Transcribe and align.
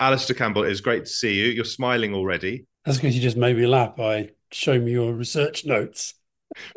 Alastair 0.00 0.34
Campbell, 0.34 0.64
it's 0.64 0.80
great 0.80 1.04
to 1.04 1.10
see 1.10 1.34
you. 1.34 1.46
You're 1.46 1.64
smiling 1.64 2.14
already. 2.14 2.64
That's 2.84 2.96
because 2.96 3.14
you 3.14 3.20
just 3.20 3.36
made 3.36 3.56
me 3.56 3.66
laugh 3.66 3.94
by 3.96 4.30
showing 4.50 4.84
me 4.86 4.92
your 4.92 5.12
research 5.12 5.66
notes 5.66 6.14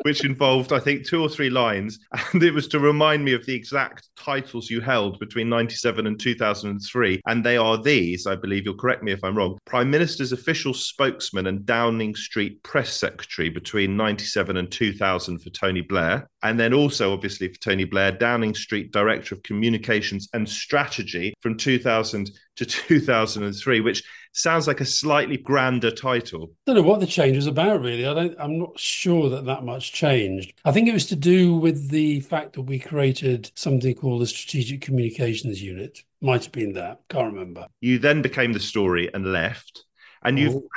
which 0.02 0.24
involved, 0.24 0.72
I 0.72 0.78
think, 0.78 1.06
two 1.06 1.22
or 1.22 1.28
three 1.28 1.50
lines. 1.50 1.98
And 2.32 2.42
it 2.42 2.54
was 2.54 2.68
to 2.68 2.78
remind 2.78 3.24
me 3.24 3.32
of 3.32 3.44
the 3.46 3.54
exact 3.54 4.08
titles 4.16 4.70
you 4.70 4.80
held 4.80 5.18
between 5.18 5.48
97 5.48 6.06
and 6.06 6.18
2003. 6.18 7.20
And 7.26 7.44
they 7.44 7.56
are 7.56 7.80
these, 7.80 8.26
I 8.26 8.34
believe, 8.34 8.64
you'll 8.64 8.76
correct 8.76 9.02
me 9.02 9.12
if 9.12 9.22
I'm 9.22 9.36
wrong 9.36 9.58
Prime 9.66 9.90
Minister's 9.90 10.32
official 10.32 10.74
spokesman 10.74 11.46
and 11.46 11.66
Downing 11.66 12.14
Street 12.14 12.62
press 12.62 12.92
secretary 12.92 13.48
between 13.48 13.96
97 13.96 14.56
and 14.56 14.70
2000 14.70 15.38
for 15.38 15.50
Tony 15.50 15.80
Blair. 15.80 16.28
And 16.42 16.58
then 16.58 16.74
also, 16.74 17.12
obviously, 17.12 17.48
for 17.48 17.60
Tony 17.60 17.84
Blair, 17.84 18.12
Downing 18.12 18.54
Street 18.54 18.92
Director 18.92 19.34
of 19.34 19.42
Communications 19.42 20.28
and 20.32 20.48
Strategy 20.48 21.34
from 21.40 21.56
2000 21.56 22.30
to 22.56 22.64
2003, 22.64 23.80
which 23.80 24.02
sounds 24.34 24.66
like 24.66 24.80
a 24.80 24.84
slightly 24.84 25.38
grander 25.38 25.90
title. 25.90 26.50
I 26.66 26.72
don't 26.72 26.82
know 26.82 26.88
what 26.88 27.00
the 27.00 27.06
change 27.06 27.36
was 27.36 27.46
about, 27.46 27.80
really. 27.80 28.06
I 28.06 28.12
don't. 28.12 28.36
I'm 28.38 28.58
not 28.58 28.78
sure 28.78 29.30
that 29.30 29.46
that 29.46 29.64
much 29.64 29.92
changed. 29.92 30.52
I 30.64 30.72
think 30.72 30.88
it 30.88 30.92
was 30.92 31.06
to 31.06 31.16
do 31.16 31.56
with 31.56 31.88
the 31.88 32.20
fact 32.20 32.54
that 32.54 32.62
we 32.62 32.78
created 32.78 33.50
something 33.54 33.94
called 33.94 34.20
the 34.20 34.26
Strategic 34.26 34.82
Communications 34.82 35.62
Unit. 35.62 36.02
Might 36.20 36.44
have 36.44 36.52
been 36.52 36.74
that. 36.74 37.00
Can't 37.08 37.32
remember. 37.32 37.66
You 37.80 37.98
then 37.98 38.20
became 38.20 38.52
the 38.52 38.60
story 38.60 39.12
and 39.14 39.32
left, 39.32 39.84
and 40.22 40.38
you've 40.38 40.56
oh. 40.56 40.68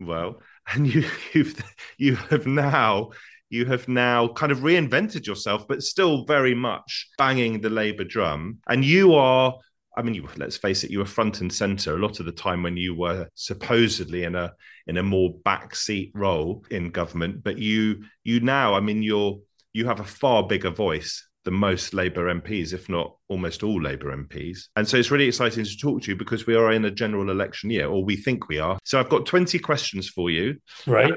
well, 0.00 0.42
and 0.74 0.92
you 0.92 1.04
you've 1.32 1.62
you 1.96 2.16
have 2.16 2.46
now 2.46 3.10
you 3.48 3.64
have 3.66 3.86
now 3.86 4.28
kind 4.28 4.50
of 4.50 4.58
reinvented 4.58 5.26
yourself, 5.26 5.68
but 5.68 5.82
still 5.82 6.24
very 6.24 6.54
much 6.54 7.08
banging 7.16 7.60
the 7.60 7.70
Labour 7.70 8.04
drum. 8.04 8.58
And 8.68 8.84
you 8.84 9.14
are 9.14 9.56
I 9.96 10.02
mean, 10.02 10.14
you, 10.14 10.28
let's 10.36 10.58
face 10.58 10.84
it, 10.84 10.90
you 10.90 10.98
were 10.98 11.06
front 11.06 11.40
and 11.40 11.52
center 11.52 11.94
a 11.94 11.98
lot 11.98 12.20
of 12.20 12.26
the 12.26 12.32
time 12.32 12.62
when 12.62 12.76
you 12.76 12.94
were 12.94 13.28
supposedly 13.34 14.24
in 14.24 14.34
a 14.34 14.52
in 14.86 14.98
a 14.98 15.02
more 15.02 15.34
backseat 15.44 16.12
role 16.14 16.64
in 16.70 16.90
government. 16.90 17.42
But 17.42 17.58
you 17.58 18.04
you 18.22 18.40
now, 18.40 18.74
I 18.74 18.80
mean, 18.80 19.02
you're 19.02 19.40
you 19.72 19.86
have 19.86 20.00
a 20.00 20.04
far 20.04 20.46
bigger 20.46 20.70
voice 20.70 21.25
than 21.46 21.54
most 21.54 21.94
Labour 21.94 22.32
MPs, 22.34 22.74
if 22.74 22.90
not 22.90 23.16
almost 23.28 23.62
all 23.62 23.80
Labour 23.80 24.14
MPs. 24.14 24.66
And 24.76 24.86
so 24.86 24.98
it's 24.98 25.10
really 25.10 25.28
exciting 25.28 25.64
to 25.64 25.76
talk 25.78 26.02
to 26.02 26.10
you 26.10 26.16
because 26.16 26.46
we 26.46 26.56
are 26.56 26.72
in 26.72 26.84
a 26.84 26.90
general 26.90 27.30
election 27.30 27.70
year, 27.70 27.86
or 27.86 28.04
we 28.04 28.16
think 28.16 28.48
we 28.48 28.58
are. 28.58 28.78
So 28.84 29.00
I've 29.00 29.08
got 29.08 29.24
20 29.24 29.58
questions 29.60 30.08
for 30.08 30.28
you. 30.28 30.56
Right. 30.86 31.14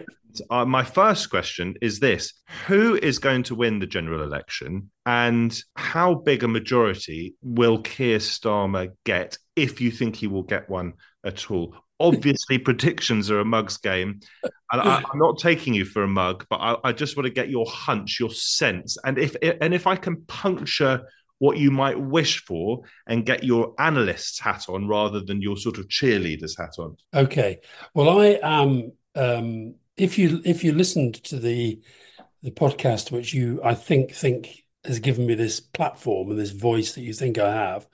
Uh, 0.51 0.63
my 0.63 0.83
first 0.83 1.31
question 1.31 1.75
is 1.81 1.99
this 1.99 2.33
Who 2.67 2.95
is 2.95 3.17
going 3.17 3.43
to 3.43 3.55
win 3.55 3.79
the 3.79 3.87
general 3.87 4.23
election? 4.23 4.91
And 5.05 5.59
how 5.75 6.13
big 6.13 6.43
a 6.43 6.47
majority 6.47 7.33
will 7.41 7.81
Keir 7.81 8.19
Starmer 8.19 8.89
get 9.03 9.37
if 9.55 9.81
you 9.81 9.89
think 9.91 10.15
he 10.15 10.27
will 10.27 10.43
get 10.43 10.69
one 10.69 10.93
at 11.25 11.49
all? 11.49 11.75
Obviously 11.99 12.57
predictions 12.57 13.29
are 13.29 13.39
a 13.39 13.45
mug's 13.45 13.77
game. 13.77 14.19
And 14.71 14.81
I, 14.81 14.97
am 14.97 15.19
not 15.19 15.39
taking 15.39 15.73
you 15.73 15.85
for 15.85 16.03
a 16.03 16.07
mug 16.07 16.45
but 16.49 16.57
I, 16.57 16.77
I, 16.83 16.91
just 16.93 17.17
want 17.17 17.25
to 17.25 17.33
get 17.33 17.49
your 17.49 17.65
hunch 17.65 18.19
your 18.19 18.29
sense. 18.29 18.97
And 19.03 19.17
if 19.17 19.35
and 19.41 19.73
if 19.73 19.87
i 19.87 19.95
can 19.95 20.23
puncture 20.23 21.07
what 21.39 21.57
you 21.57 21.71
might 21.71 21.99
wish 21.99 22.43
for 22.43 22.81
and 23.07 23.25
get 23.25 23.43
your 23.43 23.73
analyst's 23.79 24.39
hat 24.39 24.65
on 24.67 24.87
rather 24.87 25.21
than 25.21 25.41
your 25.41 25.57
sort 25.57 25.77
of 25.77 25.87
cheerleader's 25.87 26.57
hat 26.57 26.75
on. 26.77 26.97
Okay. 27.13 27.59
Well 27.93 28.19
i 28.19 28.39
am 28.43 28.91
um, 29.15 29.75
if 29.97 30.17
you 30.17 30.41
if 30.45 30.63
you 30.63 30.73
listened 30.73 31.15
to 31.25 31.37
the 31.37 31.81
the 32.41 32.51
podcast 32.51 33.11
which 33.11 33.33
you 33.33 33.59
i 33.63 33.73
think 33.73 34.11
think 34.11 34.63
has 34.85 34.99
given 34.99 35.25
me 35.25 35.35
this 35.35 35.59
platform 35.59 36.29
and 36.29 36.39
this 36.39 36.51
voice 36.51 36.93
that 36.93 37.01
you 37.01 37.13
think 37.13 37.37
i 37.37 37.53
have 37.53 37.85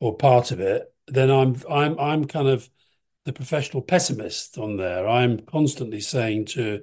or 0.00 0.16
part 0.16 0.50
of 0.50 0.60
it 0.60 0.92
then 1.08 1.30
i'm 1.30 1.56
i'm 1.68 1.98
i'm 1.98 2.26
kind 2.26 2.46
of 2.46 2.68
the 3.30 3.36
professional 3.36 3.80
pessimist 3.80 4.58
on 4.58 4.76
there. 4.76 5.06
I'm 5.06 5.38
constantly 5.46 6.00
saying 6.00 6.46
to 6.46 6.82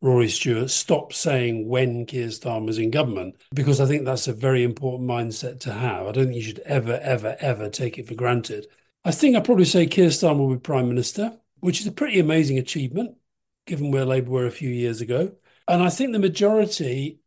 Rory 0.00 0.28
Stewart, 0.28 0.70
stop 0.70 1.12
saying 1.12 1.68
when 1.68 2.06
Keir 2.06 2.28
Starmer's 2.28 2.78
in 2.78 2.90
government, 2.90 3.36
because 3.54 3.78
I 3.78 3.84
think 3.84 4.06
that's 4.06 4.26
a 4.26 4.32
very 4.32 4.62
important 4.62 5.08
mindset 5.08 5.60
to 5.60 5.72
have. 5.72 6.06
I 6.06 6.12
don't 6.12 6.24
think 6.24 6.36
you 6.36 6.42
should 6.42 6.60
ever, 6.60 6.98
ever, 7.02 7.36
ever 7.40 7.68
take 7.68 7.98
it 7.98 8.08
for 8.08 8.14
granted. 8.14 8.66
I 9.04 9.10
think 9.10 9.36
I'd 9.36 9.44
probably 9.44 9.66
say 9.66 9.86
Keir 9.86 10.08
Starmer 10.08 10.38
will 10.38 10.54
be 10.54 10.60
Prime 10.60 10.88
Minister, 10.88 11.36
which 11.60 11.80
is 11.80 11.86
a 11.86 11.92
pretty 11.92 12.18
amazing 12.18 12.58
achievement, 12.58 13.16
given 13.66 13.90
where 13.90 14.06
Labour 14.06 14.30
were 14.30 14.46
a 14.46 14.50
few 14.50 14.70
years 14.70 15.02
ago. 15.02 15.34
And 15.68 15.82
I 15.82 15.90
think 15.90 16.12
the 16.12 16.18
majority 16.18 17.20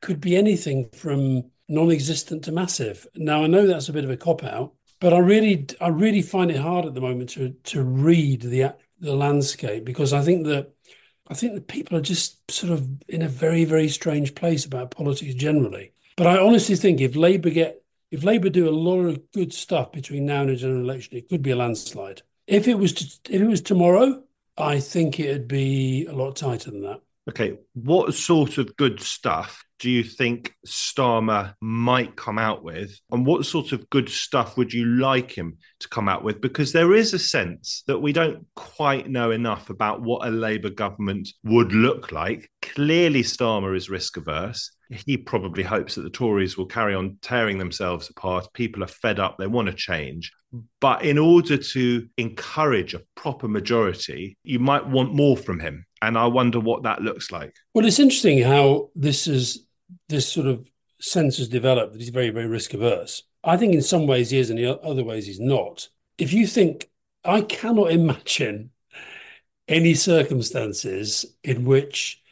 could 0.00 0.20
be 0.20 0.36
anything 0.36 0.90
from 0.90 1.44
non 1.68 1.92
existent 1.92 2.44
to 2.44 2.52
massive. 2.52 3.06
Now, 3.14 3.44
I 3.44 3.46
know 3.46 3.68
that's 3.68 3.88
a 3.88 3.92
bit 3.92 4.04
of 4.04 4.10
a 4.10 4.16
cop 4.16 4.42
out, 4.42 4.74
but 5.04 5.12
I 5.12 5.18
really, 5.18 5.66
I 5.82 5.88
really 5.88 6.22
find 6.22 6.50
it 6.50 6.56
hard 6.56 6.86
at 6.86 6.94
the 6.94 7.00
moment 7.02 7.28
to 7.30 7.50
to 7.64 7.82
read 7.82 8.40
the 8.40 8.74
the 8.98 9.14
landscape 9.14 9.84
because 9.84 10.14
I 10.14 10.22
think 10.22 10.46
that 10.46 10.72
I 11.28 11.34
think 11.34 11.52
that 11.52 11.68
people 11.68 11.98
are 11.98 12.00
just 12.00 12.50
sort 12.50 12.72
of 12.72 12.88
in 13.06 13.20
a 13.20 13.28
very, 13.28 13.66
very 13.66 13.90
strange 13.90 14.34
place 14.34 14.64
about 14.64 14.92
politics 14.92 15.34
generally. 15.34 15.92
But 16.16 16.28
I 16.28 16.38
honestly 16.38 16.74
think 16.74 17.02
if 17.02 17.16
Labour 17.16 17.50
get 17.50 17.82
if 18.10 18.24
Labour 18.24 18.48
do 18.48 18.66
a 18.66 18.70
lot 18.70 19.00
of 19.00 19.30
good 19.32 19.52
stuff 19.52 19.92
between 19.92 20.24
now 20.24 20.40
and 20.40 20.48
the 20.48 20.56
general 20.56 20.80
election, 20.80 21.18
it 21.18 21.28
could 21.28 21.42
be 21.42 21.50
a 21.50 21.56
landslide. 21.56 22.22
If 22.46 22.66
it 22.66 22.78
was 22.78 22.94
to, 22.94 23.04
if 23.28 23.42
it 23.42 23.46
was 23.46 23.60
tomorrow, 23.60 24.22
I 24.56 24.80
think 24.80 25.20
it'd 25.20 25.48
be 25.48 26.06
a 26.06 26.14
lot 26.14 26.36
tighter 26.36 26.70
than 26.70 26.80
that. 26.84 27.02
Okay, 27.28 27.58
what 27.74 28.14
sort 28.14 28.56
of 28.56 28.74
good 28.76 29.02
stuff 29.02 29.66
do 29.84 29.90
you 29.90 30.02
think 30.02 30.54
Starmer 30.66 31.52
might 31.60 32.16
come 32.16 32.38
out 32.38 32.64
with? 32.64 32.98
And 33.10 33.26
what 33.26 33.44
sort 33.44 33.72
of 33.72 33.90
good 33.90 34.08
stuff 34.08 34.56
would 34.56 34.72
you 34.72 34.86
like 34.86 35.30
him 35.30 35.58
to 35.80 35.88
come 35.90 36.08
out 36.08 36.24
with? 36.24 36.40
Because 36.40 36.72
there 36.72 36.94
is 36.94 37.12
a 37.12 37.18
sense 37.18 37.84
that 37.86 37.98
we 37.98 38.10
don't 38.10 38.46
quite 38.56 39.10
know 39.10 39.30
enough 39.30 39.68
about 39.68 40.00
what 40.00 40.26
a 40.26 40.30
Labour 40.30 40.70
government 40.70 41.28
would 41.42 41.74
look 41.74 42.12
like. 42.12 42.50
Clearly, 42.62 43.22
Starmer 43.22 43.76
is 43.76 43.90
risk 43.90 44.16
averse. 44.16 44.74
He 44.88 45.18
probably 45.18 45.62
hopes 45.62 45.96
that 45.96 46.02
the 46.02 46.08
Tories 46.08 46.56
will 46.56 46.64
carry 46.64 46.94
on 46.94 47.18
tearing 47.20 47.58
themselves 47.58 48.08
apart. 48.08 48.48
People 48.54 48.84
are 48.84 48.88
fed 48.88 49.20
up, 49.20 49.36
they 49.36 49.46
want 49.46 49.68
to 49.68 49.74
change. 49.74 50.32
But 50.80 51.04
in 51.04 51.18
order 51.18 51.58
to 51.58 52.08
encourage 52.16 52.94
a 52.94 53.02
proper 53.16 53.48
majority, 53.48 54.38
you 54.44 54.60
might 54.60 54.86
want 54.86 55.12
more 55.12 55.36
from 55.36 55.60
him. 55.60 55.84
And 56.00 56.18
I 56.18 56.26
wonder 56.26 56.60
what 56.60 56.82
that 56.82 57.00
looks 57.00 57.32
like. 57.32 57.54
Well, 57.74 57.86
it's 57.86 57.98
interesting 57.98 58.42
how 58.42 58.90
this 58.94 59.26
is 59.26 59.63
this 60.08 60.30
sort 60.30 60.46
of 60.46 60.70
sense 61.00 61.38
has 61.38 61.48
developed 61.48 61.92
that 61.92 62.00
he's 62.00 62.10
very, 62.10 62.30
very 62.30 62.46
risk 62.46 62.74
averse. 62.74 63.22
I 63.42 63.56
think 63.56 63.74
in 63.74 63.82
some 63.82 64.06
ways 64.06 64.30
he 64.30 64.38
is, 64.38 64.50
and 64.50 64.58
in 64.58 64.78
other 64.82 65.04
ways 65.04 65.26
he's 65.26 65.40
not. 65.40 65.88
If 66.18 66.32
you 66.32 66.46
think, 66.46 66.88
I 67.24 67.42
cannot 67.42 67.90
imagine 67.90 68.70
any 69.68 69.94
circumstances 69.94 71.26
in 71.42 71.64
which 71.64 72.22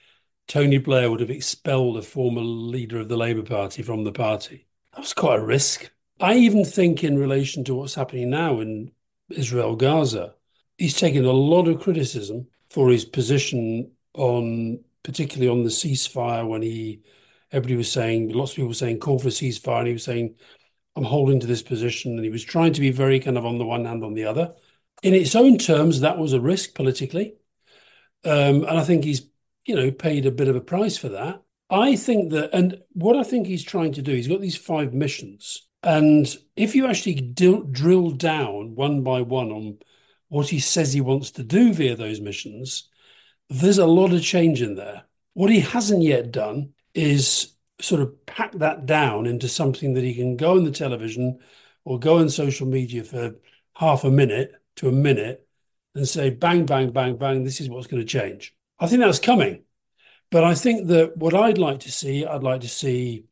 Tony 0.48 0.78
Blair 0.78 1.10
would 1.10 1.20
have 1.20 1.30
expelled 1.30 1.96
a 1.96 2.02
former 2.02 2.40
leader 2.40 3.00
of 3.00 3.08
the 3.08 3.16
Labour 3.16 3.42
Party 3.42 3.82
from 3.82 4.04
the 4.04 4.12
party. 4.12 4.66
That 4.92 5.00
was 5.00 5.14
quite 5.14 5.38
a 5.38 5.44
risk. 5.44 5.90
I 6.20 6.34
even 6.34 6.64
think, 6.64 7.02
in 7.02 7.18
relation 7.18 7.64
to 7.64 7.74
what's 7.74 7.94
happening 7.94 8.30
now 8.30 8.60
in 8.60 8.92
Israel 9.30 9.76
Gaza, 9.76 10.34
he's 10.78 10.98
taken 10.98 11.24
a 11.24 11.32
lot 11.32 11.68
of 11.68 11.80
criticism 11.80 12.46
for 12.68 12.90
his 12.90 13.04
position 13.04 13.90
on, 14.14 14.80
particularly 15.02 15.48
on 15.48 15.64
the 15.64 15.70
ceasefire 15.70 16.46
when 16.46 16.62
he 16.62 17.02
everybody 17.52 17.76
was 17.76 17.92
saying, 17.92 18.30
lots 18.30 18.52
of 18.52 18.56
people 18.56 18.68
were 18.68 18.74
saying, 18.74 18.98
call 18.98 19.18
for 19.18 19.28
a 19.28 19.30
ceasefire. 19.30 19.78
And 19.78 19.86
he 19.86 19.92
was 19.92 20.04
saying, 20.04 20.34
I'm 20.96 21.04
holding 21.04 21.40
to 21.40 21.46
this 21.46 21.62
position. 21.62 22.12
And 22.12 22.24
he 22.24 22.30
was 22.30 22.44
trying 22.44 22.72
to 22.72 22.80
be 22.80 22.90
very 22.90 23.20
kind 23.20 23.38
of 23.38 23.46
on 23.46 23.58
the 23.58 23.66
one 23.66 23.84
hand, 23.84 24.02
on 24.02 24.14
the 24.14 24.24
other. 24.24 24.54
In 25.02 25.14
its 25.14 25.34
own 25.34 25.58
terms, 25.58 26.00
that 26.00 26.18
was 26.18 26.32
a 26.32 26.40
risk 26.40 26.74
politically. 26.74 27.34
Um, 28.24 28.64
and 28.64 28.78
I 28.78 28.84
think 28.84 29.04
he's, 29.04 29.28
you 29.64 29.76
know, 29.76 29.90
paid 29.90 30.26
a 30.26 30.30
bit 30.30 30.48
of 30.48 30.56
a 30.56 30.60
price 30.60 30.96
for 30.96 31.10
that. 31.10 31.42
I 31.70 31.96
think 31.96 32.32
that, 32.32 32.50
and 32.52 32.80
what 32.92 33.16
I 33.16 33.22
think 33.22 33.46
he's 33.46 33.64
trying 33.64 33.92
to 33.94 34.02
do, 34.02 34.12
he's 34.12 34.28
got 34.28 34.40
these 34.40 34.56
five 34.56 34.92
missions. 34.92 35.66
And 35.82 36.34
if 36.54 36.74
you 36.74 36.86
actually 36.86 37.14
drill 37.14 38.10
down 38.12 38.74
one 38.74 39.02
by 39.02 39.22
one 39.22 39.50
on 39.50 39.78
what 40.28 40.48
he 40.48 40.60
says 40.60 40.92
he 40.92 41.00
wants 41.00 41.32
to 41.32 41.42
do 41.42 41.72
via 41.72 41.96
those 41.96 42.20
missions, 42.20 42.88
there's 43.48 43.78
a 43.78 43.86
lot 43.86 44.12
of 44.12 44.22
change 44.22 44.62
in 44.62 44.76
there. 44.76 45.04
What 45.34 45.50
he 45.50 45.60
hasn't 45.60 46.02
yet 46.02 46.30
done 46.30 46.74
is 46.94 47.54
sort 47.80 48.00
of 48.00 48.26
pack 48.26 48.52
that 48.52 48.86
down 48.86 49.26
into 49.26 49.48
something 49.48 49.94
that 49.94 50.04
he 50.04 50.14
can 50.14 50.36
go 50.36 50.52
on 50.52 50.64
the 50.64 50.70
television 50.70 51.38
or 51.84 51.98
go 51.98 52.18
on 52.18 52.28
social 52.28 52.66
media 52.66 53.02
for 53.02 53.34
half 53.74 54.04
a 54.04 54.10
minute 54.10 54.52
to 54.76 54.88
a 54.88 54.92
minute 54.92 55.46
and 55.94 56.08
say, 56.08 56.30
bang, 56.30 56.64
bang, 56.64 56.90
bang, 56.90 57.16
bang, 57.16 57.44
this 57.44 57.60
is 57.60 57.68
what's 57.68 57.86
going 57.86 58.00
to 58.02 58.06
change. 58.08 58.54
I 58.78 58.86
think 58.86 59.00
that's 59.00 59.18
coming. 59.18 59.64
But 60.30 60.44
I 60.44 60.54
think 60.54 60.88
that 60.88 61.16
what 61.16 61.34
I'd 61.34 61.58
like 61.58 61.80
to 61.80 61.92
see, 61.92 62.24
I'd 62.24 62.42
like 62.42 62.62
to 62.62 62.68
see, 62.68 63.26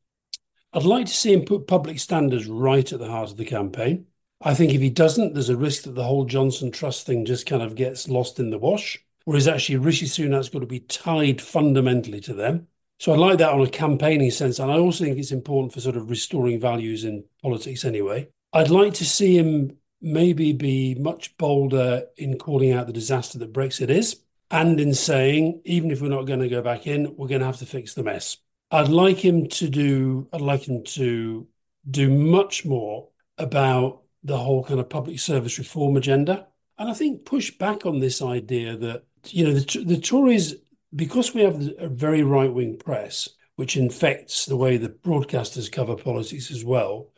I'd 0.72 0.82
like 0.82 1.06
to 1.06 1.12
see 1.14 1.32
him 1.32 1.44
put 1.44 1.66
public 1.66 1.98
standards 1.98 2.46
right 2.46 2.92
at 2.92 2.98
the 2.98 3.08
heart 3.08 3.30
of 3.30 3.36
the 3.36 3.44
campaign. 3.44 4.06
I 4.42 4.54
think 4.54 4.72
if 4.72 4.80
he 4.80 4.90
doesn't, 4.90 5.34
there's 5.34 5.48
a 5.48 5.56
risk 5.56 5.84
that 5.84 5.94
the 5.94 6.04
whole 6.04 6.24
Johnson 6.24 6.70
Truss 6.70 7.02
thing 7.02 7.24
just 7.24 7.46
kind 7.46 7.62
of 7.62 7.74
gets 7.74 8.08
lost 8.08 8.38
in 8.38 8.50
the 8.50 8.58
wash. 8.58 9.02
Whereas 9.24 9.48
actually, 9.48 9.76
Rishi 9.76 10.06
Sunak's 10.06 10.48
got 10.48 10.60
to 10.60 10.66
be 10.66 10.80
tied 10.80 11.40
fundamentally 11.40 12.20
to 12.22 12.34
them. 12.34 12.66
So 13.00 13.14
I 13.14 13.16
like 13.16 13.38
that 13.38 13.54
on 13.54 13.62
a 13.62 13.70
campaigning 13.70 14.30
sense. 14.30 14.58
And 14.58 14.70
I 14.70 14.76
also 14.76 15.04
think 15.04 15.18
it's 15.18 15.32
important 15.32 15.72
for 15.72 15.80
sort 15.80 15.96
of 15.96 16.10
restoring 16.10 16.60
values 16.60 17.02
in 17.04 17.24
politics 17.42 17.86
anyway. 17.86 18.28
I'd 18.52 18.68
like 18.68 18.92
to 18.94 19.06
see 19.06 19.38
him 19.38 19.78
maybe 20.02 20.52
be 20.52 20.94
much 20.96 21.34
bolder 21.38 22.04
in 22.18 22.36
calling 22.36 22.72
out 22.72 22.86
the 22.86 22.92
disaster 22.92 23.38
that 23.38 23.54
Brexit 23.54 23.88
is 23.88 24.20
and 24.50 24.78
in 24.78 24.92
saying, 24.92 25.62
even 25.64 25.90
if 25.90 26.02
we're 26.02 26.08
not 26.08 26.26
going 26.26 26.40
to 26.40 26.48
go 26.48 26.60
back 26.60 26.86
in, 26.86 27.16
we're 27.16 27.28
going 27.28 27.40
to 27.40 27.46
have 27.46 27.56
to 27.58 27.66
fix 27.66 27.94
the 27.94 28.02
mess. 28.02 28.36
I'd 28.70 28.88
like 28.88 29.24
him 29.24 29.48
to 29.48 29.70
do, 29.70 30.28
I'd 30.30 30.42
like 30.42 30.68
him 30.68 30.84
to 30.84 31.46
do 31.90 32.10
much 32.10 32.66
more 32.66 33.08
about 33.38 34.02
the 34.22 34.36
whole 34.36 34.62
kind 34.62 34.78
of 34.78 34.90
public 34.90 35.20
service 35.20 35.58
reform 35.58 35.96
agenda. 35.96 36.48
And 36.76 36.90
I 36.90 36.92
think 36.92 37.24
push 37.24 37.50
back 37.50 37.86
on 37.86 38.00
this 38.00 38.20
idea 38.20 38.76
that, 38.76 39.04
you 39.28 39.44
know, 39.44 39.54
the, 39.54 39.84
the 39.84 39.98
Tories, 39.98 40.56
because 40.94 41.34
we 41.34 41.42
have 41.42 41.60
a 41.78 41.88
very 41.88 42.22
right 42.22 42.52
wing 42.52 42.76
press, 42.78 43.28
which 43.56 43.76
infects 43.76 44.46
the 44.46 44.56
way 44.56 44.76
the 44.76 44.88
broadcasters 44.88 45.70
cover 45.70 45.96
politics 45.96 46.50
as 46.50 46.64
well. 46.64 47.08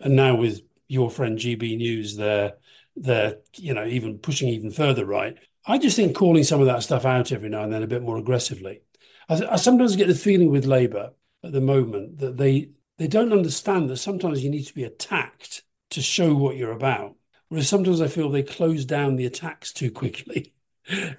And 0.00 0.14
now 0.14 0.36
with 0.36 0.60
your 0.88 1.10
friend 1.10 1.38
GB 1.38 1.76
News, 1.76 2.16
they're, 2.16 2.54
they're, 2.94 3.38
you 3.54 3.74
know, 3.74 3.86
even 3.86 4.18
pushing 4.18 4.48
even 4.48 4.70
further 4.70 5.04
right. 5.04 5.36
I 5.66 5.78
just 5.78 5.96
think 5.96 6.14
calling 6.14 6.44
some 6.44 6.60
of 6.60 6.66
that 6.66 6.82
stuff 6.82 7.04
out 7.04 7.32
every 7.32 7.48
now 7.48 7.64
and 7.64 7.72
then 7.72 7.82
a 7.82 7.88
bit 7.88 8.02
more 8.02 8.18
aggressively. 8.18 8.82
I, 9.28 9.42
I 9.52 9.56
sometimes 9.56 9.96
get 9.96 10.08
the 10.08 10.14
feeling 10.14 10.50
with 10.50 10.64
Labour 10.64 11.10
at 11.42 11.52
the 11.52 11.60
moment 11.60 12.18
that 12.18 12.36
they 12.36 12.70
they 12.98 13.08
don't 13.08 13.32
understand 13.32 13.90
that 13.90 13.98
sometimes 13.98 14.42
you 14.42 14.50
need 14.50 14.64
to 14.64 14.74
be 14.74 14.84
attacked 14.84 15.62
to 15.90 16.00
show 16.00 16.34
what 16.34 16.56
you're 16.56 16.72
about. 16.72 17.14
Whereas 17.48 17.68
sometimes 17.68 18.00
I 18.00 18.08
feel 18.08 18.30
they 18.30 18.42
close 18.42 18.84
down 18.84 19.16
the 19.16 19.26
attacks 19.26 19.72
too 19.72 19.90
quickly. 19.90 20.54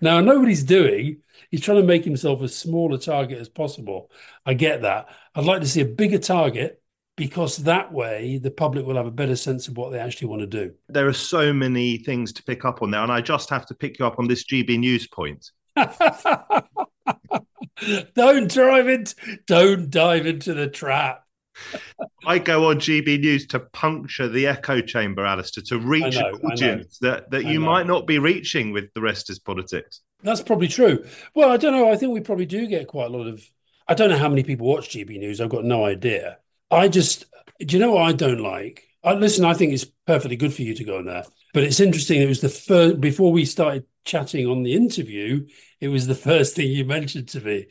now, 0.01 0.21
nobody's 0.21 0.63
doing. 0.63 1.21
He's 1.49 1.61
trying 1.61 1.81
to 1.81 1.87
make 1.87 2.03
himself 2.03 2.41
as 2.41 2.55
small 2.55 2.93
a 2.93 2.99
target 2.99 3.39
as 3.39 3.49
possible. 3.49 4.11
I 4.45 4.53
get 4.53 4.81
that. 4.81 5.07
I'd 5.35 5.45
like 5.45 5.61
to 5.61 5.67
see 5.67 5.81
a 5.81 5.85
bigger 5.85 6.19
target 6.19 6.81
because 7.15 7.57
that 7.57 7.91
way 7.91 8.37
the 8.37 8.51
public 8.51 8.85
will 8.85 8.95
have 8.95 9.07
a 9.07 9.11
better 9.11 9.35
sense 9.35 9.67
of 9.67 9.75
what 9.75 9.91
they 9.91 9.99
actually 9.99 10.27
want 10.27 10.41
to 10.41 10.47
do. 10.47 10.73
There 10.87 11.07
are 11.07 11.13
so 11.13 11.51
many 11.51 11.97
things 11.97 12.31
to 12.33 12.43
pick 12.43 12.63
up 12.63 12.81
on 12.81 12.91
there, 12.91 13.01
and 13.01 13.11
I 13.11 13.21
just 13.21 13.49
have 13.49 13.65
to 13.67 13.75
pick 13.75 13.99
you 13.99 14.05
up 14.05 14.19
on 14.19 14.27
this 14.27 14.45
GB 14.45 14.79
News 14.79 15.07
point. 15.07 15.51
don't 18.15 18.51
drive 18.51 18.87
it. 18.87 19.15
Don't 19.47 19.89
dive 19.89 20.25
into 20.25 20.53
the 20.53 20.67
trap. 20.67 21.23
I 22.25 22.39
go 22.39 22.69
on 22.69 22.77
GB 22.77 23.19
News 23.19 23.47
to 23.47 23.59
puncture 23.59 24.27
the 24.27 24.47
echo 24.47 24.81
chamber, 24.81 25.25
Alastair, 25.25 25.63
to 25.67 25.79
reach 25.79 26.15
know, 26.15 26.29
an 26.29 26.51
audience 26.51 26.97
that, 26.99 27.31
that 27.31 27.45
you 27.45 27.59
might 27.59 27.87
not 27.87 28.07
be 28.07 28.19
reaching 28.19 28.71
with 28.71 28.93
the 28.93 29.01
rest 29.01 29.29
is 29.29 29.39
politics. 29.39 30.01
That's 30.23 30.41
probably 30.41 30.67
true. 30.67 31.05
Well, 31.35 31.51
I 31.51 31.57
don't 31.57 31.73
know. 31.73 31.91
I 31.91 31.95
think 31.95 32.13
we 32.13 32.21
probably 32.21 32.45
do 32.45 32.67
get 32.67 32.87
quite 32.87 33.05
a 33.05 33.17
lot 33.17 33.27
of. 33.27 33.43
I 33.87 33.93
don't 33.93 34.09
know 34.09 34.17
how 34.17 34.29
many 34.29 34.43
people 34.43 34.67
watch 34.67 34.89
GB 34.89 35.19
News. 35.19 35.39
I've 35.39 35.49
got 35.49 35.63
no 35.63 35.85
idea. 35.85 36.39
I 36.69 36.89
just, 36.89 37.25
do 37.59 37.77
you 37.77 37.79
know 37.81 37.93
what 37.93 38.03
I 38.03 38.11
don't 38.11 38.41
like? 38.41 38.83
I, 39.03 39.13
listen, 39.13 39.45
I 39.45 39.53
think 39.53 39.71
it's 39.73 39.85
perfectly 40.05 40.35
good 40.35 40.53
for 40.53 40.63
you 40.63 40.73
to 40.73 40.83
go 40.83 40.97
on 40.97 41.05
there. 41.05 41.23
But 41.53 41.63
it's 41.63 41.79
interesting. 41.79 42.21
It 42.21 42.27
was 42.27 42.41
the 42.41 42.49
first, 42.49 42.99
before 42.99 43.31
we 43.31 43.45
started 43.45 43.85
chatting 44.07 44.47
on 44.47 44.63
the 44.63 44.73
interview, 44.73 45.45
it 45.79 45.89
was 45.89 46.07
the 46.07 46.15
first 46.15 46.55
thing 46.55 46.71
you 46.71 46.85
mentioned 46.85 47.27
to 47.29 47.41
me. 47.41 47.67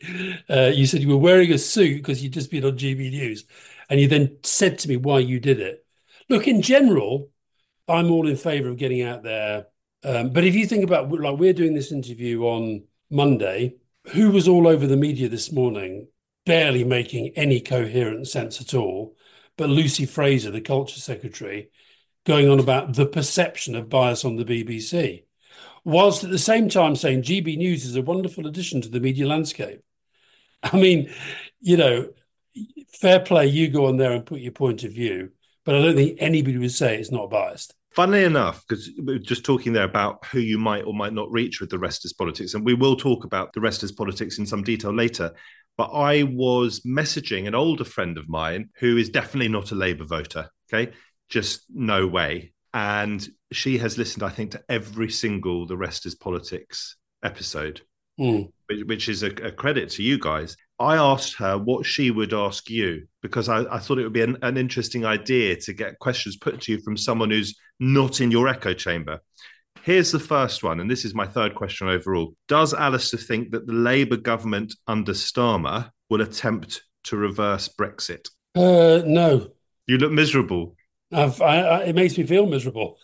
Uh, 0.49 0.71
you 0.73 0.87
said 0.87 1.03
you 1.03 1.09
were 1.09 1.17
wearing 1.17 1.53
a 1.53 1.59
suit 1.59 1.97
because 1.97 2.23
you'd 2.23 2.35
just 2.35 2.51
been 2.51 2.65
on 2.65 2.79
GB 2.79 3.11
News. 3.11 3.45
And 3.89 4.01
you 4.01 4.07
then 4.07 4.37
said 4.45 4.79
to 4.81 4.89
me 4.89 4.97
why 4.97 5.19
you 5.21 5.41
did 5.41 5.61
it. 5.61 5.85
Look, 6.29 6.47
in 6.47 6.63
general, 6.63 7.31
I'm 7.89 8.11
all 8.11 8.29
in 8.29 8.37
favor 8.37 8.69
of 8.69 8.77
getting 8.77 9.03
out 9.03 9.23
there. 9.23 9.67
Um, 10.05 10.31
but 10.31 10.45
if 10.45 10.55
you 10.55 10.67
think 10.67 10.85
about, 10.85 11.11
like, 11.11 11.39
we're 11.39 11.53
doing 11.53 11.75
this 11.75 11.91
interview 11.91 12.43
on 12.45 12.85
Monday, 13.11 13.77
who 14.13 14.31
was 14.31 14.47
all 14.47 14.69
over 14.69 14.87
the 14.87 14.97
media 14.97 15.29
this 15.29 15.51
morning, 15.51 16.09
barely 16.45 16.85
making 16.85 17.33
any 17.35 17.61
coherent 17.61 18.29
sense 18.29 18.61
at 18.61 18.75
all? 18.75 19.17
But 19.57 19.71
Lucy 19.71 20.05
Frazer, 20.05 20.51
the 20.51 20.61
culture 20.61 21.01
secretary, 21.01 21.71
going 22.25 22.49
on 22.49 22.61
about 22.61 22.95
the 22.95 23.07
perception 23.07 23.75
of 23.75 23.89
bias 23.89 24.25
on 24.25 24.37
the 24.37 24.45
BBC 24.45 25.26
whilst 25.87 26.25
at 26.25 26.31
the 26.31 26.39
same 26.39 26.69
time 26.69 26.97
saying 26.97 27.23
GB 27.23 27.57
News 27.57 27.85
is 27.85 27.95
a 27.95 28.03
wonderful 28.03 28.47
addition 28.47 28.83
to 28.83 28.89
the 28.89 29.01
media 29.01 29.27
landscape. 29.27 29.81
I 30.63 30.77
mean, 30.77 31.11
you 31.61 31.77
know, 31.77 32.11
fair 32.93 33.21
play, 33.21 33.47
you 33.47 33.69
go 33.69 33.87
on 33.87 33.97
there 33.97 34.13
and 34.13 34.27
put 34.27 34.41
your 34.41 34.53
point 34.53 34.83
of 34.83 34.93
view, 34.93 35.31
but 35.65 35.77
I 35.77 35.83
don't 35.83 35.95
think 35.95 36.19
anybody 36.19 36.59
would 36.59 36.73
say 36.73 36.99
it's 36.99 37.13
not 37.13 37.31
biased. 37.31 37.73
Funnily 37.93 38.25
enough, 38.25 38.65
because 38.69 38.91
we 39.03 39.15
are 39.15 39.19
just 39.19 39.45
talking 39.45 39.73
there 39.73 39.85
about 39.85 40.27
who 40.27 40.41
you 40.41 40.59
might 40.59 40.85
or 40.85 40.93
might 40.93 41.15
not 41.15 41.31
reach 41.31 41.61
with 41.61 41.71
the 41.71 41.79
rest 41.79 42.05
is 42.05 42.13
politics, 42.13 42.55
and 42.55 42.65
we 42.65 42.75
will 42.75 42.97
talk 42.97 43.25
about 43.25 43.53
the 43.53 43.61
rest 43.61 43.85
is 43.85 43.93
politics 43.93 44.39
in 44.39 44.45
some 44.45 44.65
detail 44.65 44.93
later. 44.93 45.33
But 45.79 45.91
I 45.93 46.25
was 46.25 46.81
messaging 46.81 47.47
an 47.47 47.55
older 47.55 47.85
friend 47.85 48.19
of 48.19 48.29
mine 48.29 48.71
who 48.81 48.97
is 48.97 49.09
definitely 49.09 49.49
not 49.49 49.71
a 49.71 49.77
Labour 49.77 50.05
voter. 50.05 50.51
Okay. 50.69 50.93
Just 51.29 51.65
no 51.73 52.07
way 52.07 52.53
and 52.77 53.27
she 53.53 53.79
has 53.79 53.97
listened, 53.97 54.23
I 54.23 54.29
think, 54.29 54.51
to 54.51 54.63
every 54.69 55.11
single 55.11 55.67
"The 55.67 55.79
Rest 55.79 56.05
Is 56.05 56.15
Politics" 56.15 56.97
episode, 57.25 57.81
mm. 58.21 58.53
which, 58.67 58.85
which, 58.85 59.09
is 59.09 59.23
a, 59.23 59.29
a, 59.29 59.51
credit 59.51 59.89
to 59.93 60.03
you 60.03 60.19
guys. 60.19 60.59
I 60.79 60.97
asked 60.97 61.37
her 61.37 61.57
what 61.57 61.87
she 61.87 62.11
would 62.11 62.35
ask 62.35 62.69
you 62.69 63.09
because 63.23 63.49
I, 63.49 63.61
I 63.75 63.79
thought 63.79 63.99
it 63.99 64.03
would 64.05 64.13
be 64.13 64.21
an, 64.21 64.37
an 64.43 64.59
interesting 64.59 65.07
idea 65.07 65.57
to 65.57 65.73
get 65.73 65.99
questions 66.01 66.37
put 66.37 66.61
to 66.61 66.73
you 66.73 66.83
from 66.83 66.99
someone 66.99 67.31
who's 67.31 67.59
not 67.81 68.21
in 68.21 68.31
your 68.31 68.47
echo 68.47 68.75
chamber. 68.75 69.21
Here's 69.83 70.13
the 70.13 70.21
first 70.21 70.63
one, 70.63 70.79
and 70.79 70.91
this 70.91 71.07
is 71.07 71.15
my 71.15 71.27
third 71.27 71.55
question 71.55 71.89
overall. 71.89 72.35
Does 72.47 72.75
Alastair 72.75 73.21
think 73.21 73.53
that 73.53 73.67
the 73.67 73.73
Labour 73.73 74.19
government 74.19 74.75
under 74.87 75.13
Starmer 75.13 75.91
will 76.11 76.21
attempt 76.21 76.83
to 77.05 77.17
reverse 77.17 77.71
Brexit? 77.71 78.29
Uh, 78.55 79.01
no. 79.07 79.49
You 79.87 79.97
look 79.97 80.13
miserable. 80.13 80.77
I've, 81.13 81.41
I, 81.41 81.61
I, 81.61 81.79
it 81.85 81.95
makes 81.95 82.17
me 82.19 82.25
feel 82.25 82.47
miserable. 82.47 82.99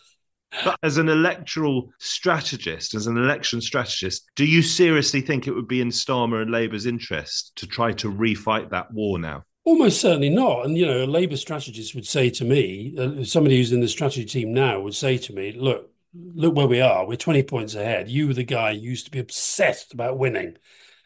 But 0.63 0.77
as 0.83 0.97
an 0.97 1.09
electoral 1.09 1.91
strategist, 1.99 2.93
as 2.93 3.07
an 3.07 3.17
election 3.17 3.59
strategist, 3.59 4.29
do 4.35 4.45
you 4.45 4.61
seriously 4.61 5.21
think 5.21 5.47
it 5.47 5.53
would 5.53 5.67
be 5.67 5.81
in 5.81 5.89
Starmer 5.89 6.41
and 6.41 6.51
Labour's 6.51 6.85
interest 6.85 7.53
to 7.55 7.67
try 7.67 7.91
to 7.93 8.11
refight 8.11 8.69
that 8.69 8.93
war 8.93 9.17
now? 9.17 9.45
Almost 9.65 10.01
certainly 10.01 10.29
not. 10.29 10.65
And, 10.65 10.77
you 10.77 10.85
know, 10.85 11.03
a 11.03 11.07
Labour 11.07 11.37
strategist 11.37 11.95
would 11.95 12.05
say 12.05 12.29
to 12.31 12.45
me, 12.45 12.93
uh, 12.97 13.23
somebody 13.23 13.57
who's 13.57 13.71
in 13.71 13.79
the 13.79 13.87
strategy 13.87 14.25
team 14.25 14.53
now 14.53 14.79
would 14.81 14.93
say 14.93 15.17
to 15.17 15.33
me, 15.33 15.53
look, 15.53 15.89
look 16.13 16.55
where 16.55 16.67
we 16.67 16.81
are. 16.81 17.07
We're 17.07 17.15
20 17.15 17.43
points 17.43 17.73
ahead. 17.73 18.09
You 18.09 18.27
were 18.27 18.33
the 18.33 18.43
guy 18.43 18.73
who 18.73 18.81
used 18.81 19.05
to 19.05 19.11
be 19.11 19.19
obsessed 19.19 19.93
about 19.93 20.19
winning 20.19 20.57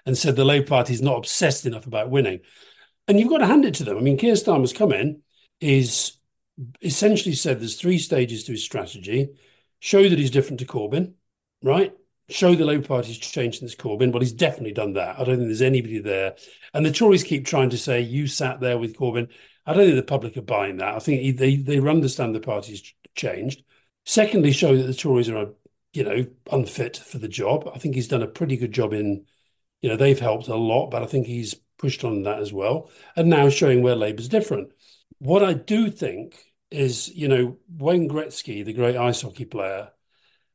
and 0.06 0.18
said 0.18 0.36
the 0.36 0.44
Labour 0.44 0.68
Party 0.68 0.94
is 0.94 1.02
not 1.02 1.18
obsessed 1.18 1.66
enough 1.66 1.86
about 1.86 2.10
winning. 2.10 2.40
And 3.08 3.20
you've 3.20 3.30
got 3.30 3.38
to 3.38 3.48
hand 3.48 3.64
it 3.64 3.76
to 3.76 3.84
them. 3.86 3.98
I 3.98 4.02
mean, 4.02 4.18
Keir 4.18 4.34
Starmer's 4.34 4.74
come 4.74 4.92
in, 4.92 5.22
is 5.62 6.17
essentially 6.82 7.36
said 7.36 7.60
there's 7.60 7.80
three 7.80 8.00
stages 8.00 8.44
to 8.46 8.52
his 8.52 8.64
strategy. 8.64 9.30
Show 9.80 10.08
that 10.10 10.18
he's 10.18 10.32
different 10.32 10.60
to 10.60 10.66
Corbyn, 10.66 11.14
right? 11.62 11.94
Show 12.30 12.56
the 12.56 12.66
Labour 12.66 12.86
Party's 12.86 13.18
changed 13.18 13.60
since 13.60 13.76
Corbyn. 13.76 14.12
Well, 14.12 14.22
he's 14.22 14.34
definitely 14.34 14.74
done 14.74 14.94
that. 14.94 15.20
I 15.20 15.24
don't 15.24 15.38
think 15.38 15.48
there's 15.48 15.62
anybody 15.62 16.00
there. 16.00 16.36
And 16.74 16.86
the 16.86 16.92
Tories 16.92 17.24
keep 17.24 17.46
trying 17.46 17.70
to 17.70 17.78
say, 17.78 18.02
you 18.02 18.28
sat 18.28 18.60
there 18.60 18.78
with 18.78 18.98
Corbyn. 18.98 19.30
I 19.66 19.74
don't 19.74 19.86
think 19.86 19.96
the 19.96 20.04
public 20.04 20.36
are 20.36 20.42
buying 20.42 20.78
that. 20.78 20.96
I 20.96 21.00
think 21.00 21.38
they, 21.38 21.58
they 21.58 21.80
understand 21.80 22.34
the 22.34 22.40
party's 22.40 22.94
changed. 23.16 23.64
Secondly, 24.06 24.52
show 24.52 24.76
that 24.76 24.84
the 24.84 24.94
Tories 24.94 25.30
are, 25.30 25.50
you 25.94 26.04
know, 26.04 26.26
unfit 26.52 26.98
for 26.98 27.18
the 27.18 27.28
job. 27.28 27.70
I 27.74 27.78
think 27.78 27.96
he's 27.96 28.08
done 28.08 28.24
a 28.24 28.28
pretty 28.28 28.58
good 28.58 28.72
job 28.72 28.94
in, 28.94 29.26
you 29.82 29.90
know, 29.90 29.96
they've 29.96 30.20
helped 30.20 30.48
a 30.48 30.56
lot, 30.56 30.90
but 30.90 31.04
I 31.04 31.06
think 31.06 31.28
he's 31.28 31.56
pushed 31.78 32.04
on 32.04 32.24
that 32.24 32.40
as 32.40 32.52
well. 32.52 32.90
And 33.16 33.30
now 33.30 33.50
showing 33.50 33.84
where 33.84 33.96
Labour's 33.96 34.30
different. 34.30 34.72
What 35.20 35.44
I 35.44 35.54
do 35.54 35.90
think 35.90 36.36
is, 36.72 37.10
you 37.10 37.28
know, 37.28 37.58
Wayne 37.78 38.10
Gretzky, 38.10 38.64
the 38.64 38.74
great 38.74 38.96
ice 38.96 39.22
hockey 39.22 39.46
player, 39.46 39.90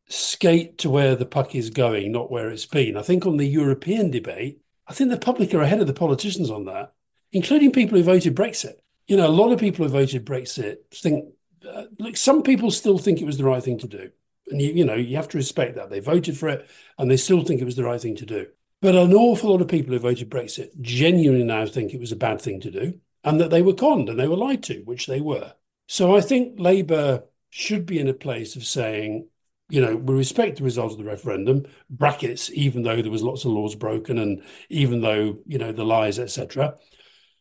skate 0.08 0.78
to 0.78 0.90
where 0.90 1.16
the 1.16 1.26
puck 1.26 1.54
is 1.54 1.70
going, 1.70 2.12
not 2.12 2.30
where 2.30 2.50
it's 2.50 2.66
been. 2.66 2.96
I 2.96 3.02
think 3.02 3.26
on 3.26 3.36
the 3.36 3.46
European 3.46 4.10
debate, 4.10 4.60
I 4.86 4.92
think 4.92 5.10
the 5.10 5.16
public 5.16 5.54
are 5.54 5.62
ahead 5.62 5.80
of 5.80 5.86
the 5.86 5.94
politicians 5.94 6.50
on 6.50 6.66
that, 6.66 6.92
including 7.32 7.72
people 7.72 7.96
who 7.96 8.04
voted 8.04 8.36
Brexit. 8.36 8.74
You 9.06 9.16
know, 9.16 9.26
a 9.26 9.28
lot 9.28 9.52
of 9.52 9.60
people 9.60 9.84
who 9.84 9.92
voted 9.92 10.26
Brexit 10.26 10.76
think, 10.92 11.32
uh, 11.68 11.84
look, 11.98 12.16
some 12.16 12.42
people 12.42 12.70
still 12.70 12.98
think 12.98 13.20
it 13.20 13.26
was 13.26 13.38
the 13.38 13.44
right 13.44 13.62
thing 13.62 13.78
to 13.78 13.88
do. 13.88 14.10
And, 14.48 14.60
you, 14.60 14.72
you 14.72 14.84
know, 14.84 14.94
you 14.94 15.16
have 15.16 15.28
to 15.28 15.38
respect 15.38 15.76
that. 15.76 15.88
They 15.88 16.00
voted 16.00 16.36
for 16.36 16.48
it 16.48 16.68
and 16.98 17.10
they 17.10 17.16
still 17.16 17.42
think 17.42 17.60
it 17.60 17.64
was 17.66 17.76
the 17.76 17.84
right 17.84 18.00
thing 18.00 18.16
to 18.16 18.26
do. 18.26 18.48
But 18.80 18.96
an 18.96 19.14
awful 19.14 19.50
lot 19.50 19.60
of 19.60 19.68
people 19.68 19.92
who 19.92 20.00
voted 20.00 20.28
Brexit 20.28 20.78
genuinely 20.80 21.44
now 21.44 21.64
think 21.66 21.94
it 21.94 22.00
was 22.00 22.12
a 22.12 22.16
bad 22.16 22.40
thing 22.40 22.60
to 22.60 22.70
do 22.70 22.98
and 23.24 23.40
that 23.40 23.50
they 23.50 23.62
were 23.62 23.74
conned 23.74 24.08
and 24.08 24.18
they 24.18 24.26
were 24.26 24.36
lied 24.36 24.62
to, 24.64 24.82
which 24.82 25.06
they 25.06 25.20
were. 25.20 25.54
So 25.92 26.16
I 26.16 26.22
think 26.22 26.58
Labour 26.58 27.24
should 27.50 27.84
be 27.84 27.98
in 27.98 28.08
a 28.08 28.14
place 28.14 28.56
of 28.56 28.64
saying, 28.64 29.28
you 29.68 29.82
know, 29.82 29.94
we 29.94 30.14
respect 30.14 30.56
the 30.56 30.64
results 30.64 30.94
of 30.94 30.98
the 30.98 31.04
referendum, 31.04 31.66
brackets, 31.90 32.50
even 32.54 32.82
though 32.82 33.02
there 33.02 33.10
was 33.10 33.22
lots 33.22 33.44
of 33.44 33.50
laws 33.50 33.74
broken 33.74 34.16
and 34.16 34.42
even 34.70 35.02
though, 35.02 35.40
you 35.44 35.58
know, 35.58 35.70
the 35.70 35.84
lies, 35.84 36.18
etc. 36.18 36.76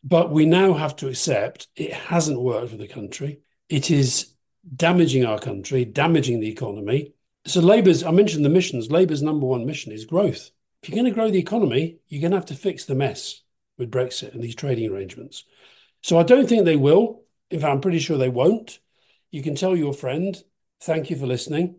But 0.04 0.32
we 0.32 0.44
now 0.44 0.74
have 0.74 0.94
to 0.96 1.08
accept 1.08 1.68
it 1.76 1.94
hasn't 1.94 2.42
worked 2.42 2.72
for 2.72 2.76
the 2.76 2.86
country. 2.86 3.40
It 3.70 3.90
is 3.90 4.34
damaging 4.76 5.24
our 5.24 5.38
country, 5.38 5.86
damaging 5.86 6.40
the 6.40 6.50
economy. 6.50 7.14
So 7.46 7.62
Labour's, 7.62 8.02
I 8.02 8.10
mentioned 8.10 8.44
the 8.44 8.50
missions, 8.50 8.90
Labour's 8.90 9.22
number 9.22 9.46
one 9.46 9.64
mission 9.64 9.92
is 9.92 10.04
growth. 10.04 10.50
If 10.82 10.90
you're 10.90 10.96
going 10.96 11.10
to 11.10 11.18
grow 11.18 11.30
the 11.30 11.38
economy, 11.38 12.00
you're 12.06 12.20
going 12.20 12.32
to 12.32 12.36
have 12.36 12.46
to 12.48 12.54
fix 12.54 12.84
the 12.84 12.94
mess 12.94 13.40
with 13.78 13.90
Brexit 13.90 14.34
and 14.34 14.42
these 14.42 14.54
trading 14.54 14.92
arrangements. 14.92 15.44
So 16.02 16.18
I 16.18 16.22
don't 16.22 16.46
think 16.46 16.66
they 16.66 16.76
will. 16.76 17.22
In 17.52 17.60
fact, 17.60 17.70
I'm 17.70 17.80
pretty 17.80 17.98
sure 17.98 18.18
they 18.18 18.28
won't. 18.28 18.78
You 19.30 19.42
can 19.42 19.54
tell 19.54 19.76
your 19.76 19.92
friend 19.92 20.36
thank 20.82 21.10
you 21.10 21.16
for 21.16 21.26
listening. 21.26 21.76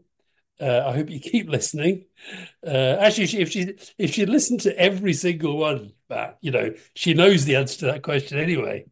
Uh, 0.62 0.84
I 0.86 0.94
hope 0.94 1.10
you 1.10 1.20
keep 1.32 1.50
listening. 1.50 2.06
Uh, 2.66 2.98
actually, 3.00 3.26
if 3.42 3.52
she 3.52 3.76
if 3.98 4.14
she 4.14 4.26
listened 4.26 4.62
to 4.62 4.80
every 4.80 5.14
single 5.14 5.58
one, 5.58 5.94
Matt, 6.10 6.38
you 6.42 6.52
know, 6.52 6.74
she 6.96 7.14
knows 7.14 7.46
the 7.46 7.56
answer 7.56 7.80
to 7.80 7.86
that 7.88 8.04
question 8.04 8.40
anyway. 8.40 8.86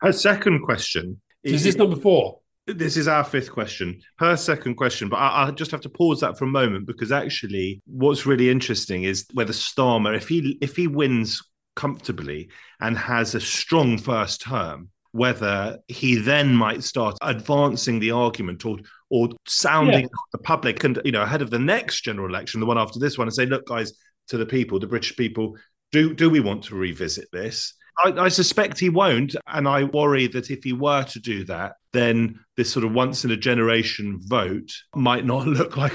Her 0.00 0.12
second 0.12 0.62
question 0.62 1.20
so 1.44 1.52
is 1.52 1.64
this 1.64 1.76
number 1.76 1.96
four? 1.96 2.38
This 2.66 2.96
is 2.96 3.08
our 3.08 3.24
fifth 3.24 3.50
question. 3.50 4.00
Her 4.18 4.36
second 4.36 4.76
question, 4.76 5.08
but 5.08 5.16
I, 5.16 5.48
I 5.48 5.50
just 5.50 5.72
have 5.72 5.80
to 5.80 5.88
pause 5.88 6.20
that 6.20 6.38
for 6.38 6.44
a 6.44 6.48
moment 6.48 6.86
because 6.86 7.10
actually, 7.10 7.82
what's 7.86 8.24
really 8.24 8.48
interesting 8.48 9.02
is 9.02 9.26
whether 9.34 9.52
Starmer, 9.52 10.16
if 10.16 10.28
he 10.28 10.58
if 10.60 10.76
he 10.76 10.86
wins 10.86 11.42
comfortably 11.74 12.50
and 12.80 12.96
has 12.96 13.34
a 13.34 13.40
strong 13.40 13.98
first 13.98 14.42
term, 14.42 14.90
whether 15.12 15.78
he 15.88 16.16
then 16.16 16.54
might 16.54 16.82
start 16.82 17.16
advancing 17.22 18.00
the 18.00 18.10
argument 18.10 18.64
or 18.64 18.78
or 19.10 19.28
sounding 19.46 20.00
yeah. 20.00 20.08
the 20.32 20.38
public 20.38 20.82
and 20.84 21.00
you 21.04 21.12
know 21.12 21.22
ahead 21.22 21.42
of 21.42 21.50
the 21.50 21.58
next 21.58 22.02
general 22.02 22.28
election, 22.28 22.60
the 22.60 22.66
one 22.66 22.78
after 22.78 22.98
this 22.98 23.18
one, 23.18 23.28
and 23.28 23.34
say, 23.34 23.46
look, 23.46 23.66
guys, 23.66 23.92
to 24.28 24.36
the 24.36 24.46
people, 24.46 24.78
the 24.78 24.86
British 24.86 25.16
people, 25.16 25.56
do 25.92 26.14
do 26.14 26.28
we 26.30 26.40
want 26.40 26.64
to 26.64 26.74
revisit 26.74 27.28
this? 27.32 27.74
I, 28.04 28.12
I, 28.12 28.28
suspect 28.28 28.78
he 28.78 28.88
won't. 28.88 29.36
And 29.46 29.68
I 29.68 29.84
worry 29.84 30.26
that 30.28 30.50
if 30.50 30.64
he 30.64 30.72
were 30.72 31.04
to 31.04 31.20
do 31.20 31.44
that, 31.44 31.74
then 31.92 32.40
this 32.56 32.72
sort 32.72 32.86
of 32.86 32.92
once 32.92 33.24
in 33.24 33.30
a 33.30 33.36
generation 33.36 34.18
vote 34.22 34.72
might 34.94 35.26
not 35.26 35.46
look 35.58 35.76
like 35.76 35.94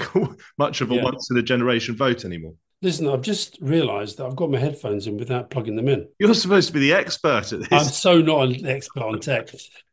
much 0.58 0.80
of 0.80 0.90
a 0.90 0.94
yeah. 0.94 1.02
once 1.02 1.30
in 1.30 1.36
a 1.38 1.42
generation 1.42 1.96
vote 1.96 2.24
anymore. 2.24 2.54
Listen, 2.80 3.08
I've 3.08 3.22
just 3.22 3.58
realised 3.60 4.18
that 4.18 4.26
I've 4.26 4.36
got 4.36 4.50
my 4.50 4.58
headphones 4.58 5.06
in 5.06 5.16
without 5.16 5.50
plugging 5.50 5.74
them 5.74 5.88
in. 5.88 6.08
You're 6.18 6.34
supposed 6.34 6.68
to 6.68 6.72
be 6.72 6.80
the 6.80 6.92
expert 6.92 7.52
at 7.52 7.60
this. 7.60 7.68
I'm 7.72 7.84
so 7.84 8.20
not 8.20 8.48
an 8.48 8.66
expert 8.66 9.02
on 9.02 9.18
tech. 9.20 9.48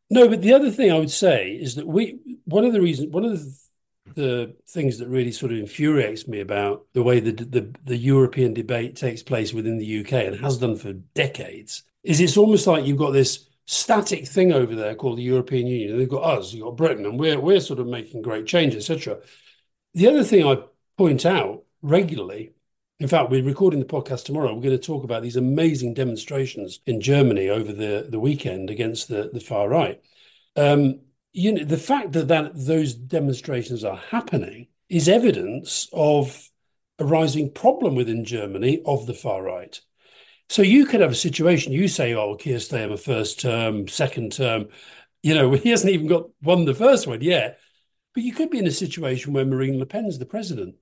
No, 0.08 0.28
but 0.28 0.40
the 0.40 0.52
other 0.52 0.70
thing 0.70 0.92
I 0.92 0.98
would 0.98 1.10
say 1.10 1.50
is 1.50 1.74
that 1.74 1.86
we 1.86 2.18
one 2.44 2.64
of 2.64 2.72
the 2.72 2.80
reasons 2.80 3.12
one 3.12 3.24
of 3.24 3.32
the 3.32 3.66
the 4.14 4.54
things 4.68 4.98
that 4.98 5.08
really 5.08 5.32
sort 5.32 5.52
of 5.52 5.58
infuriates 5.58 6.28
me 6.28 6.40
about 6.40 6.86
the 6.94 7.02
way 7.02 7.18
the, 7.18 7.32
the 7.32 7.74
the 7.84 7.96
European 7.96 8.54
debate 8.54 8.94
takes 8.94 9.22
place 9.22 9.52
within 9.52 9.78
the 9.78 10.00
UK 10.00 10.12
and 10.12 10.36
has 10.36 10.58
done 10.58 10.76
for 10.76 10.92
decades 10.92 11.82
is 12.04 12.20
it's 12.20 12.36
almost 12.36 12.66
like 12.68 12.86
you've 12.86 12.98
got 12.98 13.10
this 13.10 13.48
static 13.66 14.28
thing 14.28 14.52
over 14.52 14.76
there 14.76 14.94
called 14.94 15.18
the 15.18 15.22
European 15.22 15.66
Union. 15.66 15.98
They've 15.98 16.08
got 16.08 16.38
us, 16.38 16.52
you've 16.52 16.64
got 16.64 16.76
Britain, 16.76 17.04
and 17.04 17.18
we're 17.18 17.40
we're 17.40 17.60
sort 17.60 17.80
of 17.80 17.88
making 17.88 18.22
great 18.22 18.46
change, 18.46 18.76
etc. 18.76 19.18
The 19.94 20.06
other 20.08 20.22
thing 20.22 20.46
I 20.46 20.58
point 20.96 21.26
out 21.26 21.64
regularly, 21.82 22.52
in 22.98 23.08
fact, 23.08 23.30
we're 23.30 23.44
recording 23.44 23.80
the 23.80 23.86
podcast 23.86 24.24
tomorrow. 24.24 24.54
We're 24.54 24.62
going 24.62 24.78
to 24.78 24.78
talk 24.78 25.04
about 25.04 25.22
these 25.22 25.36
amazing 25.36 25.92
demonstrations 25.92 26.80
in 26.86 27.00
Germany 27.00 27.50
over 27.50 27.72
the, 27.72 28.06
the 28.08 28.18
weekend 28.18 28.70
against 28.70 29.08
the, 29.08 29.30
the 29.32 29.40
far 29.40 29.68
right. 29.68 30.00
Um, 30.56 31.00
you 31.32 31.52
know, 31.52 31.64
the 31.64 31.76
fact 31.76 32.12
that, 32.12 32.28
that 32.28 32.52
those 32.54 32.94
demonstrations 32.94 33.84
are 33.84 33.98
happening 33.98 34.68
is 34.88 35.08
evidence 35.08 35.88
of 35.92 36.48
a 36.98 37.04
rising 37.04 37.50
problem 37.52 37.94
within 37.94 38.24
Germany 38.24 38.80
of 38.86 39.06
the 39.06 39.12
far 39.12 39.42
right. 39.42 39.78
So 40.48 40.62
you 40.62 40.86
could 40.86 41.02
have 41.02 41.12
a 41.12 41.16
situation, 41.16 41.72
you 41.72 41.88
say, 41.88 42.14
oh, 42.14 42.36
Keir 42.36 42.58
Starmer 42.58 42.98
first 42.98 43.40
term, 43.40 43.88
second 43.88 44.32
term, 44.32 44.68
you 45.22 45.34
know, 45.34 45.52
he 45.54 45.68
hasn't 45.68 45.92
even 45.92 46.06
got 46.06 46.30
won 46.42 46.64
the 46.64 46.74
first 46.74 47.06
one 47.06 47.20
yet. 47.20 47.58
But 48.14 48.22
you 48.22 48.32
could 48.32 48.48
be 48.48 48.58
in 48.58 48.66
a 48.66 48.70
situation 48.70 49.34
where 49.34 49.44
Marine 49.44 49.78
Le 49.78 49.84
Pen's 49.84 50.18
the 50.18 50.24
president, 50.24 50.76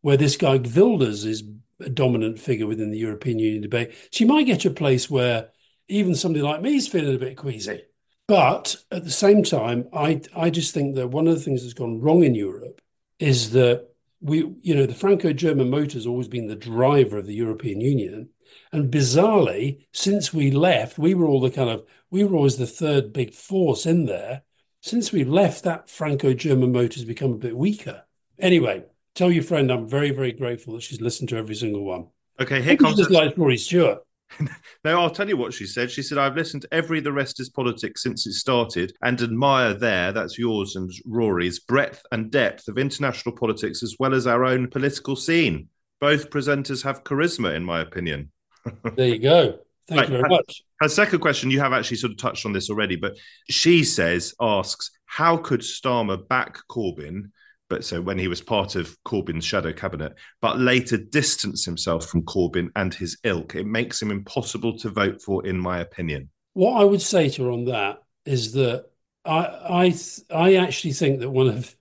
where 0.00 0.16
this 0.16 0.36
guy 0.36 0.58
Wilders 0.58 1.24
is 1.24 1.44
a 1.80 1.88
dominant 1.88 2.38
figure 2.38 2.66
within 2.66 2.90
the 2.90 2.98
European 2.98 3.38
Union 3.38 3.62
debate. 3.62 3.92
You 4.12 4.26
might 4.26 4.46
get 4.46 4.60
to 4.60 4.68
a 4.68 4.72
place 4.72 5.08
where 5.08 5.50
even 5.88 6.14
somebody 6.14 6.42
like 6.42 6.60
me 6.60 6.76
is 6.76 6.88
feeling 6.88 7.14
a 7.14 7.18
bit 7.18 7.36
queasy. 7.36 7.82
But 8.26 8.76
at 8.90 9.04
the 9.04 9.10
same 9.10 9.42
time, 9.42 9.88
I 9.92 10.20
I 10.36 10.50
just 10.50 10.74
think 10.74 10.96
that 10.96 11.08
one 11.08 11.26
of 11.26 11.34
the 11.34 11.40
things 11.40 11.62
that's 11.62 11.72
gone 11.72 12.00
wrong 12.00 12.24
in 12.24 12.34
Europe 12.34 12.80
is 13.18 13.52
that 13.52 13.88
we, 14.20 14.38
you 14.62 14.74
know, 14.74 14.86
the 14.86 14.94
Franco-German 14.94 15.70
motor 15.70 15.94
has 15.94 16.06
always 16.06 16.28
been 16.28 16.46
the 16.46 16.56
driver 16.56 17.18
of 17.18 17.26
the 17.26 17.34
European 17.34 17.80
Union. 17.80 18.30
And 18.72 18.92
bizarrely, 18.92 19.86
since 19.92 20.34
we 20.34 20.50
left, 20.50 20.98
we 20.98 21.14
were 21.14 21.26
all 21.26 21.40
the 21.40 21.50
kind 21.50 21.70
of, 21.70 21.84
we 22.10 22.24
were 22.24 22.36
always 22.36 22.56
the 22.56 22.66
third 22.66 23.12
big 23.12 23.32
force 23.32 23.86
in 23.86 24.06
there. 24.06 24.42
Since 24.82 25.12
we 25.12 25.24
left, 25.24 25.64
that 25.64 25.88
Franco 25.88 26.34
German 26.34 26.72
motor 26.72 26.94
has 26.94 27.04
become 27.04 27.32
a 27.32 27.38
bit 27.38 27.56
weaker. 27.56 28.04
Anyway, 28.38 28.84
tell 29.18 29.32
your 29.32 29.42
friend 29.42 29.70
I'm 29.70 29.88
very, 29.88 30.10
very 30.10 30.32
grateful 30.32 30.74
that 30.74 30.82
she's 30.82 31.00
listened 31.00 31.28
to 31.30 31.36
every 31.36 31.56
single 31.56 31.84
one. 31.84 32.06
Okay, 32.40 32.62
here 32.62 32.76
comes. 32.76 32.96
Just 32.96 33.10
like 33.10 33.36
Rory 33.36 33.58
Stewart. 33.58 33.98
no, 34.84 35.00
I'll 35.00 35.10
tell 35.10 35.28
you 35.28 35.36
what 35.36 35.52
she 35.52 35.66
said. 35.66 35.90
She 35.90 36.02
said, 36.02 36.18
I've 36.18 36.36
listened 36.36 36.62
to 36.62 36.72
every 36.72 37.00
The 37.00 37.12
Rest 37.12 37.40
is 37.40 37.48
Politics 37.48 38.02
since 38.02 38.26
it 38.26 38.34
started 38.34 38.92
and 39.02 39.20
admire 39.20 39.74
there, 39.74 40.12
that's 40.12 40.38
yours 40.38 40.76
and 40.76 40.92
Rory's, 41.06 41.58
breadth 41.58 42.02
and 42.12 42.30
depth 42.30 42.68
of 42.68 42.78
international 42.78 43.34
politics 43.34 43.82
as 43.82 43.96
well 43.98 44.14
as 44.14 44.26
our 44.26 44.44
own 44.44 44.68
political 44.68 45.16
scene. 45.16 45.68
Both 46.00 46.30
presenters 46.30 46.84
have 46.84 47.04
charisma, 47.04 47.54
in 47.54 47.64
my 47.64 47.80
opinion 47.80 48.30
there 48.96 49.08
you 49.08 49.18
go. 49.18 49.58
Thank 49.88 50.00
right. 50.00 50.10
you 50.10 50.16
very 50.18 50.28
much. 50.28 50.62
Her 50.80 50.88
second 50.88 51.20
question, 51.20 51.50
you 51.50 51.60
have 51.60 51.72
actually 51.72 51.96
sort 51.96 52.12
of 52.12 52.18
touched 52.18 52.44
on 52.44 52.52
this 52.52 52.68
already, 52.68 52.96
but 52.96 53.16
she 53.48 53.82
says, 53.82 54.34
asks, 54.40 54.90
how 55.06 55.38
could 55.38 55.60
Starmer 55.60 56.28
back 56.28 56.58
Corbyn, 56.68 57.30
but 57.68 57.84
so 57.84 58.00
when 58.00 58.18
he 58.18 58.28
was 58.28 58.40
part 58.40 58.74
of 58.74 58.96
Corbyn's 59.04 59.44
shadow 59.44 59.72
cabinet, 59.72 60.14
but 60.40 60.58
later 60.58 60.96
distance 60.96 61.64
himself 61.64 62.06
from 62.06 62.22
Corbyn 62.22 62.68
and 62.76 62.92
his 62.94 63.18
ilk? 63.24 63.54
It 63.54 63.66
makes 63.66 64.00
him 64.00 64.10
impossible 64.10 64.78
to 64.78 64.90
vote 64.90 65.22
for, 65.22 65.46
in 65.46 65.58
my 65.58 65.80
opinion. 65.80 66.30
What 66.54 66.80
I 66.80 66.84
would 66.84 67.02
say 67.02 67.28
to 67.30 67.44
her 67.44 67.50
on 67.50 67.66
that 67.66 68.02
is 68.24 68.52
that 68.52 68.86
I 69.24 69.90
I 69.90 69.94
I 70.34 70.54
actually 70.56 70.92
think 70.92 71.20
that 71.20 71.30
one 71.30 71.48
of 71.48 71.76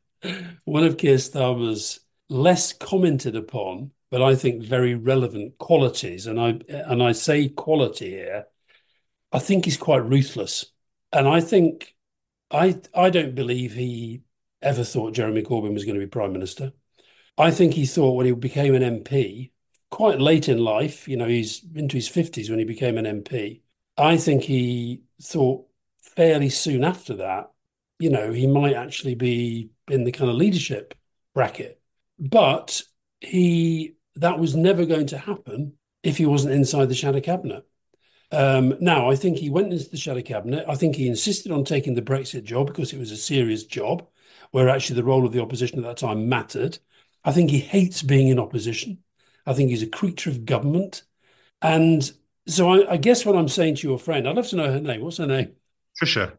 one 0.66 0.84
of 0.84 0.98
Keir 0.98 1.16
Starmer's 1.16 2.00
less 2.30 2.74
commented 2.74 3.36
upon 3.36 3.92
but 4.10 4.22
I 4.22 4.36
think 4.36 4.64
very 4.64 4.96
relevant 4.96 5.58
qualities. 5.58 6.28
And 6.28 6.40
I 6.40 6.60
and 6.70 7.04
I 7.04 7.12
say 7.12 7.50
quality 7.50 8.12
here. 8.12 8.46
I 9.32 9.40
think 9.40 9.66
he's 9.66 9.78
quite 9.78 10.06
ruthless, 10.06 10.66
and 11.12 11.28
I 11.28 11.42
think 11.42 11.96
I 12.52 12.80
I 12.94 13.10
don't 13.10 13.36
believe 13.36 13.74
he 13.74 14.22
ever 14.62 14.84
thought 14.84 15.14
Jeremy 15.14 15.44
Corbyn 15.44 15.74
was 15.74 15.86
going 15.86 16.00
to 16.00 16.06
be 16.06 16.10
prime 16.10 16.34
minister. 16.34 16.74
I 17.38 17.52
think 17.52 17.74
he 17.74 17.86
thought 17.86 18.14
when 18.14 18.26
he 18.26 18.32
became 18.32 18.74
an 18.74 19.04
MP, 19.04 19.52
quite 19.92 20.20
late 20.20 20.50
in 20.50 20.58
life, 20.58 21.08
you 21.08 21.18
know, 21.18 21.28
he's 21.28 21.64
into 21.76 21.96
his 21.98 22.08
fifties 22.08 22.50
when 22.50 22.60
he 22.60 22.66
became 22.66 22.98
an 22.98 23.06
MP. 23.06 23.62
I 23.98 24.18
think 24.18 24.44
he 24.44 25.04
thought 25.22 25.66
fairly 26.02 26.50
soon 26.50 26.84
after 26.84 27.16
that, 27.18 27.52
you 28.00 28.10
know, 28.10 28.32
he 28.32 28.48
might 28.48 28.76
actually 28.76 29.16
be 29.16 29.72
in 29.90 30.04
the 30.04 30.12
kind 30.12 30.30
of 30.30 30.36
leadership 30.36 30.94
bracket. 31.34 31.82
But 32.20 32.82
he 33.22 33.96
that 34.16 34.40
was 34.40 34.56
never 34.56 34.86
going 34.86 35.08
to 35.08 35.18
happen 35.18 35.74
if 36.04 36.18
he 36.18 36.26
wasn't 36.26 36.54
inside 36.54 36.90
the 36.90 36.96
shadow 36.96 37.22
cabinet. 37.22 37.66
Um, 38.32 38.76
now, 38.82 39.10
I 39.10 39.16
think 39.16 39.38
he 39.38 39.50
went 39.50 39.72
into 39.72 39.90
the 39.90 39.98
shadow 39.98 40.22
cabinet. 40.22 40.66
I 40.68 40.76
think 40.76 40.96
he 40.96 41.08
insisted 41.08 41.52
on 41.52 41.64
taking 41.64 41.94
the 41.94 42.02
Brexit 42.02 42.44
job 42.44 42.68
because 42.68 42.92
it 42.94 43.00
was 43.00 43.12
a 43.12 43.18
serious 43.18 43.64
job, 43.64 44.08
where 44.52 44.70
actually 44.70 44.96
the 44.96 45.04
role 45.04 45.26
of 45.26 45.34
the 45.34 45.42
opposition 45.42 45.80
at 45.80 45.86
that 45.86 45.98
time 45.98 46.30
mattered. 46.30 46.80
I 47.24 47.32
think 47.32 47.50
he 47.50 47.60
hates 47.60 48.02
being 48.02 48.28
in 48.30 48.40
opposition. 48.40 49.00
I 49.46 49.54
think 49.54 49.70
he's 49.70 49.84
a 49.84 49.88
creature 49.88 50.30
of 50.30 50.46
government. 50.46 51.04
And 51.62 52.10
so 52.48 52.70
I, 52.70 52.94
I 52.94 52.98
guess 52.98 53.26
what 53.26 53.36
I'm 53.36 53.50
saying 53.50 53.76
to 53.76 53.88
your 53.88 54.00
friend, 54.00 54.28
I'd 54.28 54.36
love 54.36 54.48
to 54.50 54.56
know 54.56 54.72
her 54.72 54.80
name. 54.80 55.02
What's 55.02 55.18
her 55.18 55.28
name? 55.28 55.54
Trisha. 56.02 56.38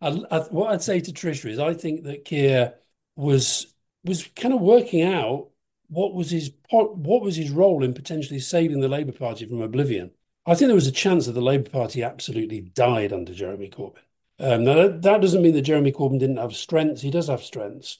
I, 0.00 0.08
I, 0.30 0.38
what 0.50 0.72
I'd 0.72 0.82
say 0.82 1.00
to 1.00 1.12
Trisha 1.12 1.50
is 1.50 1.58
I 1.58 1.74
think 1.74 2.04
that 2.04 2.24
Keir 2.24 2.74
was 3.14 3.72
was 4.04 4.26
kind 4.36 4.54
of 4.54 4.60
working 4.60 5.02
out 5.02 5.48
what 5.88 6.14
was 6.14 6.30
his 6.30 6.52
what 6.70 7.22
was 7.22 7.36
his 7.36 7.50
role 7.50 7.84
in 7.84 7.94
potentially 7.94 8.40
saving 8.40 8.80
the 8.80 8.88
Labour 8.88 9.12
Party 9.12 9.46
from 9.46 9.60
oblivion? 9.60 10.10
I 10.46 10.54
think 10.54 10.68
there 10.68 10.74
was 10.74 10.86
a 10.86 10.92
chance 10.92 11.26
that 11.26 11.32
the 11.32 11.40
Labour 11.40 11.70
Party 11.70 12.02
absolutely 12.02 12.60
died 12.60 13.12
under 13.12 13.34
Jeremy 13.34 13.68
Corbyn. 13.68 14.05
Um, 14.38 14.64
now 14.64 14.88
that, 14.88 15.20
doesn't 15.20 15.42
mean 15.42 15.54
that 15.54 15.62
Jeremy 15.62 15.92
Corbyn 15.92 16.18
didn't 16.18 16.36
have 16.36 16.54
strengths. 16.54 17.02
He 17.02 17.10
does 17.10 17.28
have 17.28 17.42
strengths, 17.42 17.98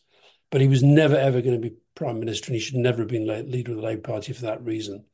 but 0.51 0.61
he 0.61 0.69
was 0.69 0.83
never 0.83 1.17
ever 1.17 1.41
going 1.41 1.61
to 1.61 1.69
be 1.71 1.77
prime 1.95 2.21
minister, 2.21 2.49
and 2.49 2.55
he 2.55 2.61
should 2.61 2.77
never 2.77 2.99
have 2.99 3.09
been 3.09 3.27
leader 3.51 3.73
of 3.73 3.79
the 3.79 3.83
Labour 3.83 4.03
Party 4.03 4.33
for 4.33 4.43
that 4.43 4.63
reason. 4.63 5.05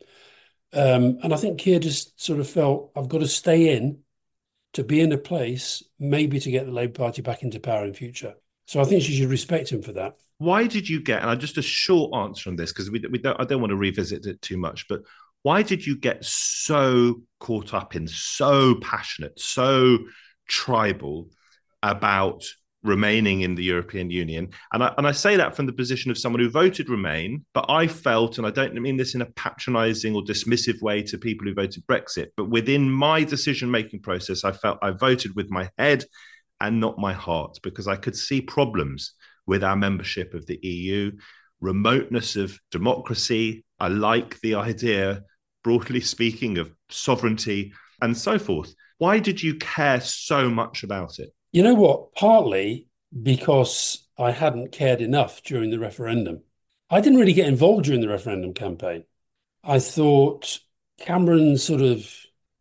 Um, 0.73 1.19
and 1.23 1.33
I 1.33 1.37
think 1.37 1.61
Keir 1.61 1.79
just 1.79 2.21
sort 2.21 2.41
of 2.41 2.49
felt 2.49 2.93
I've 2.97 3.09
got 3.09 3.19
to 3.19 3.29
stay 3.29 3.76
in 3.76 4.00
to 4.73 4.83
be 4.83 5.00
in 5.00 5.12
a 5.12 5.19
place 5.19 5.83
maybe 5.99 6.41
to 6.41 6.50
get 6.50 6.67
the 6.67 6.73
Labour 6.73 6.95
Party 6.95 7.23
back 7.23 7.43
into 7.43 7.61
power 7.61 7.85
in 7.85 7.93
future. 7.93 8.35
So 8.67 8.81
I 8.81 8.85
think 8.85 9.02
she 9.02 9.14
should 9.14 9.29
respect 9.29 9.71
him 9.71 9.83
for 9.83 9.93
that 9.93 10.17
why 10.43 10.67
did 10.67 10.88
you 10.88 11.00
get? 11.00 11.23
And 11.23 11.31
I 11.31 11.37
just 11.37 11.57
a 11.57 11.62
short 11.62 12.14
answer 12.17 12.50
on 12.50 12.57
this 12.57 12.73
because 12.73 12.91
we, 12.91 13.00
we 13.11 13.19
don't, 13.19 13.41
I 13.41 13.45
don't 13.45 13.61
want 13.61 13.71
to 13.71 13.76
revisit 13.76 14.26
it 14.26 14.43
too 14.43 14.57
much, 14.57 14.88
but 14.88 15.02
why 15.43 15.62
did 15.62 15.87
you 15.87 15.97
get 15.97 16.25
so 16.25 17.23
caught 17.38 17.73
up 17.73 17.95
in, 17.95 18.09
so 18.09 18.75
passionate, 18.76 19.38
so 19.38 19.99
tribal 20.52 21.30
about 21.82 22.44
remaining 22.82 23.40
in 23.40 23.54
the 23.54 23.64
European 23.64 24.11
Union. 24.11 24.50
And 24.73 24.82
I, 24.82 24.92
and 24.99 25.06
I 25.06 25.12
say 25.12 25.37
that 25.37 25.56
from 25.56 25.66
the 25.66 25.73
position 25.73 26.11
of 26.11 26.18
someone 26.18 26.40
who 26.40 26.50
voted 26.50 26.88
Remain, 26.88 27.44
but 27.54 27.64
I 27.68 27.87
felt, 27.87 28.38
and 28.38 28.47
I 28.47 28.50
don't 28.50 28.75
mean 28.75 28.97
this 28.97 29.14
in 29.14 29.23
a 29.23 29.30
patronizing 29.37 30.14
or 30.14 30.23
dismissive 30.23 30.82
way 30.82 31.02
to 31.04 31.16
people 31.16 31.47
who 31.47 31.54
voted 31.54 31.87
Brexit, 31.87 32.28
but 32.37 32.50
within 32.50 32.90
my 32.90 33.25
decision 33.25 33.71
making 33.71 34.02
process, 34.02 34.44
I 34.44 34.52
felt 34.52 34.78
I 34.82 34.90
voted 34.90 35.35
with 35.35 35.50
my 35.50 35.71
head 35.78 36.04
and 36.61 36.80
not 36.80 36.99
my 36.99 37.12
heart 37.12 37.59
because 37.62 37.88
I 37.88 37.97
could 37.97 38.16
see 38.16 38.40
problems 38.40 39.14
with 39.47 39.64
our 39.64 39.76
membership 39.76 40.35
of 40.35 40.47
the 40.47 40.59
EU, 40.62 41.12
remoteness 41.61 42.37
of 42.37 42.59
democracy. 42.71 43.64
I 43.80 43.88
like 43.88 44.40
the 44.40 44.56
idea, 44.56 45.23
broadly 45.64 46.00
speaking, 46.00 46.59
of 46.59 46.73
sovereignty 46.90 47.73
and 48.00 48.16
so 48.16 48.38
forth. 48.38 48.75
Why 49.02 49.18
did 49.18 49.42
you 49.42 49.56
care 49.56 50.00
so 50.00 50.49
much 50.49 50.85
about 50.85 51.18
it? 51.18 51.35
You 51.50 51.64
know 51.64 51.75
what? 51.75 52.14
Partly 52.14 52.87
because 53.21 54.06
I 54.16 54.30
hadn't 54.30 54.71
cared 54.71 55.00
enough 55.00 55.42
during 55.42 55.71
the 55.71 55.80
referendum. 55.80 56.42
I 56.88 57.00
didn't 57.00 57.18
really 57.18 57.32
get 57.32 57.49
involved 57.49 57.87
during 57.87 58.00
the 58.00 58.09
referendum 58.09 58.54
campaign. 58.54 59.02
I 59.64 59.80
thought 59.80 60.61
Cameron 61.00 61.59
sort 61.59 61.80
of 61.80 62.09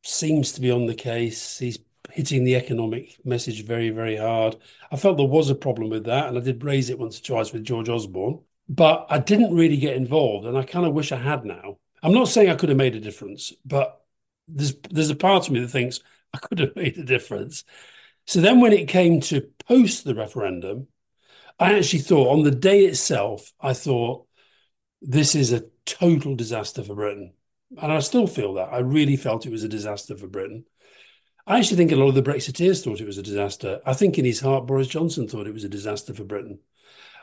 seems 0.01 0.53
to 0.53 0.61
be 0.61 0.71
on 0.71 0.87
the 0.87 0.95
case. 0.95 1.59
He's 1.59 1.77
hitting 2.09 2.43
the 2.43 2.55
economic 2.55 3.23
message 3.23 3.63
very, 3.63 3.91
very 3.91 4.17
hard. 4.17 4.55
I 4.91 4.95
felt 4.95 5.17
there 5.17 5.27
was 5.27 5.51
a 5.51 5.55
problem 5.55 5.91
with 5.91 6.05
that, 6.05 6.27
and 6.27 6.39
I 6.39 6.41
did 6.41 6.63
raise 6.63 6.89
it 6.89 6.97
once 6.97 7.19
or 7.19 7.23
twice 7.23 7.53
with 7.53 7.65
George 7.65 7.87
Osborne, 7.87 8.39
but 8.67 9.05
I 9.11 9.19
didn't 9.19 9.55
really 9.55 9.77
get 9.77 9.95
involved, 9.95 10.47
and 10.47 10.57
I 10.57 10.63
kind 10.63 10.87
of 10.87 10.93
wish 10.93 11.11
I 11.11 11.17
had 11.17 11.45
now. 11.45 11.77
I'm 12.01 12.13
not 12.13 12.29
saying 12.29 12.49
I 12.49 12.55
could 12.55 12.69
have 12.69 12.79
made 12.79 12.95
a 12.95 12.99
difference, 12.99 13.53
but 13.63 14.01
there's 14.47 14.73
there's 14.89 15.11
a 15.11 15.15
part 15.15 15.45
of 15.45 15.53
me 15.53 15.59
that 15.59 15.67
thinks 15.67 15.99
I 16.33 16.37
could 16.37 16.59
have 16.59 16.75
made 16.75 16.97
a 16.97 17.03
difference. 17.03 17.63
So 18.25 18.41
then, 18.41 18.61
when 18.61 18.73
it 18.73 18.87
came 18.87 19.19
to 19.21 19.49
post 19.67 20.03
the 20.03 20.15
referendum, 20.15 20.87
I 21.59 21.77
actually 21.77 21.99
thought 21.99 22.31
on 22.31 22.43
the 22.43 22.51
day 22.51 22.85
itself, 22.85 23.51
I 23.59 23.73
thought 23.73 24.27
this 25.01 25.35
is 25.35 25.51
a 25.51 25.65
total 25.85 26.35
disaster 26.35 26.83
for 26.83 26.95
Britain. 26.95 27.33
And 27.81 27.91
I 27.91 27.99
still 27.99 28.27
feel 28.27 28.55
that. 28.55 28.71
I 28.71 28.79
really 28.79 29.15
felt 29.15 29.45
it 29.45 29.51
was 29.51 29.63
a 29.63 29.69
disaster 29.69 30.17
for 30.17 30.27
Britain. 30.27 30.65
I 31.47 31.57
actually 31.57 31.77
think 31.77 31.91
a 31.91 31.95
lot 31.95 32.09
of 32.09 32.15
the 32.15 32.21
Brexiteers 32.21 32.83
thought 32.83 33.01
it 33.01 33.07
was 33.07 33.17
a 33.17 33.23
disaster. 33.23 33.81
I 33.85 33.93
think 33.93 34.17
in 34.17 34.25
his 34.25 34.41
heart, 34.41 34.67
Boris 34.67 34.87
Johnson 34.87 35.27
thought 35.27 35.47
it 35.47 35.53
was 35.53 35.63
a 35.63 35.69
disaster 35.69 36.13
for 36.13 36.23
Britain. 36.23 36.59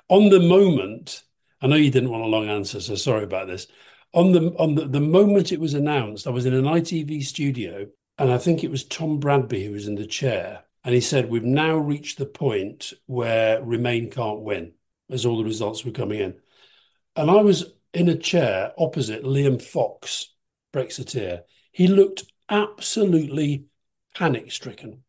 On 0.09 0.31
the 0.31 0.41
moment, 0.41 1.23
I 1.61 1.67
know 1.67 1.77
you 1.77 1.91
didn't 1.91 2.11
want 2.11 2.25
a 2.25 2.29
long 2.29 2.49
answer, 2.49 2.81
so 2.81 2.95
sorry 2.95 3.25
about 3.25 3.47
this. 3.47 3.67
On 4.15 4.33
the 4.33 4.55
on 4.59 4.75
the, 4.75 4.87
the 4.87 5.01
moment 5.01 5.53
it 5.53 5.61
was 5.61 5.75
announced, 5.75 6.27
I 6.27 6.31
was 6.31 6.47
in 6.47 6.55
an 6.55 6.65
ITV 6.65 7.25
studio, 7.25 7.89
and 8.19 8.33
I 8.33 8.39
think 8.39 8.63
it 8.63 8.71
was 8.71 8.85
Tom 8.85 9.21
Bradby 9.21 9.65
who 9.65 9.73
was 9.73 9.87
in 9.87 9.95
the 9.95 10.07
chair, 10.07 10.65
and 10.85 10.95
he 10.95 11.01
said, 11.01 11.31
"We've 11.31 11.45
now 11.45 11.77
reached 11.77 12.19
the 12.19 12.27
point 12.27 12.93
where 13.07 13.63
Remain 13.63 14.11
can't 14.11 14.41
win," 14.41 14.73
as 15.11 15.25
all 15.25 15.39
the 15.39 15.45
results 15.45 15.85
were 15.85 15.93
coming 15.93 16.21
in. 16.21 16.35
And 17.17 17.31
I 17.31 17.43
was 17.43 17.73
in 17.93 18.09
a 18.09 18.17
chair 18.17 18.73
opposite 18.79 19.25
Liam 19.25 19.61
Fox, 19.61 20.35
Brexiteer. 20.73 21.43
He 21.73 21.87
looked 21.87 22.25
absolutely 22.49 23.65
panic 24.15 24.53
stricken. 24.53 25.05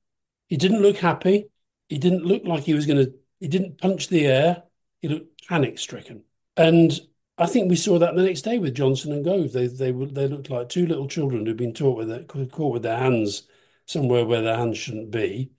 He 0.48 0.58
didn't 0.58 0.82
look 0.82 0.98
happy. 0.98 1.50
He 1.88 1.98
didn't 1.98 2.26
look 2.26 2.44
like 2.46 2.64
he 2.64 2.74
was 2.74 2.86
going 2.86 3.06
to, 3.06 3.14
he 3.40 3.48
didn't 3.48 3.80
punch 3.80 4.08
the 4.08 4.26
air. 4.26 4.64
He 5.02 5.08
looked 5.08 5.48
panic 5.48 5.80
stricken. 5.80 6.24
And 6.58 7.00
I 7.40 7.48
think 7.48 7.70
we 7.70 7.76
saw 7.76 7.98
that 8.00 8.16
the 8.16 8.22
next 8.24 8.42
day 8.44 8.60
with 8.60 8.76
Johnson 8.76 9.12
and 9.14 9.24
Gove. 9.26 9.54
They 9.54 9.68
they 9.68 9.92
they 9.92 10.28
looked 10.28 10.50
like 10.50 10.70
two 10.70 10.86
little 10.86 11.08
children 11.08 11.46
who'd 11.46 11.58
been 11.58 11.74
taught 11.74 11.98
with 11.98 12.10
their, 12.10 12.24
caught 12.48 12.74
with 12.74 12.84
their 12.84 12.98
hands 12.98 13.44
somewhere 13.86 14.26
where 14.26 14.42
their 14.42 14.58
hands 14.58 14.78
shouldn't 14.78 15.12
be, 15.12 15.52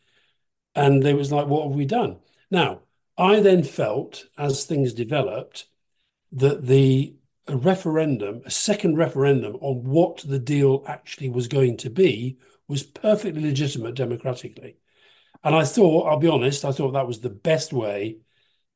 and 0.75 1.03
they 1.03 1.15
was 1.15 1.33
like, 1.33 1.47
"What 1.49 1.67
have 1.69 1.77
we 1.77 1.87
done?" 1.87 2.21
Now, 2.51 2.83
I 3.19 3.41
then 3.41 3.65
felt 3.65 4.27
as 4.39 4.65
things 4.67 4.95
developed 4.95 5.67
that 6.33 6.67
the 6.67 7.17
a 7.49 7.57
referendum, 7.57 8.43
a 8.47 8.51
second 8.51 8.97
referendum 8.97 9.57
on 9.57 9.85
what 9.85 10.19
the 10.19 10.39
deal 10.41 10.85
actually 10.87 11.31
was 11.31 11.49
going 11.49 11.77
to 11.79 11.91
be, 11.91 12.39
was 12.69 12.83
perfectly 12.85 13.43
legitimate 13.43 13.97
democratically. 13.97 14.79
And 15.45 15.55
I 15.57 15.65
thought, 15.65 16.09
I'll 16.09 16.19
be 16.19 16.29
honest, 16.29 16.65
I 16.65 16.73
thought 16.73 16.93
that 16.93 17.07
was 17.09 17.21
the 17.21 17.31
best 17.31 17.73
way 17.73 18.19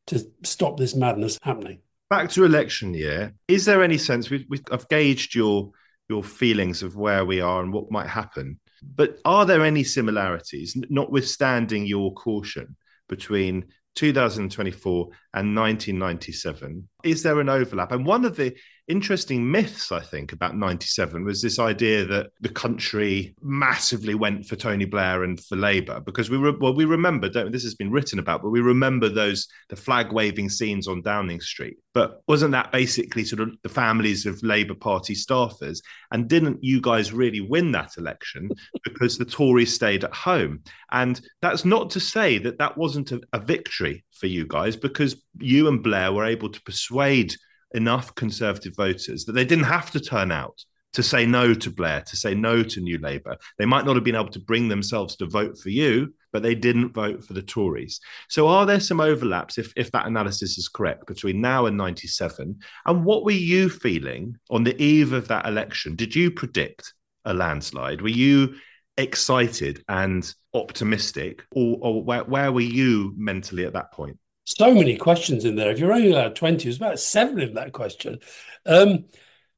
to 0.08 0.20
stop 0.44 0.78
this 0.78 0.94
madness 0.96 1.38
happening. 1.42 1.80
Back 2.10 2.30
to 2.30 2.44
election 2.44 2.94
year, 2.94 3.34
is 3.48 3.64
there 3.64 3.82
any 3.82 3.98
sense 3.98 4.30
we, 4.30 4.46
we, 4.48 4.60
I've 4.70 4.88
gauged 4.88 5.34
your 5.34 5.70
your 6.08 6.22
feelings 6.22 6.82
of 6.82 6.96
where 6.96 7.24
we 7.24 7.40
are 7.40 7.62
and 7.62 7.72
what 7.72 7.90
might 7.90 8.08
happen, 8.08 8.60
but 8.82 9.18
are 9.24 9.46
there 9.46 9.64
any 9.64 9.82
similarities, 9.82 10.76
notwithstanding 10.90 11.86
your 11.86 12.12
caution, 12.12 12.76
between 13.08 13.66
2024 13.96 15.04
and 15.34 15.56
1997? 15.56 16.88
Is 17.04 17.22
there 17.22 17.40
an 17.40 17.48
overlap? 17.48 17.92
And 17.92 18.04
one 18.04 18.24
of 18.24 18.36
the 18.36 18.54
interesting 18.86 19.50
myths, 19.50 19.90
I 19.92 20.00
think, 20.00 20.32
about 20.32 20.56
97 20.56 21.24
was 21.24 21.40
this 21.40 21.58
idea 21.58 22.04
that 22.04 22.30
the 22.40 22.48
country 22.50 23.34
massively 23.40 24.14
went 24.14 24.46
for 24.46 24.56
Tony 24.56 24.84
Blair 24.84 25.24
and 25.24 25.42
for 25.42 25.56
Labour 25.56 26.00
because 26.00 26.28
we, 26.28 26.38
well, 26.38 26.74
we 26.74 26.84
remember, 26.84 27.28
don't 27.28 27.50
this 27.50 27.62
has 27.62 27.74
been 27.74 27.90
written 27.90 28.18
about, 28.18 28.42
but 28.42 28.50
we 28.50 28.60
remember 28.60 29.08
those, 29.08 29.48
the 29.70 29.76
flag 29.76 30.12
waving 30.12 30.50
scenes 30.50 30.86
on 30.86 31.02
Downing 31.02 31.40
Street. 31.40 31.76
But 31.94 32.20
wasn't 32.26 32.52
that 32.52 32.72
basically 32.72 33.24
sort 33.24 33.40
of 33.40 33.56
the 33.62 33.68
families 33.68 34.26
of 34.26 34.42
Labour 34.42 34.74
Party 34.74 35.14
staffers? 35.14 35.80
And 36.10 36.28
didn't 36.28 36.62
you 36.62 36.80
guys 36.80 37.12
really 37.12 37.40
win 37.40 37.72
that 37.72 37.96
election 37.96 38.50
because 38.84 39.16
the 39.16 39.24
Tories 39.24 39.74
stayed 39.74 40.04
at 40.04 40.14
home? 40.14 40.62
And 40.90 41.20
that's 41.40 41.64
not 41.64 41.90
to 41.90 42.00
say 42.00 42.38
that 42.38 42.58
that 42.58 42.76
wasn't 42.76 43.12
a, 43.12 43.20
a 43.32 43.38
victory 43.38 44.04
for 44.12 44.26
you 44.26 44.46
guys 44.46 44.76
because 44.76 45.22
you 45.38 45.68
and 45.68 45.82
Blair 45.82 46.12
were 46.12 46.24
able 46.24 46.50
to 46.50 46.62
persuade 46.62 47.34
enough 47.74 48.14
Conservative 48.14 48.74
voters 48.76 49.24
that 49.24 49.32
they 49.32 49.44
didn't 49.44 49.64
have 49.64 49.90
to 49.90 50.00
turn 50.00 50.32
out 50.32 50.64
to 50.94 51.02
say 51.02 51.26
no 51.26 51.52
to 51.52 51.70
Blair, 51.70 52.02
to 52.02 52.16
say 52.16 52.34
no 52.34 52.62
to 52.62 52.80
New 52.80 52.98
Labour. 52.98 53.36
They 53.58 53.66
might 53.66 53.84
not 53.84 53.96
have 53.96 54.04
been 54.04 54.14
able 54.14 54.28
to 54.28 54.40
bring 54.40 54.68
themselves 54.68 55.16
to 55.16 55.26
vote 55.26 55.58
for 55.58 55.70
you, 55.70 56.14
but 56.32 56.42
they 56.42 56.54
didn't 56.54 56.94
vote 56.94 57.24
for 57.24 57.32
the 57.32 57.42
Tories. 57.42 58.00
So, 58.28 58.46
are 58.46 58.64
there 58.64 58.80
some 58.80 59.00
overlaps, 59.00 59.58
if, 59.58 59.72
if 59.76 59.90
that 59.90 60.06
analysis 60.06 60.56
is 60.56 60.68
correct, 60.68 61.06
between 61.06 61.40
now 61.40 61.66
and 61.66 61.76
97? 61.76 62.60
And 62.86 63.04
what 63.04 63.24
were 63.24 63.32
you 63.32 63.68
feeling 63.68 64.36
on 64.50 64.62
the 64.64 64.80
eve 64.80 65.12
of 65.12 65.28
that 65.28 65.46
election? 65.46 65.96
Did 65.96 66.14
you 66.14 66.30
predict 66.30 66.94
a 67.24 67.34
landslide? 67.34 68.00
Were 68.00 68.08
you 68.08 68.54
excited 68.96 69.82
and 69.88 70.32
optimistic, 70.54 71.42
or, 71.50 71.78
or 71.80 72.04
where, 72.04 72.24
where 72.24 72.52
were 72.52 72.60
you 72.60 73.12
mentally 73.16 73.66
at 73.66 73.72
that 73.72 73.92
point? 73.92 74.18
So 74.44 74.74
many 74.74 74.96
questions 74.96 75.44
in 75.44 75.56
there. 75.56 75.70
If 75.70 75.78
you're 75.78 75.92
only 75.92 76.12
allowed 76.12 76.36
20, 76.36 76.64
there's 76.64 76.76
about 76.76 76.98
seven 76.98 77.40
in 77.40 77.54
that 77.54 77.72
question. 77.72 78.20
Um, 78.66 79.06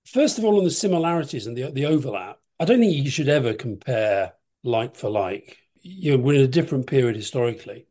first 0.05 0.39
of 0.39 0.45
all, 0.45 0.59
on 0.59 0.65
the 0.65 0.71
similarities 0.71 1.47
and 1.47 1.57
the, 1.57 1.71
the 1.71 1.87
overlap, 1.87 2.39
I 2.59 2.65
don't 2.65 2.81
think 2.81 2.95
you 2.95 3.11
should 3.11 3.29
ever 3.29 3.53
compare 3.53 4.35
like 4.63 4.97
for 4.97 5.11
like. 5.11 5.59
You 5.83 6.13
know, 6.13 6.19
we're 6.23 6.39
in 6.39 6.45
a 6.45 6.49
different 6.49 6.87
period 6.87 7.17
historically. 7.17 7.87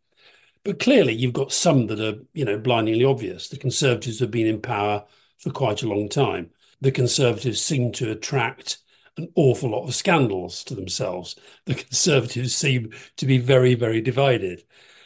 But 0.63 0.79
clearly, 0.79 1.13
you've 1.13 1.33
got 1.33 1.51
some 1.51 1.87
that 1.87 1.99
are, 1.99 2.19
you 2.33 2.43
know, 2.43 2.57
blindingly 2.57 3.05
obvious. 3.05 3.49
The 3.49 3.57
Conservatives 3.57 4.19
have 4.19 4.31
been 4.31 4.47
in 4.47 4.61
power 4.61 5.05
for 5.37 5.51
quite 5.51 5.83
a 5.83 5.87
long 5.87 6.09
time. 6.09 6.49
The 6.81 6.91
Conservatives 6.91 7.61
seem 7.61 7.91
to 7.93 8.11
attract 8.11 8.79
an 9.17 9.31
awful 9.35 9.69
lot 9.69 9.87
of 9.87 9.95
scandals 9.95 10.63
to 10.65 10.75
themselves. 10.75 11.35
The 11.65 11.75
Conservatives 11.75 12.55
seem 12.55 12.91
to 13.17 13.25
be 13.25 13.37
very, 13.37 13.75
very 13.75 14.01
divided. 14.01 14.63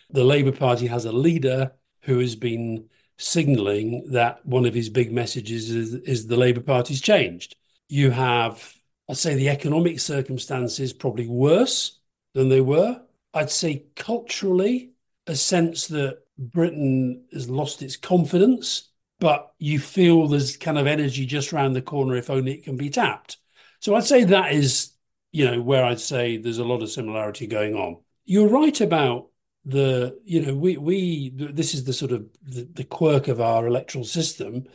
The 0.09 0.23
Labour 0.23 0.53
Party 0.53 0.87
has 0.87 1.05
a 1.05 1.11
leader 1.11 1.73
who 2.01 2.19
has 2.19 2.35
been 2.35 2.89
signalling 3.17 4.11
that 4.11 4.45
one 4.45 4.65
of 4.65 4.73
his 4.73 4.89
big 4.89 5.11
messages 5.11 5.69
is, 5.69 5.93
is 5.93 6.27
the 6.27 6.37
Labour 6.37 6.61
Party's 6.61 7.01
changed. 7.01 7.55
You 7.87 8.11
have, 8.11 8.73
I'd 9.09 9.17
say, 9.17 9.35
the 9.35 9.49
economic 9.49 9.99
circumstances 9.99 10.93
probably 10.93 11.27
worse 11.27 11.99
than 12.33 12.49
they 12.49 12.61
were. 12.61 13.01
I'd 13.33 13.51
say 13.51 13.85
culturally, 13.95 14.91
a 15.27 15.35
sense 15.35 15.87
that 15.87 16.19
Britain 16.37 17.25
has 17.33 17.49
lost 17.49 17.81
its 17.81 17.97
confidence, 17.97 18.89
but 19.19 19.51
you 19.59 19.79
feel 19.79 20.27
there's 20.27 20.55
kind 20.55 20.77
of 20.77 20.87
energy 20.87 21.25
just 21.25 21.51
around 21.51 21.73
the 21.73 21.81
corner 21.81 22.15
if 22.15 22.29
only 22.29 22.53
it 22.53 22.63
can 22.63 22.77
be 22.77 22.89
tapped. 22.89 23.37
So 23.81 23.95
I'd 23.95 24.05
say 24.05 24.23
that 24.23 24.53
is, 24.53 24.93
you 25.31 25.45
know, 25.45 25.61
where 25.61 25.83
I'd 25.83 25.99
say 25.99 26.37
there's 26.37 26.57
a 26.57 26.63
lot 26.63 26.81
of 26.81 26.89
similarity 26.89 27.47
going 27.47 27.75
on. 27.75 27.97
You're 28.25 28.47
right 28.47 28.79
about 28.79 29.28
the 29.69 30.19
you 30.25 30.41
know 30.41 30.55
we 30.55 30.77
we 30.77 31.33
this 31.35 31.73
is 31.73 31.83
the 31.83 31.93
sort 31.93 32.11
of 32.11 32.25
the, 32.43 32.67
the, 32.73 32.83
quirk 32.83 33.27
of 33.27 33.39
our 33.39 33.67
electoral 33.67 34.03
system. 34.03 34.65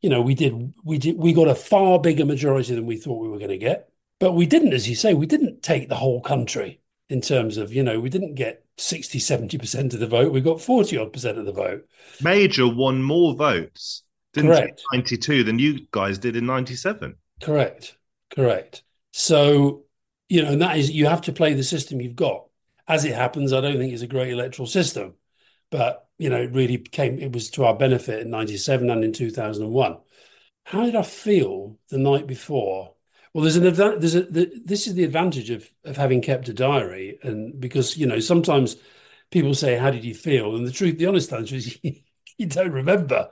You 0.00 0.10
know 0.10 0.20
we 0.22 0.34
did 0.34 0.74
we 0.84 0.98
did 0.98 1.18
we 1.18 1.32
got 1.32 1.48
a 1.48 1.54
far 1.54 1.98
bigger 2.00 2.24
majority 2.24 2.74
than 2.74 2.86
we 2.86 2.96
thought 2.96 3.20
we 3.20 3.28
were 3.28 3.38
going 3.38 3.50
to 3.50 3.58
get 3.58 3.92
but 4.22 4.34
we 4.34 4.46
didn't 4.46 4.72
as 4.72 4.88
you 4.88 4.94
say 4.94 5.14
we 5.14 5.26
didn't 5.26 5.64
take 5.64 5.88
the 5.88 5.96
whole 5.96 6.20
country 6.20 6.80
in 7.10 7.20
terms 7.20 7.56
of 7.56 7.72
you 7.72 7.82
know 7.82 7.98
we 7.98 8.08
didn't 8.08 8.36
get 8.36 8.64
60 8.78 9.18
70% 9.18 9.94
of 9.94 9.98
the 10.00 10.06
vote 10.06 10.32
we 10.32 10.40
got 10.40 10.60
40 10.60 10.96
odd 10.96 11.12
percent 11.12 11.38
of 11.38 11.44
the 11.44 11.52
vote. 11.52 11.84
Major 12.22 12.72
won 12.72 13.02
more 13.02 13.34
votes 13.34 14.04
didn't 14.32 14.50
correct. 14.50 14.82
92 14.92 15.42
than 15.42 15.58
you 15.58 15.86
guys 15.90 16.18
did 16.18 16.36
in 16.36 16.46
97 16.46 17.16
correct 17.42 17.96
correct. 18.34 18.84
So 19.10 19.86
you 20.28 20.42
know 20.42 20.52
and 20.52 20.62
that 20.62 20.78
is 20.78 20.90
you 20.90 21.06
have 21.06 21.22
to 21.22 21.32
play 21.32 21.54
the 21.54 21.64
system 21.64 22.00
you've 22.00 22.14
got 22.14 22.46
as 22.88 23.04
it 23.04 23.14
happens, 23.14 23.52
I 23.52 23.60
don't 23.60 23.78
think 23.78 23.92
it's 23.92 24.02
a 24.02 24.06
great 24.06 24.32
electoral 24.32 24.66
system, 24.66 25.14
but 25.70 26.08
you 26.18 26.30
know, 26.30 26.42
it 26.42 26.52
really 26.52 26.78
came. 26.78 27.18
It 27.18 27.32
was 27.32 27.50
to 27.52 27.64
our 27.64 27.76
benefit 27.76 28.20
in 28.20 28.30
'97 28.30 28.90
and 28.90 29.04
in 29.04 29.12
2001. 29.12 29.98
How 30.64 30.84
did 30.84 30.96
I 30.96 31.02
feel 31.02 31.78
the 31.90 31.98
night 31.98 32.26
before? 32.26 32.94
Well, 33.34 33.42
there's 33.42 33.56
an 33.56 33.66
advantage. 33.66 34.00
There's 34.00 34.14
a 34.14 34.22
the, 34.22 34.62
this 34.64 34.86
is 34.86 34.94
the 34.94 35.04
advantage 35.04 35.50
of 35.50 35.68
of 35.84 35.96
having 35.96 36.22
kept 36.22 36.48
a 36.48 36.54
diary, 36.54 37.18
and 37.22 37.60
because 37.60 37.96
you 37.96 38.06
know 38.06 38.20
sometimes 38.20 38.76
people 39.30 39.54
say, 39.54 39.76
"How 39.76 39.90
did 39.90 40.04
you 40.04 40.14
feel?" 40.14 40.54
And 40.54 40.66
the 40.66 40.72
truth, 40.72 40.98
the 40.98 41.06
honest 41.06 41.32
answer 41.32 41.56
is, 41.56 41.78
you 41.82 42.46
don't 42.46 42.72
remember. 42.72 43.30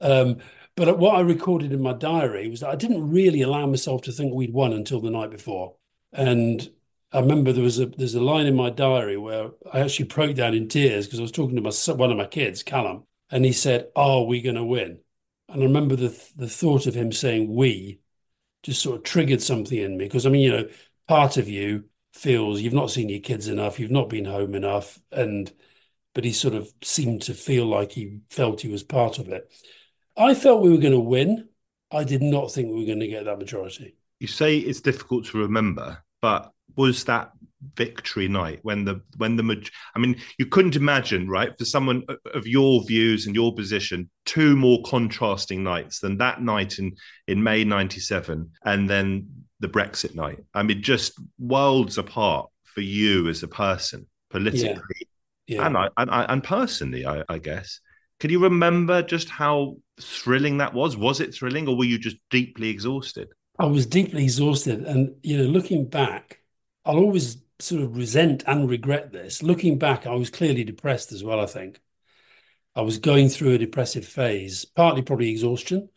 Um, 0.00 0.38
but 0.76 0.98
what 0.98 1.14
I 1.16 1.20
recorded 1.20 1.72
in 1.72 1.80
my 1.82 1.94
diary 1.94 2.48
was 2.48 2.60
that 2.60 2.70
I 2.70 2.76
didn't 2.76 3.10
really 3.10 3.40
allow 3.42 3.66
myself 3.66 4.02
to 4.02 4.12
think 4.12 4.34
we'd 4.34 4.52
won 4.52 4.74
until 4.74 5.00
the 5.00 5.10
night 5.10 5.30
before. 5.30 5.76
And 6.12 6.68
I 7.12 7.20
remember 7.20 7.52
there 7.52 7.62
was 7.62 7.78
a 7.78 7.86
there's 7.86 8.14
a 8.14 8.20
line 8.20 8.46
in 8.46 8.56
my 8.56 8.70
diary 8.70 9.16
where 9.16 9.50
I 9.72 9.80
actually 9.80 10.06
broke 10.06 10.36
down 10.36 10.54
in 10.54 10.68
tears 10.68 11.06
because 11.06 11.18
I 11.18 11.22
was 11.22 11.32
talking 11.32 11.56
to 11.56 11.62
my 11.62 11.72
one 11.94 12.10
of 12.10 12.18
my 12.18 12.26
kids, 12.26 12.62
Callum, 12.62 13.04
and 13.30 13.44
he 13.44 13.52
said, 13.52 13.88
"Are 13.96 14.24
we 14.24 14.42
going 14.42 14.56
to 14.56 14.64
win?" 14.64 15.00
And 15.48 15.62
I 15.62 15.66
remember 15.66 15.96
the 15.96 16.08
the 16.36 16.48
thought 16.48 16.86
of 16.86 16.94
him 16.94 17.12
saying 17.12 17.54
"we" 17.54 18.00
just 18.62 18.82
sort 18.82 18.96
of 18.96 19.04
triggered 19.04 19.42
something 19.42 19.78
in 19.78 19.96
me 19.96 20.04
because 20.06 20.26
I 20.26 20.30
mean, 20.30 20.42
you 20.42 20.50
know, 20.52 20.68
part 21.08 21.36
of 21.36 21.48
you 21.48 21.84
feels 22.12 22.60
you've 22.60 22.72
not 22.72 22.90
seen 22.90 23.08
your 23.08 23.20
kids 23.20 23.48
enough, 23.48 23.78
you've 23.78 23.90
not 23.90 24.08
been 24.08 24.24
home 24.24 24.54
enough, 24.54 24.98
and 25.12 25.52
but 26.14 26.24
he 26.24 26.32
sort 26.32 26.54
of 26.54 26.72
seemed 26.82 27.22
to 27.22 27.34
feel 27.34 27.66
like 27.66 27.92
he 27.92 28.20
felt 28.30 28.62
he 28.62 28.68
was 28.68 28.82
part 28.82 29.18
of 29.18 29.28
it. 29.28 29.52
I 30.16 30.34
felt 30.34 30.62
we 30.62 30.70
were 30.70 30.78
going 30.78 30.92
to 30.92 30.98
win. 30.98 31.48
I 31.90 32.04
did 32.04 32.22
not 32.22 32.52
think 32.52 32.68
we 32.68 32.80
were 32.80 32.86
going 32.86 33.00
to 33.00 33.06
get 33.08 33.26
that 33.26 33.38
majority. 33.38 33.96
You 34.18 34.26
say 34.26 34.56
it's 34.56 34.80
difficult 34.80 35.26
to 35.26 35.38
remember, 35.38 36.02
but 36.22 36.52
was 36.76 37.04
that 37.04 37.32
victory 37.74 38.28
night 38.28 38.60
when 38.62 38.84
the 38.84 39.00
when 39.16 39.36
the 39.36 39.70
I 39.94 39.98
mean 39.98 40.16
you 40.38 40.46
couldn't 40.46 40.76
imagine 40.76 41.28
right 41.28 41.56
for 41.56 41.64
someone 41.64 42.04
of 42.34 42.46
your 42.46 42.84
views 42.84 43.26
and 43.26 43.34
your 43.34 43.54
position 43.54 44.10
two 44.24 44.56
more 44.56 44.82
contrasting 44.84 45.62
nights 45.62 46.00
than 46.00 46.18
that 46.18 46.42
night 46.42 46.78
in 46.78 46.96
in 47.26 47.42
May 47.42 47.64
97 47.64 48.50
and 48.64 48.90
then 48.90 49.28
the 49.60 49.68
Brexit 49.68 50.14
night 50.14 50.38
I 50.54 50.62
mean 50.62 50.82
just 50.82 51.18
worlds 51.38 51.98
apart 51.98 52.50
for 52.64 52.82
you 52.82 53.28
as 53.28 53.42
a 53.42 53.48
person 53.48 54.06
politically 54.30 54.68
yeah. 54.68 55.02
Yeah. 55.48 55.66
And, 55.66 55.76
I, 55.76 55.88
and 55.96 56.10
and 56.10 56.42
personally 56.42 57.06
I, 57.06 57.22
I 57.28 57.38
guess 57.38 57.80
can 58.18 58.30
you 58.30 58.40
remember 58.40 59.02
just 59.02 59.28
how 59.28 59.76
thrilling 60.00 60.58
that 60.58 60.74
was 60.74 60.96
was 60.96 61.20
it 61.20 61.34
thrilling 61.34 61.68
or 61.68 61.76
were 61.76 61.84
you 61.84 61.98
just 61.98 62.16
deeply 62.30 62.68
exhausted 62.68 63.28
I 63.58 63.66
was 63.66 63.86
deeply 63.86 64.24
exhausted 64.24 64.84
and 64.84 65.14
you 65.22 65.38
know 65.38 65.44
looking 65.44 65.86
back 65.88 66.40
I'll 66.86 66.98
always 66.98 67.38
sort 67.58 67.82
of 67.82 67.96
resent 67.96 68.44
and 68.46 68.70
regret 68.70 69.12
this. 69.12 69.42
Looking 69.42 69.78
back, 69.78 70.06
I 70.06 70.14
was 70.14 70.30
clearly 70.30 70.62
depressed 70.62 71.10
as 71.12 71.24
well, 71.24 71.40
I 71.40 71.46
think. 71.46 71.80
I 72.76 72.82
was 72.82 72.98
going 72.98 73.28
through 73.28 73.54
a 73.54 73.58
depressive 73.58 74.06
phase, 74.06 74.64
partly 74.64 75.02
probably 75.02 75.30
exhaustion, 75.30 75.88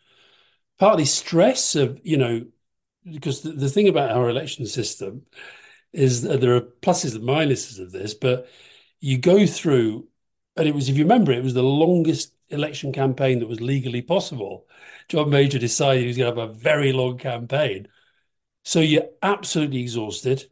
partly 0.80 1.06
stress 1.06 1.76
of, 1.76 2.00
you 2.04 2.18
know, 2.18 2.46
because 3.10 3.42
the, 3.42 3.52
the 3.52 3.70
thing 3.70 3.88
about 3.88 4.12
our 4.12 4.30
election 4.30 4.66
system 4.66 5.26
is 5.94 6.24
that 6.24 6.42
there 6.42 6.56
are 6.56 6.62
pluses 6.62 7.16
and 7.16 7.24
minuses 7.24 7.80
of 7.80 7.92
this, 7.92 8.14
but 8.14 8.48
you 9.00 9.18
go 9.18 9.46
through, 9.46 10.08
and 10.56 10.68
it 10.68 10.74
was, 10.74 10.90
if 10.90 10.98
you 10.98 11.04
remember, 11.04 11.32
it 11.32 11.44
was 11.44 11.54
the 11.54 11.64
longest 11.64 12.34
election 12.50 12.92
campaign 12.92 13.40
that 13.40 13.48
was 13.48 13.62
legally 13.62 14.02
possible. 14.02 14.66
John 15.08 15.30
Major 15.30 15.60
decided 15.60 16.02
he 16.02 16.08
was 16.08 16.18
going 16.18 16.34
to 16.34 16.42
have 16.42 16.50
a 16.50 16.54
very 16.54 16.94
long 16.94 17.18
campaign. 17.18 17.88
So 18.64 18.80
you're 18.80 19.10
absolutely 19.22 19.82
exhausted 19.82 20.46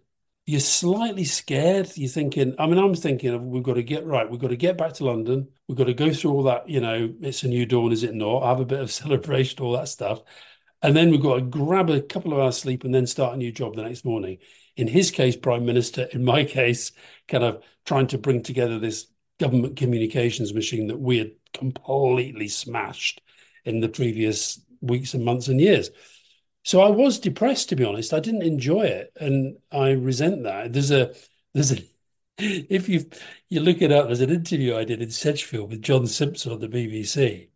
you're 0.47 0.62
slightly 0.62 1.25
scared. 1.25 1.91
You're 1.95 2.10
thinking, 2.10 2.55
I 2.57 2.67
mean, 2.67 2.77
I'm 2.77 2.95
thinking 2.95 3.33
of 3.33 3.43
we've 3.43 3.62
got 3.62 3.73
to 3.73 3.83
get 3.83 4.05
right. 4.05 4.29
We've 4.29 4.39
got 4.39 4.47
to 4.47 4.55
get 4.55 4.77
back 4.77 4.93
to 4.93 5.05
London. 5.05 5.49
We've 5.67 5.77
got 5.77 5.88
to 5.88 5.93
go 5.93 6.13
through 6.13 6.31
all 6.31 6.43
that, 6.43 6.69
you 6.69 6.79
know, 6.79 7.13
it's 7.21 7.43
a 7.43 7.49
new 7.49 7.65
dawn, 7.65 7.91
is 7.91 8.03
it 8.03 8.15
not? 8.15 8.43
Have 8.43 8.62
a 8.62 8.65
bit 8.65 8.79
of 8.79 8.89
celebration, 9.03 9.62
all 9.62 9.73
that 9.73 9.89
stuff. 9.89 10.21
And 10.81 10.95
then 10.95 11.12
we've 11.12 11.21
got 11.21 11.36
to 11.36 11.41
grab 11.41 11.89
a 11.89 12.01
couple 12.01 12.31
of 12.31 12.39
hours 12.39 12.57
sleep 12.57 12.86
and 12.86 12.95
then 12.95 13.05
start 13.05 13.33
a 13.33 13.38
new 13.38 13.51
job 13.51 13.75
the 13.75 13.83
next 13.83 14.05
morning. 14.05 14.38
In 14.77 14.88
his 14.88 15.12
case, 15.12 15.36
Prime 15.36 15.65
Minister, 15.65 16.03
in 16.13 16.23
my 16.23 16.43
case, 16.45 16.93
kind 17.27 17.43
of 17.43 17.62
trying 17.86 18.07
to 18.07 18.17
bring 18.17 18.41
together 18.41 18.79
this 18.79 19.07
government 19.41 19.75
communications 19.75 20.53
machine 20.53 20.88
that 20.88 20.99
we 20.99 21.17
had 21.17 21.31
completely 21.53 22.47
smashed 22.47 23.21
in 23.65 23.81
the 23.81 23.89
previous 23.89 24.62
weeks 24.79 25.13
and 25.13 25.25
months 25.25 25.49
and 25.49 25.60
years. 25.60 25.89
So 26.67 26.82
I 26.82 26.89
was 26.89 27.17
depressed, 27.17 27.69
to 27.69 27.77
be 27.77 27.86
honest. 27.86 28.13
I 28.13 28.19
didn't 28.19 28.41
enjoy 28.41 28.82
it, 28.82 29.13
and 29.15 29.56
I 29.71 29.91
resent 29.91 30.43
that. 30.43 30.73
There's 30.73 30.91
a 30.91 31.13
there's 31.53 31.71
a 31.71 31.77
if 32.38 32.89
you 32.89 33.10
you 33.47 33.62
look 33.62 33.82
it 33.82 33.93
up, 33.93 34.08
there's 34.08 34.19
an 34.19 34.32
interview 34.32 34.75
I 34.75 34.84
did 34.84 35.01
in 35.01 35.10
Sedgefield 35.10 35.69
with 35.69 35.82
John 35.82 36.08
Simpson 36.08 36.51
on 36.51 36.60
the 36.60 36.67
BBC. 36.67 37.47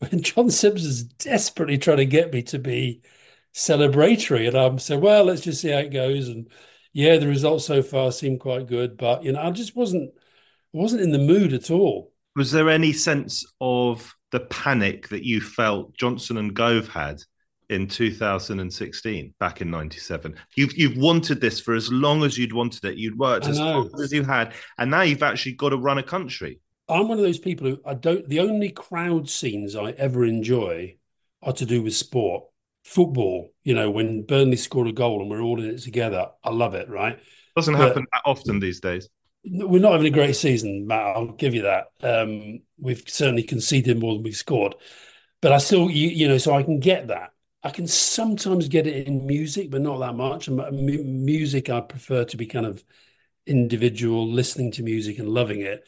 When 0.00 0.20
John 0.22 0.50
Simpson's 0.50 1.02
desperately 1.02 1.78
trying 1.78 1.96
to 1.96 2.04
get 2.04 2.30
me 2.30 2.42
to 2.42 2.58
be 2.58 3.00
celebratory, 3.54 4.48
and 4.48 4.54
I'm 4.54 4.78
saying, 4.78 5.00
well, 5.00 5.24
let's 5.24 5.40
just 5.40 5.62
see 5.62 5.70
how 5.70 5.78
it 5.78 5.88
goes. 5.88 6.28
And 6.28 6.50
yeah, 6.92 7.16
the 7.16 7.28
results 7.28 7.64
so 7.64 7.82
far 7.82 8.12
seem 8.12 8.38
quite 8.38 8.66
good, 8.66 8.98
but 8.98 9.24
you 9.24 9.32
know, 9.32 9.40
I 9.40 9.50
just 9.50 9.74
wasn't 9.74 10.12
wasn't 10.74 11.00
in 11.00 11.12
the 11.12 11.18
mood 11.18 11.54
at 11.54 11.70
all. 11.70 12.12
Was 12.36 12.52
there 12.52 12.68
any 12.68 12.92
sense 12.92 13.46
of 13.62 14.14
the 14.30 14.40
panic 14.40 15.08
that 15.08 15.24
you 15.24 15.40
felt 15.40 15.96
Johnson 15.96 16.36
and 16.36 16.52
Gove 16.52 16.88
had 16.88 17.22
in 17.72 17.88
2016, 17.88 19.34
back 19.40 19.60
in 19.60 19.70
'97. 19.70 20.34
You've 20.54 20.76
you've 20.76 20.96
wanted 20.96 21.40
this 21.40 21.58
for 21.60 21.74
as 21.74 21.90
long 21.90 22.22
as 22.22 22.38
you'd 22.38 22.52
wanted 22.52 22.84
it. 22.84 22.98
You'd 22.98 23.18
worked 23.18 23.46
as 23.46 23.58
hard 23.58 23.88
as 24.00 24.12
you 24.12 24.22
had, 24.22 24.54
and 24.78 24.90
now 24.90 25.02
you've 25.02 25.22
actually 25.22 25.52
got 25.52 25.70
to 25.70 25.78
run 25.78 25.98
a 25.98 26.02
country. 26.02 26.60
I'm 26.88 27.08
one 27.08 27.18
of 27.18 27.24
those 27.24 27.38
people 27.38 27.68
who 27.68 27.80
I 27.84 27.94
don't. 27.94 28.28
The 28.28 28.40
only 28.40 28.70
crowd 28.70 29.28
scenes 29.28 29.74
I 29.74 29.90
ever 29.92 30.24
enjoy 30.24 30.96
are 31.42 31.52
to 31.54 31.66
do 31.66 31.82
with 31.82 31.94
sport, 31.94 32.44
football. 32.84 33.52
You 33.64 33.74
know, 33.74 33.90
when 33.90 34.22
Burnley 34.22 34.56
score 34.56 34.86
a 34.86 34.92
goal 34.92 35.20
and 35.20 35.30
we're 35.30 35.42
all 35.42 35.60
in 35.60 35.70
it 35.70 35.82
together, 35.82 36.28
I 36.44 36.50
love 36.50 36.74
it. 36.74 36.88
Right? 36.88 37.18
Doesn't 37.56 37.74
but, 37.74 37.88
happen 37.88 38.06
that 38.12 38.22
often 38.24 38.60
these 38.60 38.80
days. 38.80 39.08
We're 39.44 39.80
not 39.80 39.92
having 39.92 40.06
a 40.06 40.10
great 40.10 40.36
season, 40.36 40.86
Matt. 40.86 41.16
I'll 41.16 41.32
give 41.32 41.54
you 41.54 41.62
that. 41.62 41.86
Um, 42.00 42.60
we've 42.78 43.02
certainly 43.08 43.42
conceded 43.42 43.98
more 43.98 44.14
than 44.14 44.22
we've 44.22 44.36
scored, 44.36 44.76
but 45.40 45.50
I 45.50 45.58
still, 45.58 45.90
you, 45.90 46.08
you 46.08 46.28
know, 46.28 46.38
so 46.38 46.54
I 46.54 46.62
can 46.62 46.78
get 46.78 47.08
that. 47.08 47.31
I 47.64 47.70
can 47.70 47.86
sometimes 47.86 48.68
get 48.68 48.86
it 48.86 49.06
in 49.06 49.26
music, 49.26 49.70
but 49.70 49.82
not 49.82 49.98
that 50.00 50.14
much. 50.14 50.48
And 50.48 51.24
music, 51.24 51.70
I 51.70 51.80
prefer 51.80 52.24
to 52.24 52.36
be 52.36 52.46
kind 52.46 52.66
of 52.66 52.82
individual, 53.46 54.30
listening 54.30 54.72
to 54.72 54.82
music 54.82 55.18
and 55.18 55.28
loving 55.28 55.60
it. 55.60 55.84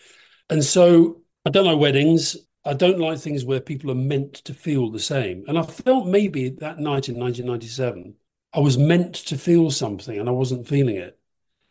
And 0.49 0.65
so 0.65 1.23
I 1.45 1.51
don't 1.51 1.67
like 1.67 1.79
weddings. 1.79 2.37
I 2.65 2.75
don't 2.75 2.99
like 2.99 3.19
things 3.19 3.45
where 3.45 3.61
people 3.61 3.91
are 3.91 3.97
meant 3.97 4.35
to 4.45 4.55
feel 4.55 4.91
the 4.91 4.99
same. 4.99 5.45
And 5.49 5.59
I 5.59 5.63
felt 5.63 6.07
maybe 6.07 6.49
that 6.49 6.79
night 6.79 7.09
in 7.09 7.19
1997, 7.19 8.15
I 8.55 8.61
was 8.61 8.79
meant 8.79 9.15
to 9.17 9.37
feel 9.37 9.71
something 9.71 10.19
and 10.19 10.29
I 10.29 10.33
wasn't 10.33 10.69
feeling 10.69 10.97
it. 10.97 11.19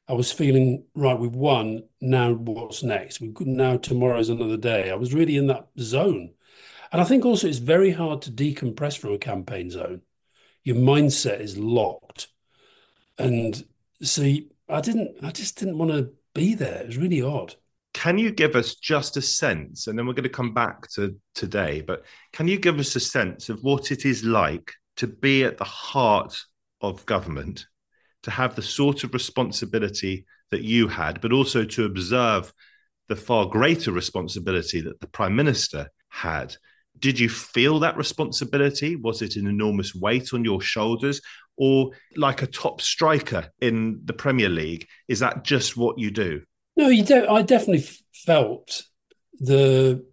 I 0.08 0.14
was 0.14 0.32
feeling, 0.34 0.86
right, 0.96 1.18
we've 1.18 1.32
won. 1.32 1.84
Now 2.02 2.34
what's 2.34 2.84
next? 2.84 3.22
We 3.22 3.32
could 3.32 3.48
now 3.48 3.78
tomorrow's 3.78 4.30
another 4.30 4.58
day. 4.58 4.92
I 4.92 4.96
was 4.96 5.14
really 5.14 5.38
in 5.38 5.48
that 5.48 5.70
zone. 5.80 6.34
And 6.94 7.02
I 7.02 7.06
think 7.06 7.26
also 7.26 7.48
it's 7.48 7.58
very 7.58 7.92
hard 7.92 8.22
to 8.22 8.32
decompress 8.32 8.98
from 8.98 9.14
a 9.14 9.18
campaign 9.18 9.72
zone. 9.72 10.02
Your 10.64 10.76
mindset 10.76 11.42
is 11.42 11.58
locked. 11.58 12.28
And 13.18 13.66
see, 14.04 14.52
I 14.70 14.80
didn't, 14.80 15.18
I 15.24 15.32
just 15.32 15.58
didn't 15.58 15.80
want 15.80 15.90
to 15.90 16.12
be 16.36 16.54
there. 16.54 16.82
It 16.82 16.88
was 16.88 16.98
really 16.98 17.24
odd. 17.24 17.56
Can 17.96 18.20
you 18.20 18.32
give 18.32 18.56
us 18.56 18.76
just 18.76 19.18
a 19.18 19.22
sense, 19.22 19.88
and 19.88 19.98
then 19.98 20.06
we're 20.06 20.14
going 20.14 20.24
to 20.24 20.30
come 20.30 20.54
back 20.54 20.88
to 20.92 21.16
today, 21.36 21.82
but 21.82 22.06
can 22.32 22.48
you 22.48 22.58
give 22.58 22.80
us 22.80 22.96
a 22.96 23.00
sense 23.00 23.50
of 23.50 23.64
what 23.64 23.92
it 23.92 24.06
is 24.06 24.24
like 24.24 24.72
to 24.98 25.08
be 25.08 25.44
at 25.44 25.58
the 25.58 25.64
heart 25.64 26.40
of 26.82 27.06
government, 27.06 27.68
to 28.24 28.32
have 28.32 28.56
the 28.56 28.62
sort 28.62 29.04
of 29.04 29.14
responsibility 29.14 30.26
that 30.52 30.64
you 30.64 30.88
had, 30.88 31.22
but 31.22 31.32
also 31.32 31.66
to 31.66 31.86
observe 31.86 32.54
the 33.10 33.16
far 33.16 33.48
greater 33.48 33.92
responsibility 33.92 34.82
that 34.82 35.00
the 35.00 35.08
Prime 35.08 35.36
Minister 35.36 35.90
had? 36.10 36.56
Did 37.04 37.20
you 37.20 37.28
feel 37.28 37.80
that 37.80 37.98
responsibility? 37.98 38.96
Was 38.96 39.22
it 39.22 39.36
an 39.36 39.46
enormous 39.46 39.94
weight 39.94 40.34
on 40.34 40.46
your 40.46 40.62
shoulders? 40.62 41.20
Or 41.58 41.92
like 42.16 42.42
a 42.42 42.48
top 42.48 42.80
striker 42.80 43.50
in 43.60 44.00
the 44.06 44.14
Premier 44.14 44.48
League, 44.48 44.88
is 45.10 45.20
that 45.20 45.44
just 45.44 45.76
what 45.76 46.00
you 46.00 46.12
do? 46.12 46.44
No, 46.78 46.88
you 46.88 47.04
don't. 47.04 47.30
I 47.30 47.42
definitely 47.42 47.86
felt 48.14 48.84
the. 49.38 50.06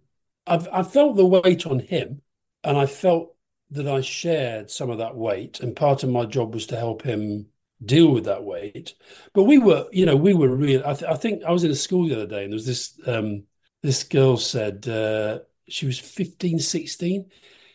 I've, 0.45 0.67
I 0.67 0.83
felt 0.83 1.15
the 1.15 1.25
weight 1.25 1.65
on 1.65 1.79
him, 1.79 2.21
and 2.61 2.77
I 2.77 2.87
felt 2.87 3.37
that 3.69 3.87
I 3.87 4.01
shared 4.01 4.69
some 4.69 4.89
of 4.89 4.97
that 4.97 5.15
weight, 5.15 5.61
and 5.61 5.73
part 5.73 6.03
of 6.03 6.09
my 6.09 6.25
job 6.25 6.53
was 6.53 6.67
to 6.67 6.75
help 6.75 7.03
him 7.03 7.45
deal 7.83 8.11
with 8.11 8.25
that 8.25 8.43
weight. 8.43 8.95
But 9.33 9.43
we 9.43 9.57
were, 9.57 9.87
you 9.93 10.05
know, 10.05 10.17
we 10.17 10.33
were 10.33 10.53
real. 10.53 10.83
I, 10.85 10.93
th- 10.93 11.09
I 11.09 11.15
think 11.15 11.43
I 11.43 11.51
was 11.51 11.63
in 11.63 11.71
a 11.71 11.75
school 11.75 12.05
the 12.09 12.15
other 12.15 12.27
day, 12.27 12.43
and 12.43 12.51
there 12.51 12.57
was 12.57 12.65
this 12.65 12.99
um, 13.07 13.43
this 13.81 14.03
girl 14.03 14.35
said, 14.37 14.87
uh, 14.87 15.39
she 15.71 15.85
was 15.85 15.99
15, 15.99 16.59
16. 16.59 17.29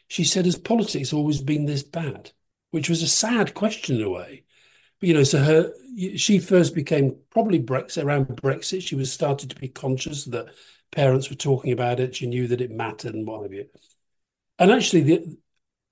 She 0.09 0.25
said, 0.25 0.45
Has 0.45 0.59
politics 0.59 1.13
always 1.13 1.41
been 1.41 1.67
this 1.67 1.83
bad? 1.83 2.33
Which 2.71 2.89
was 2.89 3.03
a 3.03 3.09
sad 3.09 3.55
question 3.55 3.97
in 3.97 4.03
a 4.03 4.11
way. 4.11 4.45
But, 5.01 5.09
you 5.09 5.15
know, 5.15 5.25
so 5.25 5.39
her, 5.43 5.73
she 6.17 6.39
first 6.39 6.75
became 6.75 7.17
probably 7.31 7.61
Brexit, 7.61 8.05
around 8.05 8.27
Brexit. 8.29 8.83
She 8.83 8.95
was 8.95 9.13
started 9.13 9.51
to 9.51 9.57
be 9.57 9.69
conscious 9.69 10.25
that 10.27 10.47
parents 10.91 11.29
were 11.29 11.37
talking 11.37 11.73
about 11.73 12.01
it. 12.01 12.17
She 12.17 12.27
knew 12.27 12.47
that 12.49 12.61
it 12.61 12.71
mattered 12.71 13.15
and 13.15 13.27
what 13.27 13.43
have 13.43 13.53
you. 13.53 13.67
And 14.59 14.71
actually, 14.71 15.03
the, 15.03 15.37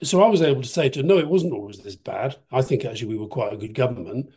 so 0.03 0.23
I 0.23 0.29
was 0.29 0.43
able 0.43 0.63
to 0.63 0.69
say 0.69 0.89
to 0.89 1.01
her, 1.01 1.07
no, 1.07 1.19
it 1.19 1.29
wasn't 1.29 1.53
always 1.53 1.79
this 1.79 1.97
bad. 1.97 2.37
I 2.51 2.63
think 2.63 2.85
actually 2.85 3.09
we 3.09 3.19
were 3.19 3.29
quite 3.29 3.53
a 3.53 3.59
good 3.59 3.75
government. 3.75 4.31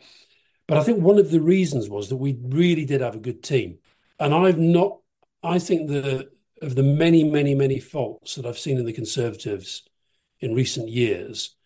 But 0.66 0.78
I 0.78 0.82
think 0.82 1.00
one 1.00 1.18
of 1.18 1.30
the 1.30 1.40
reasons 1.40 1.88
was 1.88 2.08
that 2.10 2.16
we 2.16 2.38
really 2.42 2.84
did 2.84 3.00
have 3.00 3.14
a 3.14 3.20
good 3.20 3.42
team. 3.42 3.78
And 4.20 4.34
I've 4.34 4.58
not, 4.58 4.98
I 5.42 5.58
think 5.58 5.88
the 5.88 6.30
of 6.62 6.74
the 6.74 6.82
many, 6.82 7.24
many, 7.24 7.54
many 7.54 7.80
faults 7.80 8.34
that 8.34 8.46
I've 8.46 8.58
seen 8.58 8.78
in 8.78 8.86
the 8.86 8.92
Conservatives 8.92 9.82
in 10.40 10.54
recent 10.54 10.88
years, 10.88 11.56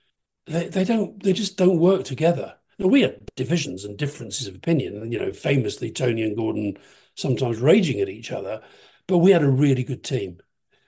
they, 0.46 0.68
they 0.68 0.84
don't 0.84 1.22
they 1.22 1.32
just 1.32 1.56
don't 1.56 1.78
work 1.78 2.04
together. 2.04 2.56
Now, 2.78 2.86
we 2.88 3.02
had 3.02 3.30
divisions 3.36 3.84
and 3.84 3.96
differences 3.96 4.46
of 4.46 4.56
opinion, 4.56 4.96
and 4.96 5.12
you 5.12 5.18
know, 5.18 5.32
famously 5.32 5.90
Tony 5.90 6.22
and 6.22 6.36
Gordon 6.36 6.78
sometimes 7.14 7.60
raging 7.60 8.00
at 8.00 8.08
each 8.08 8.32
other, 8.32 8.62
but 9.06 9.18
we 9.18 9.30
had 9.30 9.42
a 9.42 9.50
really 9.50 9.84
good 9.84 10.02
team. 10.02 10.38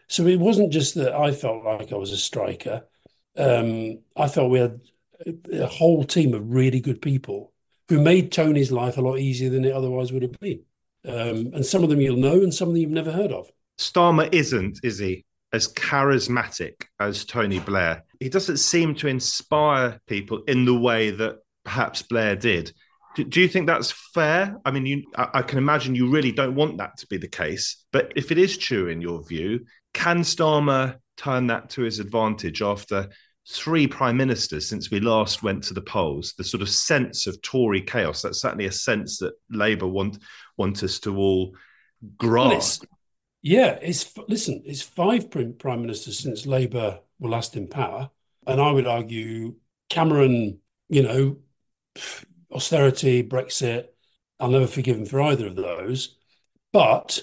So 0.08 0.26
it 0.26 0.40
wasn't 0.40 0.72
just 0.72 0.94
that 0.96 1.14
I 1.14 1.32
felt 1.32 1.64
like 1.64 1.92
I 1.92 1.96
was 1.96 2.12
a 2.12 2.16
striker. 2.16 2.86
Um, 3.36 3.98
I 4.16 4.28
felt 4.28 4.50
we 4.50 4.60
had 4.60 4.80
a 5.52 5.66
whole 5.66 6.04
team 6.04 6.34
of 6.34 6.52
really 6.52 6.80
good 6.80 7.00
people 7.02 7.52
who 7.88 8.00
made 8.00 8.32
Tony's 8.32 8.72
life 8.72 8.96
a 8.96 9.02
lot 9.02 9.18
easier 9.18 9.50
than 9.50 9.64
it 9.64 9.72
otherwise 9.72 10.12
would 10.12 10.22
have 10.22 10.38
been. 10.40 10.62
Um, 11.06 11.52
and 11.54 11.66
some 11.66 11.84
of 11.84 11.90
them 11.90 12.00
you'll 12.00 12.16
know, 12.16 12.42
and 12.42 12.52
some 12.52 12.68
of 12.68 12.74
them 12.74 12.82
you've 12.82 12.90
never 12.90 13.12
heard 13.12 13.32
of. 13.32 13.50
Starmer 13.78 14.32
isn't, 14.32 14.80
is 14.82 14.98
he, 14.98 15.24
as 15.52 15.72
charismatic 15.72 16.84
as 17.00 17.24
Tony 17.24 17.58
Blair? 17.60 18.04
He 18.20 18.28
doesn't 18.28 18.58
seem 18.58 18.94
to 18.96 19.08
inspire 19.08 20.00
people 20.06 20.42
in 20.46 20.64
the 20.64 20.78
way 20.78 21.10
that 21.10 21.37
perhaps 21.64 22.02
Blair 22.02 22.37
did. 22.37 22.72
Do, 23.14 23.24
do 23.24 23.40
you 23.40 23.48
think 23.48 23.66
that's 23.66 23.90
fair? 23.90 24.56
I 24.64 24.70
mean, 24.70 24.87
you, 24.87 25.04
I, 25.16 25.28
I 25.34 25.42
can 25.42 25.58
imagine 25.58 25.94
you 25.94 26.10
really 26.10 26.32
don't 26.32 26.54
want 26.54 26.78
that 26.78 26.96
to 26.98 27.06
be 27.06 27.16
the 27.16 27.28
case. 27.28 27.84
But 27.92 28.12
if 28.16 28.32
it 28.32 28.38
is 28.38 28.58
true 28.58 28.88
in 28.88 29.00
your 29.00 29.24
view, 29.24 29.66
can 29.92 30.20
Starmer 30.20 30.96
turn 31.16 31.46
that 31.46 31.70
to 31.70 31.82
his 31.82 32.00
advantage 32.00 32.60
after 32.60 33.08
three 33.48 33.87
prime 33.87 34.16
ministers 34.16 34.68
since 34.68 34.90
we 34.90 35.00
last 35.00 35.42
went 35.42 35.62
to 35.64 35.74
the 35.74 35.82
polls? 35.82 36.34
The 36.37 36.44
sort 36.44 36.62
of 36.62 36.68
sense 36.68 37.26
of 37.26 37.40
Tory 37.42 37.82
chaos. 37.82 38.22
That's 38.22 38.40
certainly 38.40 38.66
a 38.66 38.72
sense 38.72 39.18
that 39.18 39.34
Labour 39.50 39.87
want 39.87 40.18
want 40.56 40.82
us 40.82 40.98
to 41.00 41.16
all 41.16 41.54
grasp. 42.16 42.82
Well, 42.82 42.98
yeah, 43.44 43.78
it's 43.83 44.16
listen. 44.26 44.62
It's 44.64 44.80
five 44.80 45.30
prime 45.30 45.83
ministers 45.83 46.18
since 46.18 46.46
Labour 46.46 47.00
were 47.18 47.28
last 47.28 47.57
in 47.57 47.68
power, 47.68 48.11
and 48.46 48.59
I 48.59 48.72
would 48.72 48.87
argue 48.87 49.57
Cameron. 49.90 50.61
You 50.88 51.02
know, 51.02 51.37
austerity, 52.50 53.22
Brexit. 53.22 53.88
I'll 54.40 54.48
never 54.50 54.66
forgive 54.66 54.96
him 54.96 55.04
for 55.04 55.20
either 55.20 55.46
of 55.46 55.57
those. 55.57 56.16
But 56.72 57.20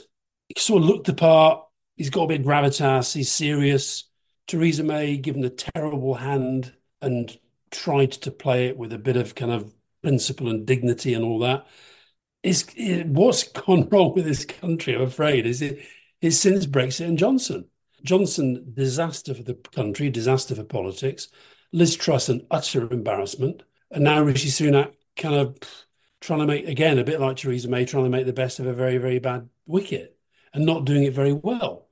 he 0.47 0.59
sort 0.59 0.83
of 0.83 0.89
looked 0.89 1.07
the 1.07 1.13
part. 1.15 1.65
He's 1.97 2.11
got 2.11 2.25
a 2.25 2.27
bit 2.27 2.41
of 2.41 2.45
gravitas. 2.45 3.15
He's 3.15 3.31
serious. 3.31 4.07
Theresa 4.47 4.83
May 4.83 5.17
given 5.17 5.43
a 5.43 5.49
terrible 5.49 6.13
hand 6.13 6.71
and 7.01 7.35
tried 7.71 8.11
to 8.11 8.31
play 8.31 8.67
it 8.67 8.77
with 8.77 8.93
a 8.93 8.99
bit 8.99 9.17
of 9.17 9.33
kind 9.33 9.51
of 9.51 9.73
principle 10.03 10.49
and 10.49 10.67
dignity 10.67 11.15
and 11.15 11.25
all 11.25 11.39
that. 11.39 11.65
Is 12.43 12.67
it, 12.75 13.07
what's 13.07 13.43
gone 13.47 13.89
wrong 13.89 14.13
with 14.13 14.25
this 14.25 14.45
country? 14.45 14.93
I'm 14.95 15.01
afraid 15.01 15.47
is 15.47 15.63
it 15.63 15.79
is 16.21 16.39
since 16.39 16.65
Brexit 16.65 17.07
and 17.07 17.17
Johnson. 17.17 17.65
Johnson 18.03 18.71
disaster 18.73 19.33
for 19.33 19.43
the 19.43 19.53
country, 19.53 20.09
disaster 20.09 20.55
for 20.55 20.63
politics. 20.63 21.27
Liz 21.71 21.95
Truss 21.95 22.29
an 22.29 22.45
utter 22.51 22.91
embarrassment, 22.91 23.63
and 23.91 24.03
now 24.03 24.21
Rishi 24.21 24.49
Sunak 24.49 24.93
kind 25.15 25.35
of 25.35 25.57
trying 26.19 26.39
to 26.39 26.45
make 26.45 26.67
again 26.67 26.99
a 26.99 27.03
bit 27.03 27.19
like 27.19 27.37
Theresa 27.37 27.69
May, 27.69 27.85
trying 27.85 28.03
to 28.03 28.09
make 28.09 28.25
the 28.25 28.33
best 28.33 28.59
of 28.59 28.67
a 28.67 28.73
very 28.73 28.97
very 28.97 29.19
bad 29.19 29.49
wicket 29.65 30.17
and 30.53 30.65
not 30.65 30.85
doing 30.85 31.03
it 31.03 31.13
very 31.13 31.33
well. 31.33 31.87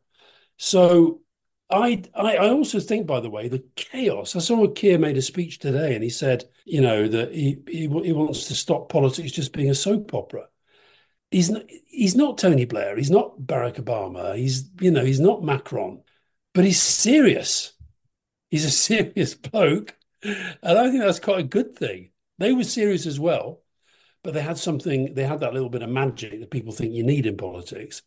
So 0.58 1.22
I, 1.70 2.04
I, 2.16 2.36
I 2.38 2.50
also 2.50 2.80
think, 2.80 3.06
by 3.08 3.20
the 3.20 3.30
way, 3.30 3.48
the 3.48 3.64
chaos. 3.76 4.36
I 4.36 4.40
saw 4.40 4.68
Keir 4.68 4.98
made 4.98 5.18
a 5.18 5.22
speech 5.22 5.60
today, 5.60 5.94
and 5.94 6.04
he 6.04 6.10
said, 6.10 6.46
you 6.66 6.82
know, 6.82 7.08
that 7.08 7.34
he, 7.34 7.60
he 7.68 7.82
he 7.82 8.12
wants 8.12 8.48
to 8.48 8.56
stop 8.56 8.90
politics 8.90 9.32
just 9.32 9.54
being 9.54 9.70
a 9.70 9.76
soap 9.76 10.14
opera. 10.14 10.48
He's 11.32 11.50
not, 11.50 11.64
he's 11.86 12.16
not 12.16 12.38
Tony 12.38 12.66
Blair. 12.66 12.98
He's 12.98 13.12
not 13.12 13.40
Barack 13.40 13.76
Obama. 13.80 14.36
He's 14.36 14.70
you 14.82 14.92
know 14.92 15.06
he's 15.06 15.20
not 15.20 15.44
Macron, 15.44 16.02
but 16.54 16.66
he's 16.66 16.82
serious. 16.82 17.74
He's 18.50 18.66
a 18.66 18.72
serious 18.72 19.36
bloke, 19.36 19.96
and 20.24 20.58
I 20.64 20.90
think 20.90 21.04
that's 21.04 21.20
quite 21.20 21.40
a 21.40 21.44
good 21.44 21.76
thing. 21.76 22.12
They 22.40 22.54
were 22.54 22.64
serious 22.64 23.06
as 23.06 23.20
well, 23.20 23.62
but 24.24 24.34
they 24.34 24.42
had 24.42 24.58
something. 24.58 25.14
They 25.14 25.26
had 25.26 25.42
that 25.42 25.54
little 25.54 25.70
bit 25.70 25.84
of 25.84 25.90
magic 25.90 26.40
that 26.40 26.52
people 26.52 26.72
think 26.74 26.94
you 26.94 27.04
need 27.04 27.26
in 27.26 27.38
politics. 27.38 28.02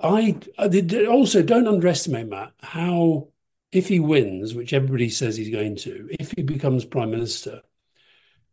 I, 0.00 0.38
I 0.58 1.06
also 1.06 1.42
don't 1.42 1.68
underestimate 1.68 2.28
Matt 2.28 2.52
how 2.60 3.28
if 3.72 3.88
he 3.88 4.00
wins, 4.00 4.54
which 4.54 4.72
everybody 4.72 5.08
says 5.08 5.36
he's 5.36 5.50
going 5.50 5.76
to, 5.76 6.08
if 6.20 6.32
he 6.32 6.42
becomes 6.42 6.84
prime 6.84 7.10
minister, 7.10 7.62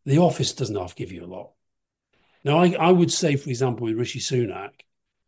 the 0.05 0.17
office 0.17 0.53
doesn't 0.53 0.95
give 0.95 1.11
you 1.11 1.23
a 1.23 1.27
lot. 1.27 1.51
Now, 2.43 2.59
I, 2.59 2.71
I 2.71 2.91
would 2.91 3.11
say, 3.11 3.35
for 3.35 3.49
example, 3.49 3.85
with 3.85 3.97
Rishi 3.97 4.19
Sunak, 4.19 4.71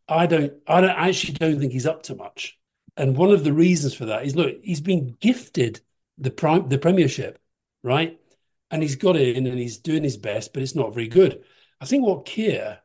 I 0.07 0.25
don't, 0.25 0.53
I 0.67 0.81
don't 0.81 0.89
I 0.89 1.09
actually 1.09 1.33
don't 1.33 1.59
think 1.59 1.71
he's 1.71 1.85
up 1.85 2.03
to 2.03 2.15
much. 2.15 2.57
And 2.97 3.17
one 3.17 3.31
of 3.31 3.43
the 3.43 3.53
reasons 3.53 3.93
for 3.93 4.05
that 4.05 4.25
is 4.25 4.35
look, 4.35 4.55
he's 4.63 4.81
been 4.81 5.17
gifted 5.19 5.81
the 6.17 6.31
prime 6.31 6.69
the 6.69 6.77
premiership, 6.77 7.39
right? 7.83 8.19
And 8.69 8.81
he's 8.81 8.95
got 8.95 9.15
in 9.15 9.47
and 9.47 9.59
he's 9.59 9.77
doing 9.77 10.03
his 10.03 10.17
best, 10.17 10.53
but 10.53 10.63
it's 10.63 10.75
not 10.75 10.93
very 10.93 11.07
good. 11.07 11.43
I 11.79 11.85
think 11.85 12.05
what 12.05 12.25
Keir 12.25 12.79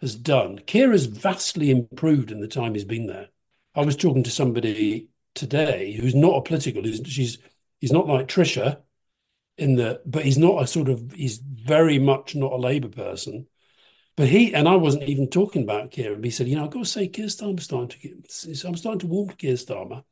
has 0.00 0.16
done. 0.16 0.58
Keir 0.58 0.90
has 0.92 1.06
vastly 1.06 1.70
improved 1.70 2.30
in 2.30 2.40
the 2.40 2.48
time 2.48 2.74
he's 2.74 2.84
been 2.84 3.06
there. 3.06 3.28
I 3.74 3.84
was 3.84 3.96
talking 3.96 4.24
to 4.24 4.30
somebody 4.30 5.08
today 5.34 5.92
who's 5.94 6.14
not 6.14 6.36
a 6.36 6.42
political. 6.42 6.82
Who's, 6.82 7.00
she's 7.06 7.38
he's 7.80 7.92
not 7.92 8.06
like 8.08 8.28
Trisha, 8.28 8.78
in 9.58 9.76
the 9.76 10.00
but 10.06 10.24
he's 10.24 10.38
not 10.38 10.62
a 10.62 10.66
sort 10.66 10.88
of 10.88 11.12
he's 11.12 11.38
very 11.38 11.98
much 11.98 12.34
not 12.34 12.52
a 12.52 12.56
Labour 12.56 12.88
person. 12.88 13.46
But 14.16 14.28
he 14.28 14.54
and 14.54 14.68
I 14.68 14.76
wasn't 14.76 15.04
even 15.04 15.28
talking 15.28 15.62
about 15.62 15.90
Keir. 15.90 16.12
And 16.12 16.24
he 16.24 16.30
said, 16.30 16.46
you 16.46 16.56
know, 16.56 16.64
I've 16.64 16.70
got 16.70 16.80
to 16.80 16.84
say, 16.84 17.08
Keir 17.08 17.26
Starmer's 17.26 17.64
starting 17.64 17.88
to 17.88 17.98
get. 17.98 18.64
I'm 18.64 18.76
starting 18.76 19.00
to 19.00 19.06
warm 19.06 19.30
to 19.30 19.36
Keir 19.36 19.54
Starmer. 19.54 20.04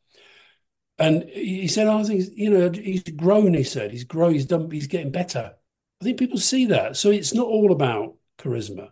And 0.99 1.25
he 1.31 1.69
said, 1.69 1.87
oh, 1.87 1.99
I 1.99 2.05
think 2.05 2.25
you 2.35 2.51
know 2.51 2.71
he's 2.71 3.03
grown. 3.03 3.55
He 3.55 3.65
said 3.65 3.91
he's 3.91 4.05
grown. 4.05 4.35
He's 4.35 4.47
done. 4.47 4.71
He's 4.71 4.87
getting 4.87 5.11
better. 5.11 5.53
I 6.01 6.05
think 6.05 6.19
people 6.19 6.39
see 6.39 6.67
that. 6.67 6.97
So 6.97 7.11
it's 7.11 7.35
not 7.35 7.47
all 7.47 7.73
about 7.73 8.17
charisma. 8.39 8.91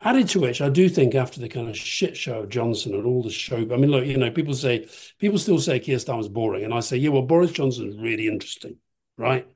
Added 0.00 0.28
to 0.28 0.40
which, 0.40 0.60
I 0.60 0.68
do 0.68 0.88
think 0.88 1.16
after 1.16 1.40
the 1.40 1.48
kind 1.48 1.68
of 1.68 1.76
shit 1.76 2.16
show 2.16 2.40
of 2.40 2.48
Johnson 2.48 2.94
and 2.94 3.04
all 3.04 3.24
the 3.24 3.30
show, 3.30 3.56
I 3.56 3.76
mean, 3.76 3.90
look, 3.90 4.06
you 4.06 4.16
know, 4.16 4.30
people 4.30 4.54
say, 4.54 4.88
people 5.18 5.38
still 5.38 5.58
say 5.58 5.80
Keir 5.80 5.96
Starmer's 5.96 6.28
boring. 6.28 6.64
And 6.64 6.72
I 6.72 6.78
say, 6.80 6.96
yeah, 6.98 7.10
well, 7.10 7.22
Boris 7.22 7.50
Johnson's 7.50 7.98
really 7.98 8.28
interesting, 8.28 8.76
right? 9.16 9.48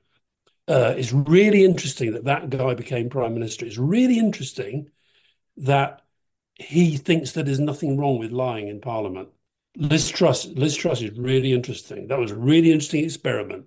Uh, 0.73 0.95
it's 0.97 1.13
really 1.13 1.65
interesting 1.65 2.13
that 2.13 2.25
that 2.25 2.49
guy 2.49 2.73
became 2.73 3.11
prime 3.11 3.35
minister. 3.35 3.67
It's 3.67 3.77
really 3.77 4.19
interesting 4.19 4.89
that 5.59 6.01
he 6.55 6.97
thinks 6.97 7.33
that 7.33 7.45
there's 7.45 7.61
nothing 7.61 7.99
wrong 7.99 8.19
with 8.19 8.33
lying 8.33 8.69
in 8.69 8.81
parliament. 8.81 9.29
Liz 9.77 10.09
Truss, 10.09 10.47
Liz 10.47 10.75
Truss 10.75 11.03
is 11.03 11.19
really 11.19 11.53
interesting. 11.53 12.09
That 12.09 12.19
was 12.19 12.31
a 12.31 12.37
really 12.37 12.73
interesting 12.73 13.05
experiment. 13.05 13.67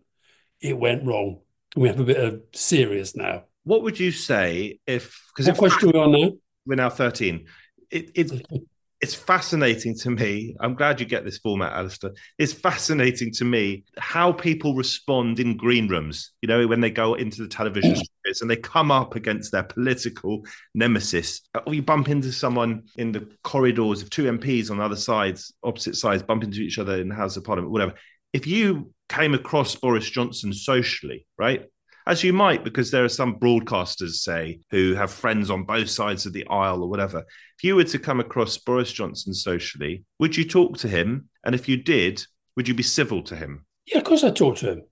It 0.62 0.80
went 0.80 1.06
wrong. 1.06 1.41
We 1.76 1.89
have 1.89 2.00
a 2.00 2.04
bit 2.04 2.18
of 2.18 2.41
serious 2.54 3.15
now. 3.15 3.44
What 3.65 3.84
would 3.84 4.00
you 4.00 4.12
say 4.12 4.80
if? 4.88 5.22
Because 5.36 5.48
what 5.48 5.58
question 5.60 5.89
are 5.89 5.94
we 5.94 6.00
on 6.00 6.12
now? 6.12 6.32
we're 6.65 6.76
now 6.76 6.89
13. 6.89 7.46
It, 7.91 8.12
it, 8.15 8.32
it's 9.01 9.13
fascinating 9.13 9.95
to 9.95 10.10
me. 10.10 10.55
I'm 10.60 10.73
glad 10.73 10.99
you 10.99 11.05
get 11.05 11.25
this 11.25 11.38
format, 11.38 11.73
Alastair. 11.73 12.12
It's 12.38 12.53
fascinating 12.53 13.31
to 13.34 13.45
me 13.45 13.84
how 13.97 14.31
people 14.31 14.73
respond 14.73 15.39
in 15.39 15.58
green 15.58 15.88
rooms, 15.88 16.31
you 16.41 16.47
know, 16.47 16.65
when 16.65 16.79
they 16.79 16.89
go 16.89 17.13
into 17.15 17.41
the 17.41 17.47
television 17.47 17.93
mm. 17.93 18.41
and 18.41 18.49
they 18.49 18.55
come 18.55 18.91
up 18.91 19.15
against 19.15 19.51
their 19.51 19.63
political 19.63 20.45
nemesis. 20.73 21.41
Or 21.67 21.73
you 21.73 21.81
bump 21.81 22.08
into 22.08 22.31
someone 22.31 22.84
in 22.95 23.12
the 23.12 23.27
corridors 23.43 24.01
of 24.01 24.10
two 24.10 24.23
MPs 24.23 24.71
on 24.71 24.77
the 24.77 24.84
other 24.84 24.95
sides, 24.95 25.53
opposite 25.62 25.97
sides, 25.97 26.23
bump 26.23 26.43
into 26.43 26.62
each 26.62 26.79
other 26.79 26.99
in 26.99 27.10
the 27.10 27.15
House 27.15 27.36
of 27.36 27.43
Parliament, 27.43 27.71
whatever. 27.71 27.93
If 28.31 28.47
you 28.47 28.93
came 29.10 29.34
across 29.34 29.75
Boris 29.75 30.10
Johnson 30.10 30.53
socially, 30.53 31.27
right? 31.38 31.65
As 32.08 32.24
you 32.24 32.34
might, 32.34 32.63
because 32.63 32.91
there 32.91 33.04
are 33.04 33.10
some 33.10 33.39
broadcasters, 33.39 34.15
say, 34.15 34.60
who 34.70 34.94
have 34.94 35.12
friends 35.12 35.50
on 35.50 35.63
both 35.63 35.89
sides 35.89 36.26
of 36.26 36.34
the 36.34 36.46
aisle 36.48 36.84
or 36.84 36.89
whatever. 36.89 37.20
If 37.58 37.63
you 37.63 37.76
were 37.76 37.84
to 37.86 38.00
come 38.00 38.20
across 38.20 38.58
Boris 38.58 38.91
Johnson 38.91 39.34
socially, 39.34 40.04
would 40.20 40.38
you 40.38 40.46
talk 40.46 40.78
to 40.80 40.88
him? 40.88 41.30
And 41.44 41.56
if 41.56 41.68
you 41.68 41.78
did, 41.78 42.24
would 42.56 42.68
you 42.68 42.74
be 42.74 42.84
civil 42.84 43.24
to 43.24 43.36
him? 43.36 43.65
Yeah, 43.88 44.00
of 44.00 44.04
course 44.04 44.24
I'd 44.24 44.36
talk 44.36 44.58
to 44.58 44.72
him. 44.72 44.84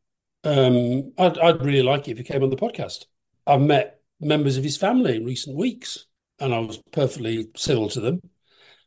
Um, 0.43 1.13
I'd, 1.17 1.38
I'd 1.38 1.63
really 1.63 1.84
like 1.84 2.08
it 2.08 2.12
if 2.12 2.17
he 2.17 2.23
came 2.23 2.43
on 2.43 2.49
the 2.49 2.56
podcast. 2.56 3.06
I've 3.45 3.62
met 3.62 3.99
members 4.19 4.58
of 4.58 4.63
his 4.63 4.78
family 4.78 5.17
in 5.17 5.26
recent 5.26 5.56
weeks, 5.56 6.06
and 6.39 6.54
I 6.54 6.60
was 6.60 6.82
perfectly 6.91 7.47
civil 7.56 7.89
to 7.89 7.99
them. 7.99 8.21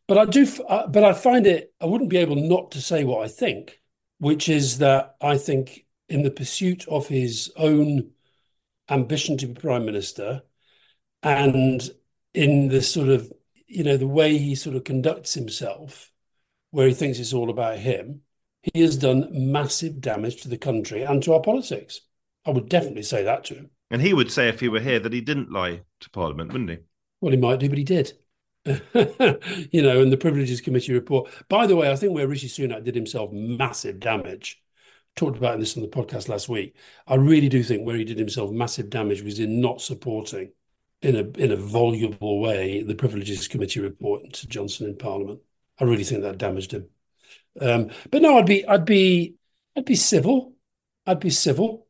But 0.09 0.19
I 0.19 0.25
do, 0.25 0.47
uh, 0.69 0.87
but 0.87 1.05
I 1.05 1.13
find 1.13 1.47
it. 1.47 1.73
I 1.81 1.87
wouldn't 1.87 2.11
be 2.11 2.19
able 2.19 2.37
not 2.37 2.73
to 2.73 2.81
say 2.81 3.05
what 3.05 3.25
I 3.25 3.29
think, 3.29 3.81
which 4.19 4.49
is 4.49 4.79
that 4.79 5.17
I 5.21 5.39
think 5.39 5.85
in 6.09 6.23
the 6.23 6.31
pursuit 6.31 6.87
of 6.89 7.09
his 7.09 7.51
own 7.57 8.11
ambition 8.89 9.37
to 9.37 9.47
be 9.47 9.55
prime 9.55 9.85
minister 9.85 10.43
and 11.23 11.91
in 12.35 12.69
the 12.69 12.83
sort 12.83 13.09
of 13.09 13.33
you 13.67 13.83
know 13.83 13.97
the 13.97 14.07
way 14.07 14.39
he 14.39 14.55
sort 14.55 14.77
of 14.77 14.85
conducts 14.85 15.35
himself 15.35 16.13
where 16.71 16.87
he 16.87 16.95
thinks 16.95 17.19
it's 17.19 17.33
all 17.33 17.51
about 17.51 17.79
him 17.79 18.23
he 18.75 18.81
has 18.81 18.97
done 18.97 19.29
massive 19.31 20.01
damage 20.01 20.43
to 20.43 20.49
the 20.49 20.59
country 20.59 21.03
and 21.03 21.23
to 21.23 21.33
our 21.35 21.41
politics. 21.41 22.01
I 22.45 22.51
would 22.51 22.69
definitely 22.69 23.03
say 23.03 23.23
that 23.25 23.45
to 23.45 23.55
him. 23.55 23.71
And 23.91 24.03
he 24.03 24.13
would 24.13 24.31
say 24.31 24.49
if 24.49 24.61
he 24.61 24.69
were 24.69 24.81
here 24.81 24.99
that 24.99 25.13
he 25.13 25.21
didn't 25.21 25.53
lie 25.53 25.83
to 26.01 26.11
parliament 26.11 26.53
wouldn't 26.53 26.71
he? 26.71 26.79
Well 27.21 27.33
he 27.33 27.39
might 27.39 27.61
do 27.61 27.69
but 27.69 27.79
he 27.79 27.85
did. 27.85 28.13
You 29.71 29.83
know, 29.83 30.03
and 30.03 30.13
the 30.13 30.17
Privileges 30.17 30.61
Committee 30.61 30.93
report. 30.93 31.31
By 31.49 31.69
the 31.69 31.77
way, 31.77 31.91
I 31.91 31.97
think 31.97 32.15
where 32.15 32.27
Rishi 32.27 32.49
Sunak 32.49 32.83
did 32.83 32.97
himself 32.97 33.31
massive 33.33 34.01
damage, 34.01 34.61
talked 35.17 35.39
about 35.39 35.59
this 35.59 35.77
on 35.77 35.83
the 35.83 35.89
podcast 35.89 36.29
last 36.29 36.49
week. 36.49 36.77
I 37.07 37.17
really 37.17 37.49
do 37.49 37.63
think 37.63 37.85
where 37.85 37.97
he 37.97 38.05
did 38.05 38.19
himself 38.19 38.51
massive 38.51 38.91
damage 38.91 39.23
was 39.23 39.41
in 39.41 39.61
not 39.61 39.81
supporting 39.81 40.53
in 41.03 41.17
a 41.17 41.43
in 41.43 41.53
a 41.53 41.57
voluble 41.57 42.41
way 42.41 42.83
the 42.83 42.95
Privileges 42.95 43.49
Committee 43.49 43.81
report 43.81 44.33
to 44.35 44.47
Johnson 44.47 44.87
in 44.87 44.97
Parliament. 44.97 45.41
I 45.81 45.85
really 45.85 46.05
think 46.05 46.23
that 46.23 46.39
damaged 46.39 46.73
him. 46.73 46.89
Um, 47.61 47.91
but 48.11 48.23
no, 48.23 48.39
I'd 48.39 48.47
be 48.47 48.67
I'd 48.67 48.85
be 48.85 49.35
I'd 49.77 49.85
be 49.85 49.97
civil. 49.97 50.55
I'd 51.07 51.21
be 51.21 51.31
civil, 51.31 51.87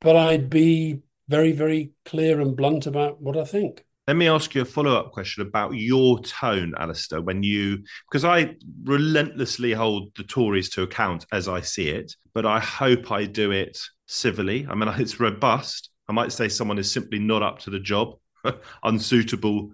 but 0.00 0.16
I'd 0.16 0.50
be 0.50 1.02
very, 1.28 1.52
very 1.52 1.92
clear 2.04 2.40
and 2.40 2.56
blunt 2.56 2.86
about 2.86 3.20
what 3.20 3.36
I 3.36 3.44
think. 3.44 3.84
Let 4.06 4.16
me 4.16 4.28
ask 4.28 4.54
you 4.54 4.60
a 4.60 4.66
follow 4.66 4.94
up 4.94 5.12
question 5.12 5.46
about 5.46 5.70
your 5.72 6.20
tone, 6.20 6.74
Alastair, 6.78 7.22
when 7.22 7.42
you, 7.42 7.82
because 8.10 8.24
I 8.24 8.56
relentlessly 8.82 9.72
hold 9.72 10.14
the 10.14 10.24
Tories 10.24 10.68
to 10.70 10.82
account 10.82 11.24
as 11.32 11.48
I 11.48 11.62
see 11.62 11.88
it, 11.88 12.14
but 12.34 12.44
I 12.44 12.60
hope 12.60 13.10
I 13.10 13.24
do 13.24 13.50
it 13.50 13.78
civilly. 14.06 14.66
I 14.68 14.74
mean, 14.74 14.88
it's 14.98 15.20
robust. 15.20 15.88
I 16.06 16.12
might 16.12 16.32
say 16.32 16.48
someone 16.48 16.78
is 16.78 16.92
simply 16.92 17.18
not 17.18 17.42
up 17.42 17.60
to 17.60 17.70
the 17.70 17.80
job, 17.80 18.18
unsuitable 18.82 19.70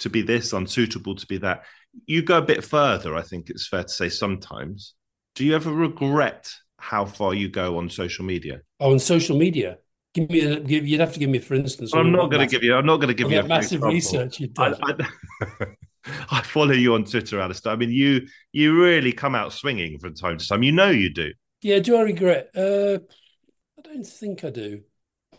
to 0.00 0.10
be 0.10 0.22
this, 0.22 0.52
unsuitable 0.52 1.14
to 1.14 1.26
be 1.26 1.38
that. 1.38 1.62
You 2.06 2.22
go 2.22 2.38
a 2.38 2.42
bit 2.42 2.64
further, 2.64 3.14
I 3.14 3.22
think 3.22 3.48
it's 3.48 3.68
fair 3.68 3.84
to 3.84 3.88
say 3.88 4.08
sometimes. 4.08 4.94
Do 5.36 5.44
you 5.44 5.54
ever 5.54 5.72
regret 5.72 6.52
how 6.78 7.04
far 7.04 7.32
you 7.32 7.48
go 7.48 7.78
on 7.78 7.90
social 7.90 8.24
media? 8.24 8.62
Oh, 8.80 8.90
on 8.90 8.98
social 8.98 9.38
media? 9.38 9.78
Give 10.18 10.30
me 10.30 10.40
a, 10.40 10.60
give, 10.60 10.86
you'd 10.86 11.00
have 11.00 11.12
to 11.12 11.20
give 11.20 11.30
me, 11.30 11.38
for 11.38 11.54
instance. 11.54 11.94
I'm 11.94 12.10
not 12.10 12.28
going 12.30 12.46
to 12.46 12.50
give 12.50 12.64
you. 12.64 12.74
I'm 12.74 12.86
not 12.86 12.96
going 12.96 13.08
to 13.08 13.14
give 13.14 13.30
you 13.30 13.38
a 13.38 13.46
massive 13.46 13.82
research. 13.82 14.40
You 14.40 14.48
did. 14.48 14.58
I, 14.58 14.74
I, 14.82 15.66
I, 16.30 16.42
follow 16.42 16.72
you 16.72 16.94
on 16.94 17.04
Twitter, 17.04 17.40
Alastair. 17.40 17.72
I 17.72 17.76
mean, 17.76 17.90
you 17.90 18.26
you 18.50 18.80
really 18.80 19.12
come 19.12 19.36
out 19.36 19.52
swinging 19.52 19.98
from 20.00 20.14
time 20.14 20.38
to 20.38 20.46
time. 20.46 20.64
You 20.64 20.72
know 20.72 20.90
you 20.90 21.12
do. 21.12 21.32
Yeah. 21.62 21.78
Do 21.78 21.96
I 21.98 22.02
regret? 22.02 22.50
Uh, 22.56 22.98
I 23.78 23.82
don't 23.82 24.06
think 24.06 24.42
I 24.42 24.50
do. 24.50 24.82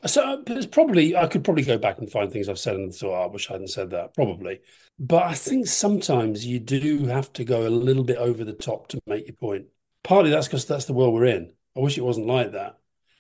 So 0.06 0.24
uh, 0.24 0.38
it's 0.48 0.66
probably 0.66 1.14
I 1.14 1.28
could 1.28 1.44
probably 1.44 1.64
go 1.64 1.78
back 1.78 1.98
and 1.98 2.10
find 2.10 2.32
things 2.32 2.48
I've 2.48 2.58
said 2.58 2.78
and 2.78 2.94
thought, 2.94 3.20
oh, 3.20 3.24
I 3.24 3.28
wish 3.28 3.50
I 3.50 3.54
hadn't 3.54 3.68
said 3.68 3.90
that. 3.90 4.14
Probably, 4.14 4.62
but 4.98 5.24
I 5.24 5.34
think 5.34 5.68
sometimes 5.68 6.46
you 6.46 6.60
do 6.60 7.08
have 7.08 7.34
to 7.34 7.44
go 7.44 7.68
a 7.68 7.70
little 7.70 8.06
bit 8.06 8.18
over 8.18 8.46
the 8.46 8.54
top 8.54 8.88
to 8.90 9.00
make 9.06 9.28
your 9.28 9.36
point. 9.36 9.66
Partly 10.04 10.32
that's 10.32 10.48
because 10.48 10.66
that's 10.66 10.86
the 10.86 10.94
world 10.94 11.14
we're 11.14 11.26
in. 11.26 11.52
I 11.76 11.82
wish 11.82 11.98
it 11.98 12.06
wasn't 12.06 12.28
like 12.28 12.54
that 12.54 12.79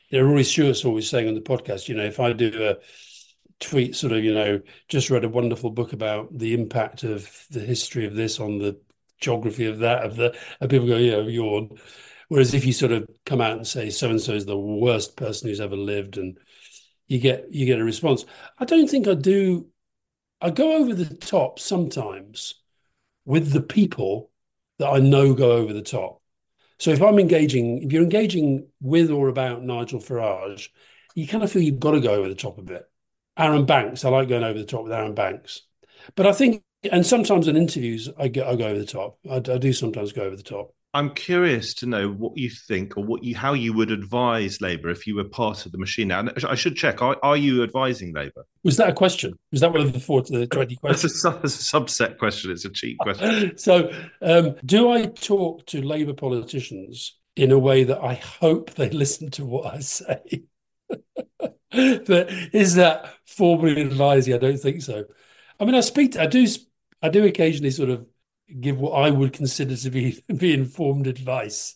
you 0.09 0.19
know, 0.19 0.27
Rory 0.27 0.43
Stewart's 0.43 0.85
always 0.85 1.09
saying 1.09 1.27
on 1.27 1.35
the 1.35 1.41
podcast, 1.41 1.87
you 1.87 1.95
know, 1.95 2.05
if 2.05 2.19
I 2.19 2.33
do 2.33 2.51
a 2.69 2.77
tweet 3.59 3.95
sort 3.95 4.13
of, 4.13 4.23
you 4.23 4.33
know, 4.33 4.61
just 4.87 5.09
read 5.09 5.23
a 5.23 5.29
wonderful 5.29 5.69
book 5.69 5.93
about 5.93 6.37
the 6.37 6.53
impact 6.53 7.03
of 7.03 7.45
the 7.51 7.59
history 7.59 8.05
of 8.05 8.15
this 8.15 8.39
on 8.39 8.57
the 8.57 8.79
geography 9.19 9.65
of 9.65 9.79
that, 9.79 10.03
of 10.03 10.15
the, 10.15 10.35
and 10.59 10.69
people 10.69 10.87
go, 10.87 10.97
yeah, 10.97 11.19
yawn. 11.19 11.77
Whereas 12.29 12.53
if 12.53 12.65
you 12.65 12.73
sort 12.73 12.91
of 12.91 13.07
come 13.25 13.41
out 13.41 13.57
and 13.57 13.67
say 13.67 13.89
so 13.89 14.09
and 14.09 14.21
so 14.21 14.33
is 14.33 14.45
the 14.45 14.57
worst 14.57 15.17
person 15.17 15.49
who's 15.49 15.59
ever 15.59 15.75
lived, 15.75 16.17
and 16.17 16.37
you 17.07 17.19
get 17.19 17.51
you 17.51 17.65
get 17.65 17.79
a 17.79 17.83
response. 17.83 18.23
I 18.57 18.65
don't 18.65 18.87
think 18.87 19.07
I 19.07 19.15
do. 19.15 19.67
I 20.39 20.51
go 20.51 20.77
over 20.77 20.93
the 20.93 21.13
top 21.15 21.59
sometimes 21.59 22.55
with 23.25 23.51
the 23.51 23.61
people 23.61 24.29
that 24.77 24.89
I 24.89 24.99
know 24.99 25.33
go 25.33 25.53
over 25.53 25.73
the 25.73 25.81
top. 25.81 26.18
So 26.79 26.91
if 26.91 27.01
I'm 27.01 27.19
engaging, 27.19 27.83
if 27.83 27.91
you're 27.91 28.03
engaging 28.03 28.67
with 28.81 29.11
or 29.11 29.27
about 29.27 29.63
Nigel 29.63 29.99
Farage, 29.99 30.69
you 31.13 31.27
kind 31.27 31.43
of 31.43 31.51
feel 31.51 31.61
you've 31.61 31.79
got 31.79 31.91
to 31.91 31.99
go 32.01 32.13
over 32.13 32.29
the 32.29 32.35
top 32.35 32.57
a 32.57 32.61
bit. 32.61 32.89
Arron 33.37 33.65
Banks, 33.65 34.03
I 34.03 34.09
like 34.09 34.29
going 34.29 34.43
over 34.43 34.57
the 34.57 34.65
top 34.65 34.83
with 34.83 34.91
Arron 34.93 35.15
Banks, 35.15 35.61
but 36.15 36.25
I 36.25 36.33
think, 36.33 36.63
and 36.91 37.05
sometimes 37.05 37.47
in 37.47 37.55
interviews, 37.55 38.09
I 38.17 38.27
go, 38.27 38.49
I 38.49 38.55
go 38.55 38.67
over 38.67 38.79
the 38.79 38.85
top. 38.85 39.19
I, 39.29 39.35
I 39.35 39.57
do 39.57 39.73
sometimes 39.73 40.13
go 40.13 40.23
over 40.23 40.35
the 40.35 40.43
top. 40.43 40.73
I'm 40.93 41.11
curious 41.11 41.75
to 41.75 41.85
know 41.85 42.09
what 42.09 42.35
you 42.35 42.49
think 42.49 42.97
or 42.97 43.03
what 43.03 43.23
you 43.23 43.35
how 43.35 43.53
you 43.53 43.73
would 43.73 43.91
advise 43.91 44.59
Labour 44.59 44.89
if 44.89 45.05
you 45.05 45.15
were 45.15 45.23
part 45.23 45.65
of 45.67 45.71
the 45.71 45.77
machine. 45.77 46.07
Now, 46.07 46.27
I 46.47 46.55
should 46.55 46.75
check. 46.75 47.01
Are, 47.03 47.15
are 47.21 47.37
you 47.37 47.61
advising 47.61 48.11
Labour? 48.13 48.45
Was 48.63 48.77
that 48.77 48.89
a 48.89 48.93
question? 48.93 49.37
Was 49.51 49.61
that 49.61 49.71
one 49.71 49.81
of 49.81 49.93
the 49.93 49.99
four 49.99 50.23
to 50.23 50.39
the 50.39 50.47
twenty 50.47 50.75
questions? 50.75 51.21
That's 51.23 51.35
a, 51.35 51.39
that's 51.41 51.73
a 51.73 51.79
subset 51.79 52.17
question. 52.17 52.49
It's 52.51 52.65
a 52.65 52.71
cheap 52.71 52.97
question. 52.97 53.55
so, 53.57 53.91
um, 54.21 54.55
do 54.65 54.89
I 54.89 55.05
talk 55.05 55.65
to 55.67 55.81
Labour 55.81 56.13
politicians 56.13 57.17
in 57.35 57.51
a 57.51 57.59
way 57.59 57.83
that 57.83 58.01
I 58.01 58.15
hope 58.15 58.73
they 58.73 58.89
listen 58.89 59.29
to 59.31 59.45
what 59.45 59.73
I 59.73 59.79
say? 59.81 60.43
but 61.71 62.31
is 62.51 62.75
that 62.75 63.13
formally 63.27 63.79
advising? 63.79 64.33
I 64.33 64.39
don't 64.39 64.59
think 64.59 64.81
so. 64.81 65.05
I 65.59 65.65
mean, 65.65 65.75
I 65.75 65.81
speak. 65.81 66.13
To, 66.13 66.23
I 66.23 66.25
do. 66.25 66.47
I 67.01 67.09
do 67.09 67.25
occasionally 67.25 67.71
sort 67.71 67.91
of 67.91 68.07
give 68.59 68.79
what 68.79 68.91
I 68.91 69.09
would 69.09 69.33
consider 69.33 69.75
to 69.75 69.89
be 69.89 70.23
be 70.35 70.53
informed 70.53 71.07
advice, 71.07 71.75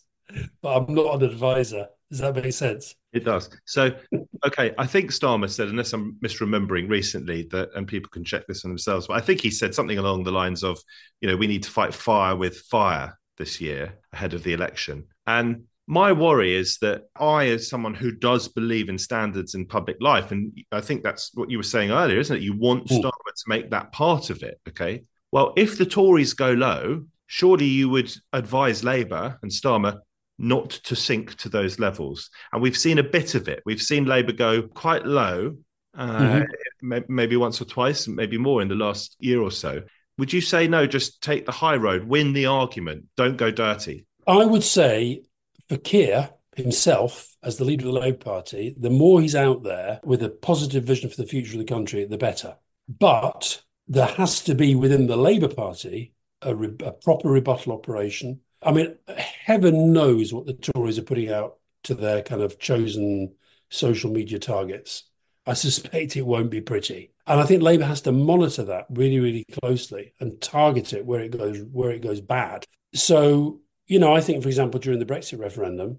but 0.62 0.76
I'm 0.76 0.94
not 0.94 1.16
an 1.16 1.28
advisor. 1.30 1.88
Does 2.10 2.20
that 2.20 2.36
make 2.36 2.52
sense? 2.52 2.94
It 3.12 3.24
does. 3.24 3.50
So, 3.64 3.92
okay, 4.46 4.72
I 4.78 4.86
think 4.86 5.10
Starmer 5.10 5.50
said, 5.50 5.68
unless 5.68 5.92
I'm 5.92 6.16
misremembering 6.24 6.88
recently, 6.88 7.48
that, 7.50 7.70
and 7.74 7.88
people 7.88 8.10
can 8.10 8.24
check 8.24 8.46
this 8.46 8.64
on 8.64 8.70
themselves, 8.70 9.06
but 9.06 9.16
I 9.16 9.20
think 9.20 9.40
he 9.40 9.50
said 9.50 9.74
something 9.74 9.98
along 9.98 10.24
the 10.24 10.32
lines 10.32 10.62
of, 10.62 10.78
you 11.20 11.28
know, 11.28 11.36
we 11.36 11.46
need 11.46 11.62
to 11.64 11.70
fight 11.70 11.94
fire 11.94 12.36
with 12.36 12.58
fire 12.58 13.18
this 13.36 13.60
year 13.60 13.98
ahead 14.12 14.34
of 14.34 14.44
the 14.44 14.52
election. 14.52 15.06
And 15.26 15.64
my 15.86 16.12
worry 16.12 16.54
is 16.54 16.78
that 16.78 17.02
I, 17.16 17.48
as 17.48 17.68
someone 17.68 17.94
who 17.94 18.12
does 18.12 18.48
believe 18.48 18.88
in 18.88 18.98
standards 18.98 19.54
in 19.54 19.66
public 19.66 19.96
life, 20.00 20.30
and 20.30 20.56
I 20.72 20.80
think 20.80 21.02
that's 21.02 21.30
what 21.34 21.50
you 21.50 21.58
were 21.58 21.64
saying 21.64 21.90
earlier, 21.90 22.18
isn't 22.18 22.36
it? 22.36 22.42
You 22.42 22.56
want 22.56 22.88
Starmer 22.88 23.10
to 23.10 23.44
make 23.48 23.70
that 23.70 23.92
part 23.92 24.30
of 24.30 24.42
it. 24.42 24.60
Okay. 24.68 25.04
Well, 25.34 25.52
if 25.56 25.78
the 25.78 25.84
Tories 25.84 26.32
go 26.32 26.52
low, 26.52 27.06
surely 27.26 27.64
you 27.64 27.88
would 27.88 28.14
advise 28.32 28.84
Labour 28.84 29.36
and 29.42 29.50
Starmer 29.50 29.98
not 30.38 30.70
to 30.70 30.94
sink 30.94 31.34
to 31.38 31.48
those 31.48 31.80
levels. 31.80 32.30
And 32.52 32.62
we've 32.62 32.76
seen 32.76 33.00
a 33.00 33.02
bit 33.02 33.34
of 33.34 33.48
it. 33.48 33.60
We've 33.66 33.82
seen 33.82 34.04
Labour 34.04 34.30
go 34.30 34.62
quite 34.62 35.04
low, 35.04 35.56
uh, 35.98 36.42
mm-hmm. 36.82 36.98
maybe 37.08 37.34
once 37.34 37.60
or 37.60 37.64
twice, 37.64 38.06
maybe 38.06 38.38
more 38.38 38.62
in 38.62 38.68
the 38.68 38.76
last 38.76 39.16
year 39.18 39.40
or 39.40 39.50
so. 39.50 39.82
Would 40.18 40.32
you 40.32 40.40
say 40.40 40.68
no, 40.68 40.86
just 40.86 41.20
take 41.20 41.46
the 41.46 41.50
high 41.50 41.78
road, 41.78 42.04
win 42.04 42.32
the 42.32 42.46
argument, 42.46 43.06
don't 43.16 43.36
go 43.36 43.50
dirty? 43.50 44.06
I 44.28 44.44
would 44.44 44.62
say 44.62 45.22
for 45.68 45.78
Keir 45.78 46.30
himself, 46.54 47.34
as 47.42 47.56
the 47.56 47.64
leader 47.64 47.88
of 47.88 47.94
the 47.94 47.98
Labour 47.98 48.18
Party, 48.18 48.76
the 48.78 48.88
more 48.88 49.20
he's 49.20 49.34
out 49.34 49.64
there 49.64 49.98
with 50.04 50.22
a 50.22 50.28
positive 50.28 50.84
vision 50.84 51.10
for 51.10 51.16
the 51.20 51.26
future 51.26 51.54
of 51.54 51.58
the 51.58 51.64
country, 51.64 52.04
the 52.04 52.18
better. 52.18 52.54
But 52.88 53.62
there 53.86 54.06
has 54.06 54.42
to 54.42 54.54
be 54.54 54.74
within 54.74 55.06
the 55.06 55.16
Labour 55.16 55.48
Party 55.48 56.14
a, 56.42 56.54
re- 56.54 56.76
a, 56.84 56.92
proper 56.92 57.28
rebuttal 57.28 57.72
operation. 57.72 58.40
I 58.62 58.72
mean, 58.72 58.96
heaven 59.16 59.92
knows 59.92 60.32
what 60.32 60.46
the 60.46 60.54
Tories 60.54 60.98
are 60.98 61.02
putting 61.02 61.30
out 61.30 61.56
to 61.84 61.94
their 61.94 62.22
kind 62.22 62.42
of 62.42 62.58
chosen 62.58 63.34
social 63.70 64.10
media 64.10 64.38
targets. 64.38 65.04
I 65.46 65.52
suspect 65.54 66.16
it 66.16 66.26
won't 66.26 66.50
be 66.50 66.60
pretty. 66.60 67.12
And 67.26 67.40
I 67.40 67.44
think 67.44 67.62
Labour 67.62 67.84
has 67.84 68.02
to 68.02 68.12
monitor 68.12 68.64
that 68.64 68.86
really, 68.90 69.20
really 69.20 69.44
closely 69.60 70.14
and 70.20 70.40
target 70.40 70.92
it 70.92 71.06
where 71.06 71.20
it 71.20 71.36
goes 71.36 71.62
where 71.72 71.90
it 71.90 72.02
goes 72.02 72.20
bad. 72.20 72.64
So, 72.94 73.60
you 73.86 73.98
know, 73.98 74.14
I 74.14 74.20
think, 74.20 74.42
for 74.42 74.48
example, 74.48 74.78
during 74.78 74.98
the 74.98 75.06
Brexit 75.06 75.38
referendum, 75.38 75.98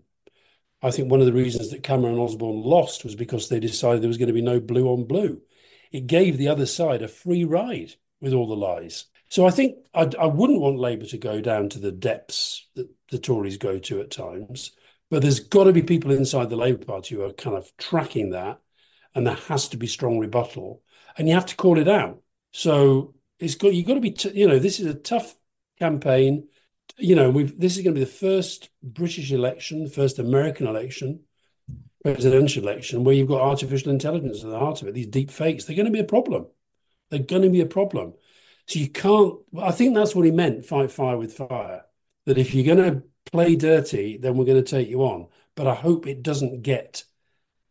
I 0.82 0.92
think 0.92 1.10
one 1.10 1.20
of 1.20 1.26
the 1.26 1.34
reasons 1.34 1.72
that 1.72 1.84
Cameron 1.84 2.20
Osborne 2.20 2.62
lost 2.62 3.04
was 3.04 3.16
because 3.16 3.50
they 3.50 3.60
decided 3.60 4.02
there 4.02 4.08
was 4.08 4.20
going 4.20 4.28
to 4.28 4.34
be 4.34 4.42
no 4.42 4.60
blue 4.60 4.88
on 4.88 5.06
blue 5.06 5.42
it 5.96 6.08
gave 6.08 6.38
the 6.38 6.50
other 6.50 6.66
side 6.66 7.02
a 7.02 7.08
free 7.08 7.46
ride 7.46 7.94
with 8.20 8.34
all 8.34 8.48
the 8.48 8.56
lies. 8.56 9.06
So 9.30 9.48
I 9.48 9.52
think 9.52 9.78
I'd, 9.94 10.14
I 10.16 10.26
would 10.26 10.50
not 10.50 10.60
want 10.60 10.78
Labour 10.78 11.06
to 11.06 11.18
go 11.18 11.40
down 11.40 11.70
to 11.70 11.80
the 11.80 11.92
depths 11.92 12.68
that 12.76 12.90
the 13.12 13.18
Tories 13.18 13.58
go 13.58 13.80
to 13.80 14.02
at 14.02 14.12
times. 14.12 14.72
But 15.10 15.22
there's 15.22 15.40
got 15.40 15.66
to 15.66 15.74
be 15.74 15.84
people 15.84 16.12
inside 16.12 16.50
the 16.50 16.58
Labour 16.58 16.84
Party 16.84 17.16
who 17.16 17.24
are 17.24 17.32
kind 17.32 17.56
of 17.56 17.72
tracking 17.78 18.32
that, 18.32 18.60
and 19.14 19.26
there 19.26 19.36
has 19.36 19.70
to 19.70 19.78
be 19.78 19.88
strong 19.88 20.20
rebuttal, 20.20 20.82
and 21.18 21.30
you 21.30 21.34
have 21.34 21.46
to 21.46 21.56
call 21.56 21.80
it 21.80 21.88
out. 21.88 22.22
So 22.52 23.14
it's 23.40 23.56
got 23.56 23.74
you've 23.74 23.88
got 23.88 23.94
to 23.94 24.02
be 24.02 24.12
t- 24.12 24.32
you 24.34 24.48
know 24.48 24.60
this 24.60 24.80
is 24.80 24.88
a 24.88 24.96
tough 24.96 25.36
campaign. 25.80 26.48
You 26.98 27.16
know 27.16 27.30
we've 27.30 27.58
this 27.60 27.78
is 27.78 27.84
going 27.84 27.94
to 27.94 28.00
be 28.00 28.06
the 28.06 28.12
first 28.12 28.70
British 28.82 29.32
election, 29.32 29.84
the 29.84 29.90
first 29.90 30.20
American 30.20 30.68
election 30.68 31.22
presidential 32.06 32.62
election 32.62 33.04
where 33.04 33.16
you've 33.16 33.28
got 33.28 33.42
artificial 33.42 33.92
intelligence 33.92 34.44
at 34.44 34.50
the 34.52 34.60
heart 34.60 34.80
of 34.82 34.88
it, 34.88 34.94
these 34.94 35.08
deep 35.08 35.32
fakes, 35.32 35.66
they're 35.66 35.76
going 35.76 35.88
to 35.88 35.92
be 35.92 36.00
a 36.00 36.04
problem. 36.04 36.46
They're 37.10 37.20
going 37.20 37.42
to 37.42 37.50
be 37.50 37.62
a 37.62 37.66
problem. 37.66 38.14
So 38.68 38.78
you 38.78 38.90
can't, 38.90 39.40
I 39.60 39.72
think 39.72 39.96
that's 39.96 40.14
what 40.14 40.26
he 40.26 40.32
meant 40.32 40.68
fight 40.68 40.92
fire 40.92 41.18
with 41.18 41.34
fire. 41.34 41.84
That 42.26 42.38
if 42.38 42.54
you're 42.54 42.76
going 42.76 42.92
to 42.92 43.04
play 43.32 43.56
dirty, 43.56 44.18
then 44.18 44.38
we're 44.38 44.46
going 44.46 44.64
to 44.64 44.70
take 44.70 44.88
you 44.88 45.02
on. 45.02 45.28
But 45.56 45.66
I 45.66 45.74
hope 45.74 46.06
it 46.06 46.22
doesn't 46.22 46.62
get 46.62 47.06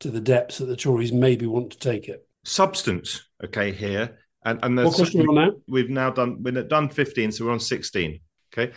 to 0.00 0.10
the 0.10 0.20
depths 0.20 0.58
that 0.58 0.66
the 0.66 0.76
Tories 0.76 1.12
maybe 1.12 1.46
want 1.46 1.70
to 1.70 1.78
take 1.78 2.08
it. 2.08 2.26
Substance, 2.44 3.22
okay, 3.44 3.70
here. 3.70 4.18
And, 4.44 4.58
and 4.64 4.76
what 4.76 4.94
question 4.94 5.26
on 5.28 5.34
that? 5.36 5.60
We've 5.68 5.90
now 5.90 6.10
done, 6.10 6.42
we've 6.42 6.68
done 6.68 6.88
15, 6.88 7.30
so 7.30 7.44
we're 7.44 7.52
on 7.52 7.60
16. 7.60 8.20
Okay. 8.52 8.72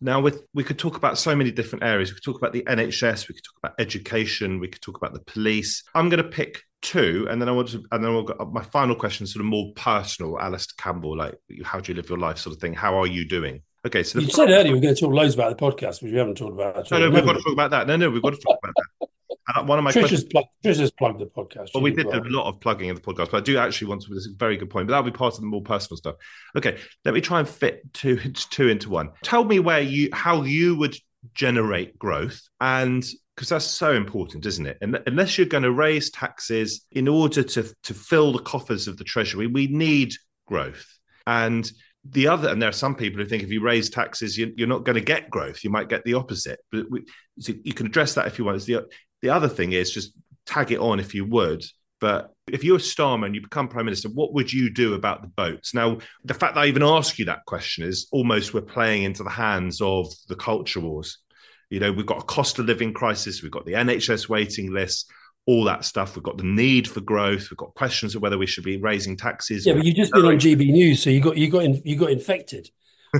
Now, 0.00 0.20
with 0.20 0.42
we 0.54 0.64
could 0.64 0.78
talk 0.78 0.96
about 0.96 1.18
so 1.18 1.34
many 1.36 1.50
different 1.50 1.84
areas. 1.84 2.10
We 2.10 2.14
could 2.14 2.24
talk 2.24 2.38
about 2.38 2.52
the 2.52 2.62
NHS, 2.62 3.28
we 3.28 3.34
could 3.34 3.44
talk 3.44 3.56
about 3.62 3.74
education, 3.78 4.58
we 4.58 4.68
could 4.68 4.80
talk 4.80 4.96
about 4.96 5.12
the 5.12 5.20
police. 5.20 5.82
I'm 5.94 6.08
going 6.08 6.22
to 6.22 6.28
pick 6.28 6.62
two, 6.80 7.26
and 7.30 7.40
then 7.40 7.48
I 7.48 7.52
want 7.52 7.68
to, 7.68 7.84
and 7.92 8.02
then 8.02 8.14
we'll 8.14 8.22
go, 8.22 8.50
my 8.52 8.62
final 8.62 8.94
question, 8.94 9.26
sort 9.26 9.40
of 9.40 9.46
more 9.46 9.72
personal, 9.76 10.38
Alastair 10.40 10.74
Campbell, 10.78 11.16
like 11.16 11.34
how 11.64 11.80
do 11.80 11.92
you 11.92 11.96
live 11.96 12.08
your 12.08 12.18
life, 12.18 12.38
sort 12.38 12.56
of 12.56 12.60
thing. 12.60 12.72
How 12.72 12.98
are 12.98 13.06
you 13.06 13.28
doing? 13.28 13.62
Okay, 13.86 14.02
so 14.02 14.18
you 14.18 14.28
said 14.28 14.50
earlier 14.50 14.74
we're 14.74 14.80
going 14.80 14.94
to 14.94 15.00
talk 15.00 15.12
loads 15.12 15.34
about 15.34 15.56
the 15.56 15.62
podcast, 15.62 16.02
which 16.02 16.12
we 16.12 16.18
haven't 16.18 16.36
talked 16.36 16.52
about. 16.52 16.90
No, 16.90 16.98
no, 16.98 17.10
we've 17.10 17.24
got 17.24 17.32
to 17.32 17.42
talk 17.42 17.52
about 17.52 17.70
that. 17.70 17.86
No, 17.86 17.96
no, 17.96 18.10
we've 18.10 18.22
got 18.22 18.34
to 18.34 18.40
talk 18.40 18.58
about 18.62 18.74
that. 18.76 18.86
And 19.56 19.68
one 19.68 19.78
of 19.78 19.84
my 19.84 19.90
Trish 19.90 20.00
questions, 20.00 20.22
has 20.22 20.24
plugged, 20.24 20.48
Trish 20.64 20.78
has 20.78 20.90
plugged 20.90 21.20
the 21.20 21.26
podcast. 21.26 21.70
Well, 21.74 21.82
we 21.82 21.90
did 21.90 22.06
well. 22.06 22.20
a 22.20 22.28
lot 22.28 22.48
of 22.48 22.60
plugging 22.60 22.88
in 22.88 22.94
the 22.94 23.00
podcast, 23.00 23.30
but 23.30 23.38
I 23.38 23.40
do 23.40 23.58
actually 23.58 23.88
want 23.88 24.02
to. 24.02 24.14
This 24.14 24.26
is 24.26 24.32
a 24.32 24.36
very 24.36 24.56
good 24.56 24.70
point, 24.70 24.86
but 24.86 24.92
that'll 24.92 25.10
be 25.10 25.16
part 25.16 25.34
of 25.34 25.40
the 25.40 25.46
more 25.46 25.62
personal 25.62 25.96
stuff. 25.96 26.16
Okay, 26.56 26.78
let 27.04 27.14
me 27.14 27.20
try 27.20 27.40
and 27.40 27.48
fit 27.48 27.92
two 27.92 28.16
two 28.16 28.68
into 28.68 28.90
one. 28.90 29.10
Tell 29.22 29.44
me 29.44 29.58
where 29.58 29.80
you 29.80 30.08
how 30.12 30.42
you 30.42 30.76
would 30.76 30.96
generate 31.34 31.98
growth 31.98 32.40
and 32.60 33.04
because 33.36 33.48
that's 33.48 33.64
so 33.64 33.94
important, 33.94 34.44
isn't 34.44 34.66
it? 34.66 34.76
And 34.82 35.00
unless 35.06 35.38
you're 35.38 35.46
going 35.46 35.62
to 35.62 35.72
raise 35.72 36.10
taxes 36.10 36.84
in 36.92 37.08
order 37.08 37.42
to 37.42 37.74
to 37.84 37.94
fill 37.94 38.32
the 38.32 38.42
coffers 38.42 38.86
of 38.86 38.98
the 38.98 39.04
treasury, 39.04 39.46
we 39.46 39.66
need 39.66 40.12
growth. 40.46 40.86
And 41.26 41.70
the 42.04 42.28
other, 42.28 42.48
and 42.48 42.60
there 42.60 42.68
are 42.68 42.72
some 42.72 42.94
people 42.94 43.20
who 43.20 43.28
think 43.28 43.42
if 43.42 43.50
you 43.50 43.60
raise 43.60 43.90
taxes, 43.90 44.36
you, 44.36 44.54
are 44.60 44.66
not 44.66 44.84
going 44.84 44.94
to 44.94 45.02
get 45.02 45.30
growth. 45.30 45.62
You 45.62 45.70
might 45.70 45.88
get 45.88 46.04
the 46.04 46.14
opposite. 46.14 46.60
But 46.72 46.90
we, 46.90 47.04
so 47.38 47.52
you 47.62 47.74
can 47.74 47.86
address 47.86 48.14
that 48.14 48.26
if 48.26 48.38
you 48.38 48.44
want. 48.44 48.62
The, 48.64 48.86
the 49.22 49.30
other 49.30 49.48
thing 49.48 49.72
is 49.72 49.90
just 49.90 50.12
tag 50.46 50.72
it 50.72 50.78
on 50.78 50.98
if 51.00 51.14
you 51.14 51.24
would. 51.26 51.62
But 52.00 52.32
if 52.50 52.64
you're 52.64 52.76
a 52.76 52.80
Starmer, 52.80 53.26
and 53.26 53.34
you 53.34 53.42
become 53.42 53.68
prime 53.68 53.84
minister, 53.84 54.08
what 54.08 54.32
would 54.32 54.50
you 54.50 54.72
do 54.72 54.94
about 54.94 55.20
the 55.20 55.28
boats? 55.28 55.74
Now, 55.74 55.98
the 56.24 56.34
fact 56.34 56.54
that 56.54 56.62
I 56.62 56.66
even 56.66 56.82
ask 56.82 57.18
you 57.18 57.26
that 57.26 57.44
question 57.46 57.84
is 57.84 58.08
almost 58.10 58.54
we're 58.54 58.62
playing 58.62 59.02
into 59.02 59.22
the 59.22 59.30
hands 59.30 59.82
of 59.82 60.06
the 60.28 60.36
culture 60.36 60.80
wars. 60.80 61.18
You 61.68 61.78
know, 61.78 61.92
we've 61.92 62.06
got 62.06 62.22
a 62.22 62.26
cost 62.26 62.58
of 62.58 62.64
living 62.64 62.94
crisis, 62.94 63.42
we've 63.42 63.52
got 63.52 63.66
the 63.66 63.74
NHS 63.74 64.28
waiting 64.28 64.72
list, 64.72 65.10
all 65.46 65.64
that 65.64 65.84
stuff. 65.84 66.16
We've 66.16 66.22
got 66.22 66.38
the 66.38 66.44
need 66.44 66.88
for 66.88 67.00
growth. 67.00 67.50
We've 67.50 67.56
got 67.56 67.74
questions 67.74 68.14
of 68.14 68.22
whether 68.22 68.38
we 68.38 68.46
should 68.46 68.64
be 68.64 68.76
raising 68.76 69.16
taxes. 69.16 69.66
Yeah, 69.66 69.74
but 69.74 69.84
you've 69.84 69.96
just 69.96 70.12
been 70.12 70.24
on 70.24 70.34
GB 70.34 70.70
News, 70.70 71.02
so 71.02 71.10
you 71.10 71.20
got 71.20 71.36
you 71.36 71.50
got 71.50 71.64
in, 71.64 71.80
you 71.84 71.96
got 71.96 72.10
infected 72.10 72.70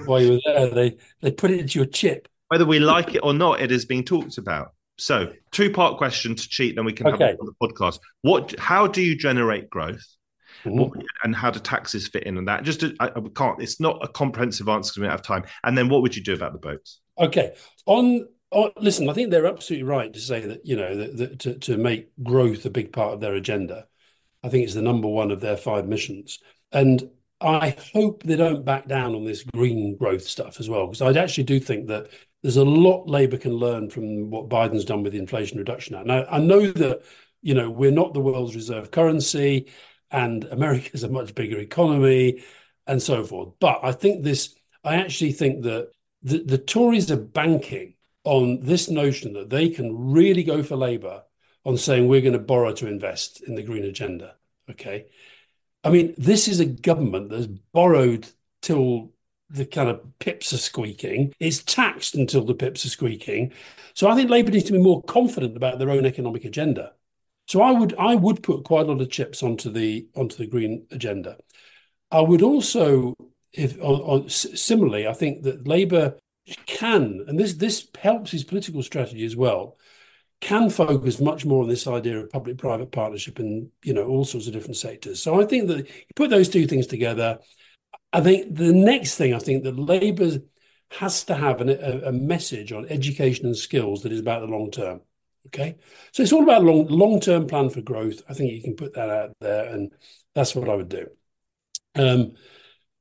while 0.05 0.21
you 0.21 0.33
were 0.33 0.41
there. 0.45 0.71
They 0.71 0.97
they 1.23 1.31
put 1.31 1.51
it 1.51 1.61
into 1.61 1.79
your 1.79 1.87
chip. 1.87 2.29
Whether 2.49 2.67
we 2.67 2.79
like 2.79 3.15
it 3.15 3.21
or 3.23 3.33
not, 3.33 3.61
it 3.61 3.71
is 3.71 3.85
being 3.85 4.05
talked 4.05 4.39
about. 4.39 4.73
So, 4.99 5.33
two 5.51 5.71
part 5.71 5.97
question 5.97 6.35
to 6.35 6.49
cheat, 6.49 6.77
then 6.77 6.85
we 6.85 6.93
can 6.93 7.07
okay. 7.07 7.25
have 7.25 7.35
it 7.35 7.41
on 7.41 7.47
the 7.47 7.69
podcast. 7.69 8.01
What? 8.21 8.59
How 8.59 8.87
do 8.87 9.01
you 9.01 9.17
generate 9.17 9.71
growth? 9.71 10.05
What, 10.65 10.93
and 11.25 11.35
how 11.35 11.51
do 11.51 11.59
taxes 11.59 12.09
fit 12.09 12.25
in 12.25 12.37
on 12.37 12.45
that? 12.45 12.65
Just 12.65 12.81
to, 12.81 12.95
I, 13.01 13.07
I, 13.07 13.21
can't. 13.35 13.63
It's 13.63 13.81
not 13.81 13.99
a 14.05 14.09
comprehensive 14.09 14.69
answer 14.69 14.91
because 14.91 14.99
we 14.99 15.03
don't 15.05 15.13
have 15.13 15.23
time. 15.23 15.45
And 15.65 15.77
then, 15.77 15.89
what 15.89 16.03
would 16.03 16.15
you 16.15 16.23
do 16.23 16.35
about 16.35 16.53
the 16.53 16.59
boats? 16.59 17.01
Okay, 17.19 17.55
on 17.87 18.27
Oh, 18.53 18.73
listen, 18.79 19.09
I 19.09 19.13
think 19.13 19.31
they're 19.31 19.47
absolutely 19.47 19.85
right 19.85 20.13
to 20.13 20.21
say 20.21 20.41
that 20.41 20.67
you 20.67 20.77
know 20.77 20.97
that, 20.97 21.17
that 21.17 21.39
to, 21.41 21.55
to 21.55 21.77
make 21.77 22.11
growth 22.23 22.65
a 22.67 22.71
big 22.71 22.93
part 22.93 23.15
of 23.15 23.21
their 23.21 23.35
agenda. 23.35 23.87
I 24.43 24.49
think 24.49 24.65
it's 24.65 24.75
the 24.75 24.83
number 24.83 25.09
one 25.09 25.31
of 25.31 25.41
their 25.41 25.57
five 25.57 25.87
missions, 25.87 26.41
and 26.73 27.11
I 27.41 27.77
hope 27.93 28.23
they 28.23 28.37
don't 28.37 28.65
back 28.65 28.89
down 28.89 29.15
on 29.15 29.25
this 29.25 29.45
green 29.45 29.97
growth 29.97 30.23
stuff 30.23 30.59
as 30.61 30.69
well, 30.69 30.87
because 30.87 31.03
I 31.03 31.19
actually 31.21 31.45
do 31.45 31.61
think 31.61 31.89
that 31.89 32.09
there's 32.43 32.57
a 32.57 32.65
lot 32.65 33.09
Labour 33.09 33.37
can 33.37 33.53
learn 33.53 33.89
from 33.89 34.31
what 34.31 34.49
Biden's 34.49 34.85
done 34.85 35.03
with 35.03 35.13
the 35.13 35.19
Inflation 35.19 35.59
Reduction 35.59 35.95
Act. 35.95 36.07
Now, 36.07 36.25
I 36.29 36.39
know 36.39 36.73
that 36.73 37.03
you 37.43 37.55
know 37.55 37.71
we're 37.71 37.91
not 37.93 38.15
the 38.15 38.21
world's 38.21 38.57
reserve 38.57 38.91
currency, 38.91 39.71
and 40.11 40.45
America's 40.45 41.05
a 41.05 41.09
much 41.09 41.35
bigger 41.37 41.59
economy, 41.59 42.43
and 42.87 43.01
so 43.01 43.23
forth. 43.25 43.55
But 43.61 43.81
I 43.85 43.93
think 43.93 44.25
this, 44.25 44.57
I 44.83 44.97
actually 44.97 45.33
think 45.33 45.63
that 45.63 45.93
the, 46.23 46.43
the 46.43 46.59
Tories 46.59 47.11
are 47.13 47.17
banking 47.17 47.95
on 48.25 48.61
this 48.61 48.89
notion 48.89 49.33
that 49.35 49.51
they 49.51 49.69
can 49.69 50.13
really 50.13 50.43
go 50.43 50.63
for 50.63 50.77
Labour 50.77 51.23
on 51.65 51.77
saying 51.77 52.09
we're 52.09 52.21
going 52.21 52.33
to 52.33 52.39
borrow 52.39 52.73
to 52.73 52.87
invest 52.87 53.43
in 53.43 53.55
the 53.55 53.63
green 53.63 53.85
agenda. 53.85 54.35
Okay. 54.71 55.07
I 55.83 55.91
mean, 55.91 56.15
this 56.19 56.49
is 56.49 56.61
a 56.61 56.67
government 56.67 57.31
that's 57.31 57.47
borrowed 57.47 58.27
till 58.63 59.13
the 59.49 59.67
kind 59.67 59.89
of 59.89 60.01
pips 60.19 60.53
are 60.53 60.59
squeaking. 60.59 61.35
It's 61.41 61.63
taxed 61.63 62.15
until 62.15 62.45
the 62.45 62.55
pips 62.55 62.85
are 62.85 62.91
squeaking. 62.91 63.53
So 63.95 64.09
I 64.09 64.15
think 64.15 64.31
Labour 64.31 64.51
needs 64.51 64.67
to 64.67 64.73
be 64.73 64.79
more 64.79 65.03
confident 65.03 65.57
about 65.57 65.79
their 65.79 65.91
own 65.91 66.07
economic 66.07 66.45
agenda. 66.45 66.93
So 67.47 67.63
I 67.63 67.73
would 67.73 67.95
I 67.99 68.15
would 68.15 68.43
put 68.45 68.65
quite 68.65 68.87
a 68.87 68.93
lot 68.93 69.01
of 69.01 69.11
chips 69.11 69.43
onto 69.43 69.73
the 69.73 70.07
onto 70.15 70.37
the 70.37 70.47
green 70.47 70.87
agenda. 70.93 71.37
I 72.13 72.21
would 72.21 72.43
also, 72.43 73.15
if 73.53 73.77
similarly, 74.31 75.09
I 75.09 75.13
think 75.15 75.43
that 75.43 75.67
Labour 75.67 76.17
can, 76.67 77.25
and 77.27 77.39
this 77.39 77.55
this 77.55 77.89
helps 77.99 78.31
his 78.31 78.45
political 78.45 78.83
strategy 78.83 79.25
as 79.25 79.37
well, 79.37 79.77
can 80.41 80.71
focus 80.71 81.21
much 81.21 81.45
more 81.45 81.63
on 81.63 81.69
this 81.69 81.87
idea 81.87 82.19
of 82.19 82.31
public-private 82.31 82.91
partnership 82.93 83.39
in 83.39 83.71
you 83.83 83.93
know 83.93 84.07
all 84.07 84.25
sorts 84.25 84.47
of 84.47 84.53
different 84.53 84.77
sectors. 84.77 85.23
So 85.23 85.41
I 85.41 85.45
think 85.45 85.69
that 85.69 85.87
you 85.87 86.05
put 86.17 86.31
those 86.31 86.49
two 86.49 86.67
things 86.67 86.87
together. 86.87 87.39
I 88.13 88.21
think 88.21 88.55
the 88.55 88.73
next 88.73 89.17
thing 89.17 89.35
I 89.35 89.39
think 89.39 89.65
that 89.65 89.79
Labour 89.79 90.39
has 90.93 91.25
to 91.25 91.35
have 91.35 91.61
an, 91.61 91.69
a, 91.69 92.09
a, 92.09 92.13
message 92.13 92.73
on 92.73 92.85
education 92.89 93.47
and 93.47 93.57
skills 93.57 94.03
that 94.03 94.11
is 94.11 94.19
about 94.19 94.41
the 94.41 94.49
long 94.49 94.71
term. 94.71 95.01
Okay, 95.47 95.77
so 96.13 96.23
it's 96.23 96.33
all 96.33 96.43
about 96.43 96.65
long 96.65 96.87
long 96.87 97.21
term 97.21 97.47
plan 97.47 97.71
for 97.71 97.81
growth. 97.81 98.23
I 98.29 98.35
think 98.35 98.53
you 98.53 98.63
can 98.63 98.77
put 98.77 98.95
that 98.95 99.11
out 99.11 99.31
there, 99.41 99.67
and 99.67 99.93
that's 100.35 100.55
what 100.55 100.69
I 100.69 100.75
would 100.75 100.89
do. 100.89 101.07
Um, 101.95 102.33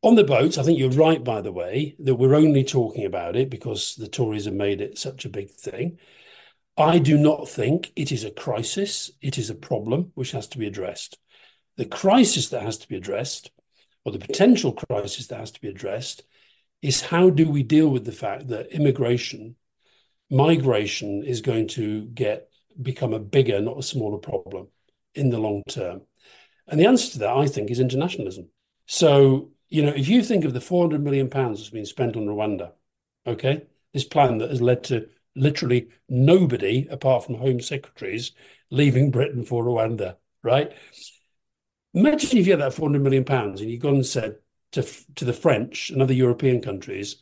on 0.01 0.15
the 0.15 0.23
boats, 0.23 0.57
I 0.57 0.63
think 0.63 0.79
you're 0.79 0.89
right, 0.89 1.23
by 1.23 1.41
the 1.41 1.51
way, 1.51 1.95
that 1.99 2.15
we're 2.15 2.35
only 2.35 2.63
talking 2.63 3.05
about 3.05 3.35
it 3.35 3.49
because 3.49 3.95
the 3.95 4.07
Tories 4.07 4.45
have 4.45 4.53
made 4.53 4.81
it 4.81 4.97
such 4.97 5.25
a 5.25 5.29
big 5.29 5.49
thing. 5.49 5.97
I 6.77 6.99
do 6.99 7.17
not 7.17 7.49
think 7.49 7.91
it 7.97 8.11
is 8.11 8.23
a 8.23 8.31
crisis. 8.31 9.11
It 9.21 9.37
is 9.37 9.49
a 9.49 9.55
problem 9.55 10.11
which 10.15 10.31
has 10.31 10.47
to 10.49 10.57
be 10.57 10.65
addressed. 10.65 11.17
The 11.75 11.85
crisis 11.85 12.49
that 12.49 12.61
has 12.61 12.77
to 12.77 12.87
be 12.87 12.95
addressed, 12.95 13.51
or 14.05 14.13
the 14.13 14.19
potential 14.19 14.71
crisis 14.71 15.27
that 15.27 15.39
has 15.39 15.51
to 15.51 15.61
be 15.61 15.67
addressed, 15.67 16.23
is 16.81 17.01
how 17.01 17.29
do 17.29 17.49
we 17.49 17.63
deal 17.63 17.89
with 17.89 18.05
the 18.05 18.13
fact 18.13 18.47
that 18.47 18.71
immigration, 18.71 19.57
migration 20.29 21.23
is 21.25 21.41
going 21.41 21.67
to 21.69 22.05
get 22.05 22.49
become 22.81 23.13
a 23.13 23.19
bigger, 23.19 23.59
not 23.59 23.77
a 23.79 23.83
smaller 23.83 24.17
problem 24.17 24.69
in 25.13 25.29
the 25.29 25.39
long 25.39 25.63
term? 25.67 26.01
And 26.65 26.79
the 26.79 26.85
answer 26.85 27.11
to 27.11 27.19
that, 27.19 27.35
I 27.35 27.47
think, 27.47 27.69
is 27.69 27.81
internationalism. 27.81 28.47
So 28.85 29.51
you 29.69 29.83
know, 29.83 29.93
if 29.95 30.07
you 30.07 30.23
think 30.23 30.45
of 30.45 30.53
the 30.53 30.61
400 30.61 31.03
million 31.03 31.29
pounds 31.29 31.59
that's 31.59 31.69
been 31.69 31.85
spent 31.85 32.15
on 32.15 32.25
Rwanda, 32.25 32.73
okay, 33.25 33.67
this 33.93 34.03
plan 34.03 34.39
that 34.39 34.49
has 34.49 34.61
led 34.61 34.83
to 34.85 35.09
literally 35.35 35.89
nobody 36.07 36.87
apart 36.89 37.23
from 37.23 37.35
Home 37.35 37.61
Secretaries 37.61 38.31
leaving 38.71 39.11
Britain 39.11 39.43
for 39.45 39.63
Rwanda, 39.63 40.17
right? 40.43 40.71
Imagine 41.93 42.37
if 42.37 42.45
you 42.47 42.53
had 42.53 42.61
that 42.61 42.73
400 42.73 43.01
million 43.01 43.23
pounds 43.23 43.61
and 43.61 43.69
you'd 43.69 43.81
gone 43.81 43.95
and 43.95 44.05
said 44.05 44.37
to, 44.71 44.83
to 45.15 45.25
the 45.25 45.33
French 45.33 45.89
and 45.89 46.01
other 46.01 46.13
European 46.13 46.61
countries, 46.61 47.17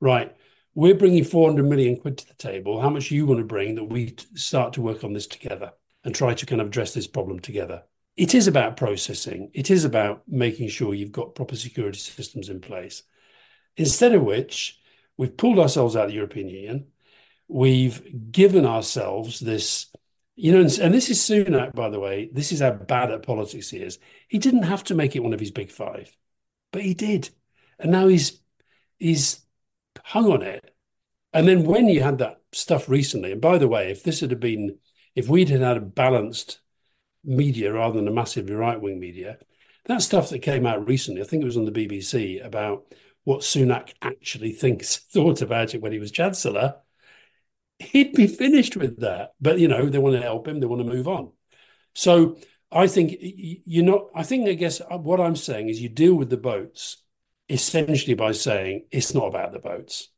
right, 0.00 0.34
we're 0.74 0.94
bringing 0.94 1.24
400 1.24 1.64
million 1.64 1.96
quid 1.96 2.18
to 2.18 2.28
the 2.28 2.34
table. 2.34 2.80
How 2.80 2.90
much 2.90 3.10
you 3.10 3.26
want 3.26 3.38
to 3.38 3.44
bring 3.44 3.74
that 3.74 3.84
we 3.84 4.14
start 4.34 4.72
to 4.74 4.82
work 4.82 5.04
on 5.04 5.12
this 5.12 5.26
together 5.26 5.72
and 6.04 6.14
try 6.14 6.34
to 6.34 6.46
kind 6.46 6.60
of 6.60 6.68
address 6.68 6.94
this 6.94 7.06
problem 7.06 7.40
together? 7.40 7.84
It 8.16 8.34
is 8.34 8.46
about 8.46 8.76
processing. 8.76 9.50
It 9.54 9.70
is 9.70 9.84
about 9.84 10.22
making 10.28 10.68
sure 10.68 10.94
you've 10.94 11.12
got 11.12 11.34
proper 11.34 11.56
security 11.56 11.98
systems 11.98 12.48
in 12.48 12.60
place. 12.60 13.02
Instead 13.76 14.14
of 14.14 14.22
which, 14.22 14.78
we've 15.16 15.36
pulled 15.36 15.58
ourselves 15.58 15.96
out 15.96 16.04
of 16.04 16.08
the 16.10 16.16
European 16.16 16.48
Union. 16.48 16.86
We've 17.48 18.30
given 18.30 18.66
ourselves 18.66 19.40
this, 19.40 19.86
you 20.36 20.52
know, 20.52 20.60
and, 20.60 20.78
and 20.78 20.94
this 20.94 21.10
is 21.10 21.18
Sunak, 21.18 21.74
by 21.74 21.88
the 21.88 22.00
way. 22.00 22.30
This 22.32 22.52
is 22.52 22.60
how 22.60 22.72
bad 22.72 23.10
at 23.10 23.22
politics 23.22 23.70
he 23.70 23.78
is. 23.78 23.98
He 24.28 24.38
didn't 24.38 24.64
have 24.64 24.84
to 24.84 24.94
make 24.94 25.16
it 25.16 25.22
one 25.22 25.32
of 25.32 25.40
his 25.40 25.50
big 25.50 25.70
five, 25.70 26.14
but 26.70 26.82
he 26.82 26.94
did, 26.94 27.30
and 27.78 27.92
now 27.92 28.08
he's 28.08 28.40
he's 28.98 29.42
hung 30.04 30.30
on 30.30 30.42
it. 30.42 30.74
And 31.34 31.48
then 31.48 31.64
when 31.64 31.88
you 31.88 32.02
had 32.02 32.18
that 32.18 32.40
stuff 32.52 32.88
recently, 32.88 33.32
and 33.32 33.40
by 33.40 33.58
the 33.58 33.68
way, 33.68 33.90
if 33.90 34.02
this 34.02 34.20
had 34.20 34.38
been, 34.40 34.78
if 35.14 35.28
we'd 35.28 35.48
had 35.48 35.60
had 35.60 35.76
a 35.76 35.80
balanced 35.80 36.61
media 37.24 37.72
rather 37.72 37.96
than 37.96 38.08
a 38.08 38.12
massively 38.12 38.54
right 38.54 38.80
wing 38.80 38.98
media. 38.98 39.38
That 39.86 40.02
stuff 40.02 40.30
that 40.30 40.40
came 40.40 40.66
out 40.66 40.86
recently, 40.86 41.22
I 41.22 41.24
think 41.24 41.42
it 41.42 41.46
was 41.46 41.56
on 41.56 41.64
the 41.64 41.72
BBC 41.72 42.44
about 42.44 42.92
what 43.24 43.40
Sunak 43.40 43.92
actually 44.00 44.52
thinks 44.52 44.96
thought 44.96 45.42
about 45.42 45.74
it 45.74 45.82
when 45.82 45.92
he 45.92 45.98
was 45.98 46.10
chancellor. 46.10 46.76
He'd 47.78 48.12
be 48.12 48.28
finished 48.28 48.76
with 48.76 49.00
that, 49.00 49.34
but 49.40 49.58
you 49.58 49.66
know 49.66 49.88
they 49.88 49.98
want 49.98 50.14
to 50.14 50.22
help 50.22 50.46
him. 50.46 50.60
They 50.60 50.66
want 50.66 50.86
to 50.86 50.92
move 50.92 51.08
on. 51.08 51.32
So 51.94 52.38
I 52.70 52.86
think 52.86 53.16
you're 53.20 53.84
not. 53.84 54.06
I 54.14 54.22
think 54.22 54.48
I 54.48 54.54
guess 54.54 54.80
uh, 54.80 54.98
what 54.98 55.20
I'm 55.20 55.36
saying 55.36 55.68
is 55.68 55.80
you 55.80 55.88
deal 55.88 56.14
with 56.14 56.30
the 56.30 56.36
boats 56.36 56.98
essentially 57.48 58.14
by 58.14 58.32
saying 58.32 58.86
it's 58.90 59.14
not 59.14 59.26
about 59.26 59.52
the 59.52 59.58
boats. 59.58 60.08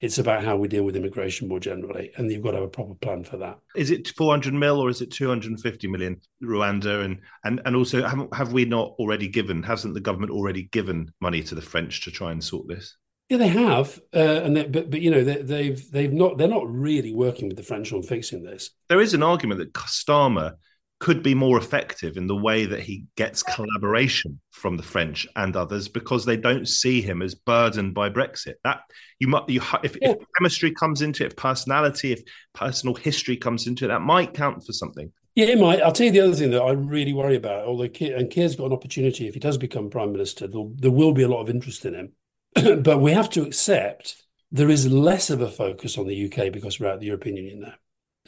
It's 0.00 0.18
about 0.18 0.44
how 0.44 0.56
we 0.56 0.66
deal 0.66 0.84
with 0.84 0.96
immigration 0.96 1.48
more 1.48 1.60
generally, 1.60 2.10
and 2.16 2.30
you've 2.30 2.42
got 2.42 2.52
to 2.52 2.56
have 2.58 2.64
a 2.64 2.68
proper 2.68 2.94
plan 2.94 3.22
for 3.22 3.36
that. 3.36 3.58
Is 3.76 3.90
it 3.90 4.08
400 4.08 4.54
mil 4.54 4.80
or 4.80 4.88
is 4.88 5.02
it 5.02 5.10
250 5.10 5.88
million 5.88 6.20
Rwanda? 6.42 7.04
And 7.04 7.20
and 7.44 7.60
and 7.66 7.76
also, 7.76 8.06
have, 8.06 8.28
have 8.32 8.52
we 8.52 8.64
not 8.64 8.94
already 8.98 9.28
given? 9.28 9.62
Hasn't 9.62 9.94
the 9.94 10.00
government 10.00 10.32
already 10.32 10.64
given 10.64 11.12
money 11.20 11.42
to 11.42 11.54
the 11.54 11.62
French 11.62 12.02
to 12.04 12.10
try 12.10 12.32
and 12.32 12.42
sort 12.42 12.66
this? 12.66 12.96
Yeah, 13.28 13.36
they 13.36 13.48
have, 13.48 14.00
uh, 14.14 14.40
and 14.42 14.56
they, 14.56 14.64
but 14.64 14.90
but 14.90 15.00
you 15.02 15.10
know 15.10 15.22
they, 15.22 15.42
they've 15.42 15.90
they've 15.90 16.12
not 16.12 16.38
they're 16.38 16.48
not 16.48 16.68
really 16.68 17.14
working 17.14 17.48
with 17.48 17.56
the 17.56 17.62
French 17.62 17.92
on 17.92 18.02
fixing 18.02 18.42
this. 18.42 18.70
There 18.88 19.00
is 19.00 19.14
an 19.14 19.22
argument 19.22 19.60
that 19.60 19.72
Starmer 19.74 20.54
could 21.00 21.22
be 21.22 21.34
more 21.34 21.56
effective 21.56 22.18
in 22.18 22.26
the 22.26 22.36
way 22.36 22.66
that 22.66 22.80
he 22.80 23.06
gets 23.16 23.42
collaboration 23.42 24.38
from 24.50 24.76
the 24.76 24.82
French 24.82 25.26
and 25.34 25.56
others 25.56 25.88
because 25.88 26.26
they 26.26 26.36
don't 26.36 26.68
see 26.68 27.00
him 27.00 27.22
as 27.22 27.34
burdened 27.34 27.94
by 27.94 28.10
Brexit. 28.10 28.54
That 28.64 28.82
you 29.18 29.26
might, 29.26 29.48
you 29.48 29.62
if, 29.82 29.96
if 30.02 30.18
chemistry 30.38 30.72
comes 30.72 31.00
into 31.00 31.24
it, 31.24 31.28
if 31.28 31.36
personality, 31.36 32.12
if 32.12 32.22
personal 32.52 32.94
history 32.94 33.36
comes 33.36 33.66
into 33.66 33.86
it, 33.86 33.88
that 33.88 34.02
might 34.02 34.34
count 34.34 34.64
for 34.64 34.74
something. 34.74 35.10
Yeah, 35.34 35.46
it 35.46 35.58
might. 35.58 35.80
I'll 35.80 35.92
tell 35.92 36.06
you 36.06 36.12
the 36.12 36.20
other 36.20 36.34
thing 36.34 36.50
that 36.50 36.62
I 36.62 36.72
really 36.72 37.14
worry 37.14 37.36
about. 37.36 37.64
Although 37.64 37.88
Keir, 37.88 38.16
and 38.16 38.30
Keir's 38.30 38.56
got 38.56 38.66
an 38.66 38.72
opportunity 38.74 39.26
if 39.26 39.34
he 39.34 39.40
does 39.40 39.56
become 39.56 39.88
prime 39.88 40.12
minister, 40.12 40.46
there 40.46 40.90
will 40.90 41.12
be 41.12 41.22
a 41.22 41.28
lot 41.28 41.40
of 41.40 41.48
interest 41.48 41.86
in 41.86 41.94
him. 41.94 42.12
but 42.82 42.98
we 42.98 43.12
have 43.12 43.30
to 43.30 43.42
accept 43.42 44.22
there 44.52 44.68
is 44.68 44.90
less 44.92 45.30
of 45.30 45.40
a 45.40 45.48
focus 45.48 45.96
on 45.96 46.08
the 46.08 46.30
UK 46.30 46.52
because 46.52 46.78
we're 46.78 46.88
out 46.88 46.94
of 46.94 47.00
the 47.00 47.06
European 47.06 47.36
Union 47.36 47.60
now. 47.60 47.74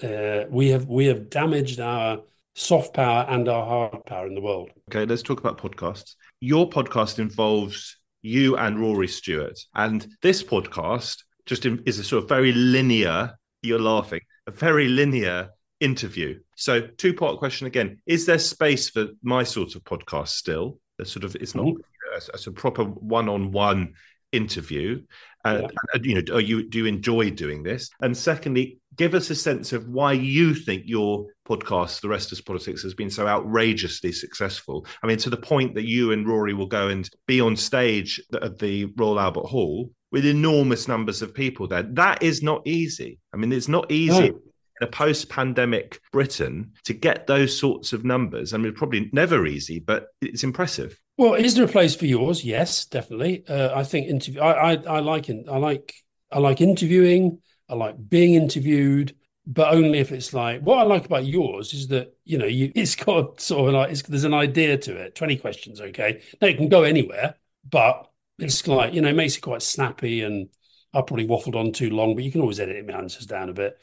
Uh, 0.02 0.46
we 0.48 0.70
have 0.70 0.86
we 0.86 1.06
have 1.06 1.28
damaged 1.28 1.78
our 1.78 2.22
soft 2.54 2.94
power 2.94 3.26
and 3.28 3.48
our 3.48 3.64
hard 3.64 4.04
power 4.06 4.26
in 4.26 4.34
the 4.34 4.40
world. 4.40 4.70
Okay, 4.90 5.06
let's 5.06 5.22
talk 5.22 5.40
about 5.40 5.58
podcasts. 5.58 6.14
Your 6.40 6.68
podcast 6.68 7.18
involves 7.18 7.96
you 8.22 8.56
and 8.56 8.78
Rory 8.78 9.08
Stewart, 9.08 9.58
and 9.74 10.06
this 10.22 10.42
podcast 10.42 11.22
just 11.46 11.66
is 11.66 11.98
a 11.98 12.04
sort 12.04 12.22
of 12.22 12.28
very 12.28 12.52
linear. 12.52 13.38
You're 13.62 13.80
laughing. 13.80 14.20
A 14.46 14.50
very 14.50 14.88
linear 14.88 15.50
interview. 15.80 16.40
So, 16.56 16.80
two 16.80 17.14
part 17.14 17.38
question 17.38 17.66
again: 17.66 18.00
Is 18.06 18.26
there 18.26 18.38
space 18.38 18.90
for 18.90 19.08
my 19.22 19.42
sort 19.44 19.74
of 19.74 19.84
podcast 19.84 20.28
still? 20.28 20.78
That 20.98 21.08
sort 21.08 21.24
of 21.24 21.36
it's 21.36 21.54
not 21.54 21.66
mm-hmm. 21.66 22.46
a, 22.46 22.50
a, 22.50 22.52
proper 22.52 22.84
one 22.84 23.28
on 23.28 23.50
one 23.52 23.94
interview. 24.30 25.02
Yeah. 25.44 25.66
you 26.02 26.14
know, 26.14 26.34
are 26.34 26.40
you 26.40 26.68
do 26.68 26.78
you 26.78 26.86
enjoy 26.86 27.30
doing 27.30 27.62
this? 27.62 27.90
And 28.00 28.16
secondly, 28.16 28.78
give 28.96 29.14
us 29.14 29.30
a 29.30 29.34
sense 29.34 29.72
of 29.72 29.88
why 29.88 30.12
you 30.12 30.54
think 30.54 30.84
your 30.86 31.26
podcast, 31.48 32.00
The 32.00 32.08
Rest 32.08 32.32
is 32.32 32.40
Politics, 32.40 32.82
has 32.82 32.94
been 32.94 33.10
so 33.10 33.26
outrageously 33.26 34.12
successful. 34.12 34.86
I 35.02 35.06
mean, 35.06 35.18
to 35.18 35.30
the 35.30 35.36
point 35.36 35.74
that 35.74 35.86
you 35.86 36.12
and 36.12 36.26
Rory 36.26 36.54
will 36.54 36.66
go 36.66 36.88
and 36.88 37.08
be 37.26 37.40
on 37.40 37.56
stage 37.56 38.20
at 38.40 38.58
the 38.58 38.86
Royal 38.96 39.18
Albert 39.18 39.46
Hall 39.46 39.90
with 40.12 40.26
enormous 40.26 40.86
numbers 40.86 41.22
of 41.22 41.34
people 41.34 41.66
there. 41.66 41.82
That 41.82 42.22
is 42.22 42.42
not 42.42 42.66
easy. 42.66 43.18
I 43.32 43.38
mean, 43.38 43.52
it's 43.52 43.68
not 43.68 43.90
easy. 43.90 44.30
No. 44.30 44.40
In 44.80 44.88
a 44.88 44.90
post-pandemic 44.90 46.00
Britain, 46.12 46.72
to 46.84 46.94
get 46.94 47.26
those 47.26 47.58
sorts 47.58 47.92
of 47.92 48.04
numbers, 48.04 48.52
I 48.52 48.56
mean, 48.56 48.72
probably 48.74 49.10
never 49.12 49.46
easy, 49.46 49.78
but 49.78 50.06
it's 50.20 50.44
impressive. 50.44 50.98
Well, 51.18 51.34
is 51.34 51.54
there 51.54 51.64
a 51.64 51.68
place 51.68 51.94
for 51.94 52.06
yours? 52.06 52.44
Yes, 52.44 52.86
definitely. 52.86 53.44
Uh, 53.46 53.70
I 53.78 53.84
think 53.84 54.08
interview. 54.08 54.40
I, 54.40 54.72
I, 54.74 54.82
I 54.96 55.00
like 55.00 55.28
I 55.30 55.56
like 55.58 55.94
I 56.30 56.38
like 56.38 56.60
interviewing. 56.60 57.40
I 57.68 57.74
like 57.74 57.96
being 58.08 58.34
interviewed, 58.34 59.14
but 59.46 59.72
only 59.72 59.98
if 59.98 60.10
it's 60.10 60.32
like 60.32 60.62
what 60.62 60.78
I 60.78 60.82
like 60.82 61.04
about 61.04 61.26
yours 61.26 61.74
is 61.74 61.88
that 61.88 62.16
you 62.24 62.38
know 62.38 62.46
you 62.46 62.72
it's 62.74 62.96
got 62.96 63.40
sort 63.40 63.68
of 63.68 63.74
like 63.74 63.96
there's 64.06 64.24
an 64.24 64.34
idea 64.34 64.78
to 64.78 64.96
it. 64.96 65.14
Twenty 65.14 65.36
questions, 65.36 65.80
okay? 65.80 66.22
Now 66.40 66.48
it 66.48 66.56
can 66.56 66.68
go 66.68 66.82
anywhere, 66.82 67.34
but 67.68 68.10
it's 68.38 68.66
like 68.66 68.94
you 68.94 69.02
know 69.02 69.08
it 69.10 69.16
makes 69.16 69.36
it 69.36 69.42
quite 69.42 69.62
snappy. 69.62 70.22
And 70.22 70.48
I 70.94 71.02
probably 71.02 71.26
waffled 71.28 71.54
on 71.56 71.72
too 71.72 71.90
long, 71.90 72.14
but 72.14 72.24
you 72.24 72.32
can 72.32 72.40
always 72.40 72.58
edit 72.60 72.86
my 72.86 72.94
answers 72.94 73.26
down 73.26 73.48
a 73.50 73.54
bit. 73.54 73.78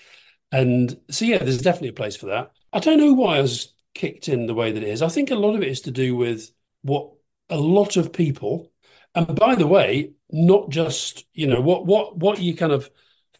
And 0.51 0.99
so 1.11 1.25
yeah, 1.25 1.37
there's 1.39 1.61
definitely 1.61 1.89
a 1.89 1.93
place 1.93 2.15
for 2.15 2.27
that. 2.27 2.51
I 2.73 2.79
don't 2.79 2.97
know 2.99 3.13
why 3.13 3.37
I 3.37 3.41
was 3.41 3.73
kicked 3.93 4.27
in 4.27 4.47
the 4.47 4.53
way 4.55 4.71
that 4.71 4.83
it 4.83 4.89
is. 4.89 5.01
I 5.01 5.09
think 5.09 5.31
a 5.31 5.35
lot 5.35 5.55
of 5.55 5.61
it 5.61 5.69
is 5.69 5.81
to 5.81 5.91
do 5.91 6.15
with 6.15 6.51
what 6.81 7.11
a 7.49 7.57
lot 7.57 7.97
of 7.97 8.13
people, 8.13 8.71
and 9.15 9.35
by 9.35 9.55
the 9.55 9.67
way, 9.67 10.11
not 10.31 10.69
just 10.69 11.25
you 11.33 11.47
know 11.47 11.61
what 11.61 11.85
what 11.85 12.17
what 12.17 12.41
you 12.41 12.55
kind 12.55 12.71
of 12.71 12.89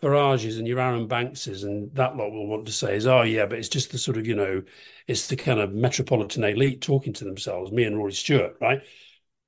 Farages 0.02 0.58
and 0.58 0.68
your 0.68 0.80
Arron 0.80 1.08
Bankses 1.08 1.64
and 1.64 1.94
that 1.96 2.16
lot 2.16 2.32
will 2.32 2.48
want 2.48 2.66
to 2.68 2.72
say 2.72 2.96
is, 2.96 3.06
oh 3.06 3.24
yeah, 3.24 3.46
but 3.46 3.60
it's 3.60 3.68
just 3.68 3.92
the 3.92 3.98
sort 3.98 4.18
of, 4.18 4.26
you 4.26 4.36
know, 4.36 4.64
it's 5.08 5.28
the 5.28 5.36
kind 5.36 5.60
of 5.60 5.74
metropolitan 5.74 6.44
elite 6.46 6.82
talking 6.82 7.12
to 7.14 7.26
themselves, 7.26 7.72
me 7.72 7.84
and 7.84 7.98
Rory 7.98 8.14
Stewart, 8.14 8.56
right? 8.62 8.82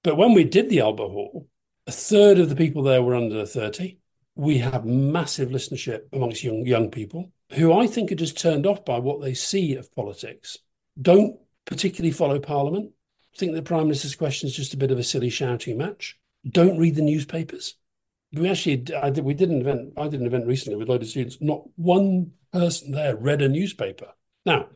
But 0.03 0.17
when 0.17 0.33
we 0.33 0.43
did 0.43 0.69
the 0.69 0.81
Albert 0.81 1.07
Hall, 1.07 1.47
a 1.87 1.91
third 1.91 2.39
of 2.39 2.49
the 2.49 2.55
people 2.55 2.83
there 2.83 3.01
were 3.01 3.15
under 3.15 3.45
30. 3.45 3.97
We 4.35 4.59
have 4.59 4.85
massive 4.85 5.49
listenership 5.49 6.01
amongst 6.13 6.43
young 6.43 6.65
young 6.65 6.89
people 6.89 7.31
who 7.53 7.73
I 7.73 7.87
think 7.87 8.11
are 8.11 8.15
just 8.15 8.37
turned 8.37 8.65
off 8.65 8.85
by 8.85 8.99
what 8.99 9.21
they 9.21 9.33
see 9.33 9.75
of 9.75 9.93
politics. 9.93 10.57
Don't 11.01 11.37
particularly 11.65 12.11
follow 12.11 12.39
Parliament. 12.39 12.91
Think 13.37 13.53
the 13.53 13.61
Prime 13.61 13.83
Minister's 13.83 14.15
question 14.15 14.47
is 14.47 14.55
just 14.55 14.73
a 14.73 14.77
bit 14.77 14.91
of 14.91 14.99
a 14.99 15.03
silly 15.03 15.29
shouting 15.29 15.77
match. 15.77 16.17
Don't 16.49 16.77
read 16.77 16.95
the 16.95 17.01
newspapers 17.01 17.75
we 18.33 18.49
actually 18.49 18.85
I 18.95 19.09
did, 19.09 19.23
we 19.23 19.33
did 19.33 19.49
an 19.49 19.61
event 19.61 19.93
I 19.97 20.07
did 20.07 20.21
an 20.21 20.27
event 20.27 20.47
recently 20.47 20.77
with 20.77 20.87
a 20.87 20.91
load 20.91 21.01
of 21.01 21.09
students. 21.09 21.37
Not 21.41 21.63
one 21.75 22.31
person 22.53 22.91
there 22.91 23.15
read 23.15 23.41
a 23.41 23.49
newspaper. 23.49 24.07
Now 24.45 24.69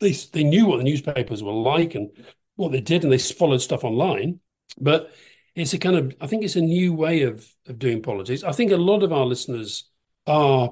they 0.00 0.12
they 0.12 0.44
knew 0.44 0.66
what 0.66 0.78
the 0.78 0.84
newspapers 0.84 1.42
were 1.42 1.52
like 1.52 1.94
and 1.94 2.10
what 2.56 2.72
they 2.72 2.80
did, 2.80 3.04
and 3.04 3.12
they 3.12 3.18
followed 3.18 3.60
stuff 3.60 3.84
online. 3.84 4.40
But 4.80 5.12
it's 5.54 5.74
a 5.74 5.78
kind 5.78 5.96
of 5.96 6.14
I 6.20 6.26
think 6.26 6.44
it's 6.44 6.56
a 6.56 6.62
new 6.62 6.94
way 6.94 7.22
of 7.22 7.46
of 7.66 7.78
doing 7.78 8.02
politics. 8.02 8.42
I 8.42 8.52
think 8.52 8.72
a 8.72 8.76
lot 8.76 9.02
of 9.02 9.12
our 9.12 9.26
listeners 9.26 9.84
are 10.26 10.70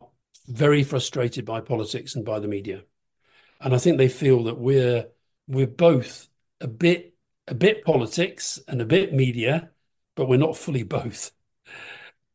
very 0.49 0.83
frustrated 0.83 1.45
by 1.45 1.61
politics 1.61 2.15
and 2.15 2.25
by 2.25 2.41
the 2.41 2.49
media, 2.49 2.83
and 3.61 3.75
I 3.75 3.79
think 3.79 3.99
they 3.99 4.09
feel 4.09 4.45
that 4.45 4.59
we're 4.59 5.07
we're 5.47 5.67
both 5.67 6.29
a 6.61 6.69
bit 6.69 7.12
a 7.49 7.55
bit 7.55 7.85
politics 7.85 8.61
and 8.69 8.81
a 8.81 8.87
bit 8.87 9.13
media, 9.13 9.71
but 10.15 10.29
we're 10.29 10.37
not 10.37 10.57
fully 10.57 10.83
both. 10.83 11.33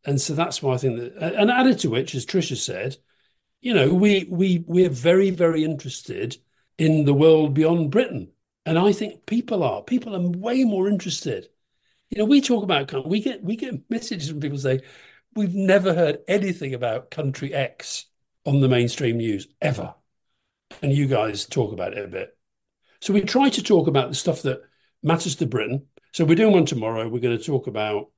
And 0.06 0.22
so 0.22 0.34
that's 0.34 0.62
why 0.62 0.74
I 0.74 0.78
think 0.78 1.00
that, 1.00 1.34
and 1.36 1.52
added 1.52 1.80
to 1.80 1.90
which, 1.90 2.16
as 2.16 2.26
Trisha 2.26 2.56
said, 2.56 2.98
you 3.62 3.74
know, 3.74 3.94
we 3.94 4.26
we 4.30 4.64
we're 4.68 4.90
very 4.90 5.30
very 5.32 5.64
interested 5.64 6.38
in 6.78 7.06
the 7.06 7.14
world 7.14 7.54
beyond 7.54 7.92
Britain, 7.92 8.32
and 8.66 8.78
I 8.80 8.94
think 8.94 9.26
people 9.26 9.64
are 9.64 9.82
people 9.82 10.16
are 10.16 10.22
way 10.22 10.64
more 10.64 10.88
interested. 10.88 11.50
You 12.10 12.20
know, 12.20 12.26
we 12.26 12.40
talk 12.40 12.64
about 12.64 13.08
we 13.08 13.22
get 13.22 13.44
we 13.44 13.56
get 13.58 13.90
messages 13.90 14.30
from 14.30 14.40
people 14.40 14.58
say 14.58 14.82
we've 15.36 15.56
never 15.56 15.94
heard 15.94 16.20
anything 16.28 16.74
about 16.74 17.12
country 17.12 17.54
X 17.54 18.06
on 18.46 18.62
the 18.62 18.70
mainstream 18.70 19.18
news 19.18 19.48
ever, 19.62 19.96
and 20.82 20.94
you 20.94 21.08
guys 21.08 21.46
talk 21.46 21.74
about 21.74 21.98
it 21.98 22.06
a 22.06 22.08
bit. 22.08 22.38
So 23.02 23.14
we 23.14 23.22
try 23.22 23.50
to 23.50 23.64
talk 23.64 23.88
about 23.88 24.10
the 24.10 24.16
stuff 24.16 24.44
that 24.44 24.62
matters 25.04 25.36
to 25.38 25.48
Britain. 25.48 25.88
So 26.12 26.26
we're 26.26 26.36
doing 26.36 26.54
one 26.54 26.66
tomorrow. 26.66 27.08
We're 27.08 27.20
going 27.20 27.38
to 27.38 27.44
talk 27.44 27.68
about 27.68 28.12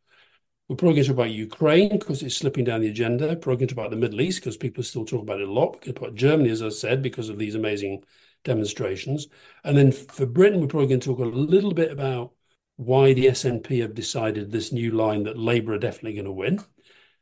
we're 0.70 0.76
probably 0.76 0.98
going 0.98 1.06
to 1.06 1.10
talk 1.10 1.18
about 1.18 1.32
Ukraine 1.32 1.98
because 1.98 2.22
it's 2.22 2.38
slipping 2.38 2.64
down 2.64 2.82
the 2.82 2.90
agenda. 2.90 3.28
We're 3.28 3.36
probably 3.38 3.58
going 3.58 3.70
to 3.70 3.76
talk 3.76 3.86
about 3.86 3.92
the 3.92 3.98
Middle 3.98 4.22
East 4.22 4.40
because 4.40 4.56
people 4.56 4.84
still 4.84 5.04
talking 5.04 5.24
about 5.24 5.42
it 5.42 5.48
a 5.48 5.52
lot. 5.52 5.74
We're 5.74 5.94
talk 5.94 5.98
about 5.98 6.16
Germany, 6.16 6.52
as 6.52 6.62
I 6.62 6.70
said, 6.70 7.02
because 7.02 7.28
of 7.28 7.40
these 7.40 7.56
amazing 7.56 8.04
demonstrations. 8.44 9.28
And 9.64 9.76
then 9.76 9.92
for 9.92 10.28
Britain, 10.28 10.62
we're 10.62 10.68
probably 10.68 10.90
going 10.90 11.00
to 11.00 11.08
talk 11.08 11.20
a 11.20 11.24
little 11.24 11.74
bit 11.74 11.92
about 11.92 12.34
why 12.76 13.14
the 13.14 13.26
SNP 13.26 13.82
have 13.82 13.96
decided 13.96 14.52
this 14.52 14.72
new 14.72 14.92
line 14.92 15.24
that 15.24 15.40
Labour 15.40 15.74
are 15.74 15.80
definitely 15.80 16.14
going 16.14 16.26
to 16.26 16.32
win. 16.32 16.60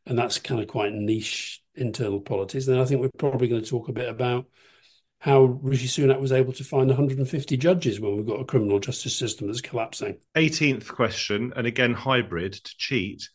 And 0.06 0.20
that's 0.20 0.40
kind 0.40 0.60
of 0.60 0.68
quite 0.68 0.92
niche 0.92 1.64
internal 1.74 2.20
politics. 2.20 2.68
And 2.68 2.82
I 2.82 2.86
think 2.86 3.00
we're 3.00 3.10
probably 3.18 3.48
going 3.48 3.64
to 3.64 3.70
talk 3.70 3.88
a 3.88 3.94
bit 3.94 4.10
about 4.10 4.48
how 5.20 5.44
Rishi 5.44 5.88
Sunak 5.88 6.22
was 6.22 6.32
able 6.32 6.54
to 6.54 6.64
find 6.64 6.88
150 6.88 7.58
judges 7.58 8.00
when 8.00 8.16
we've 8.16 8.26
got 8.26 8.40
a 8.40 8.46
criminal 8.46 8.80
justice 8.80 9.16
system 9.16 9.48
that's 9.48 9.62
collapsing. 9.62 10.18
18th 10.36 10.88
question, 10.88 11.54
and 11.56 11.66
again, 11.66 11.94
hybrid 11.94 12.54
to 12.54 12.78
cheat 12.78 13.28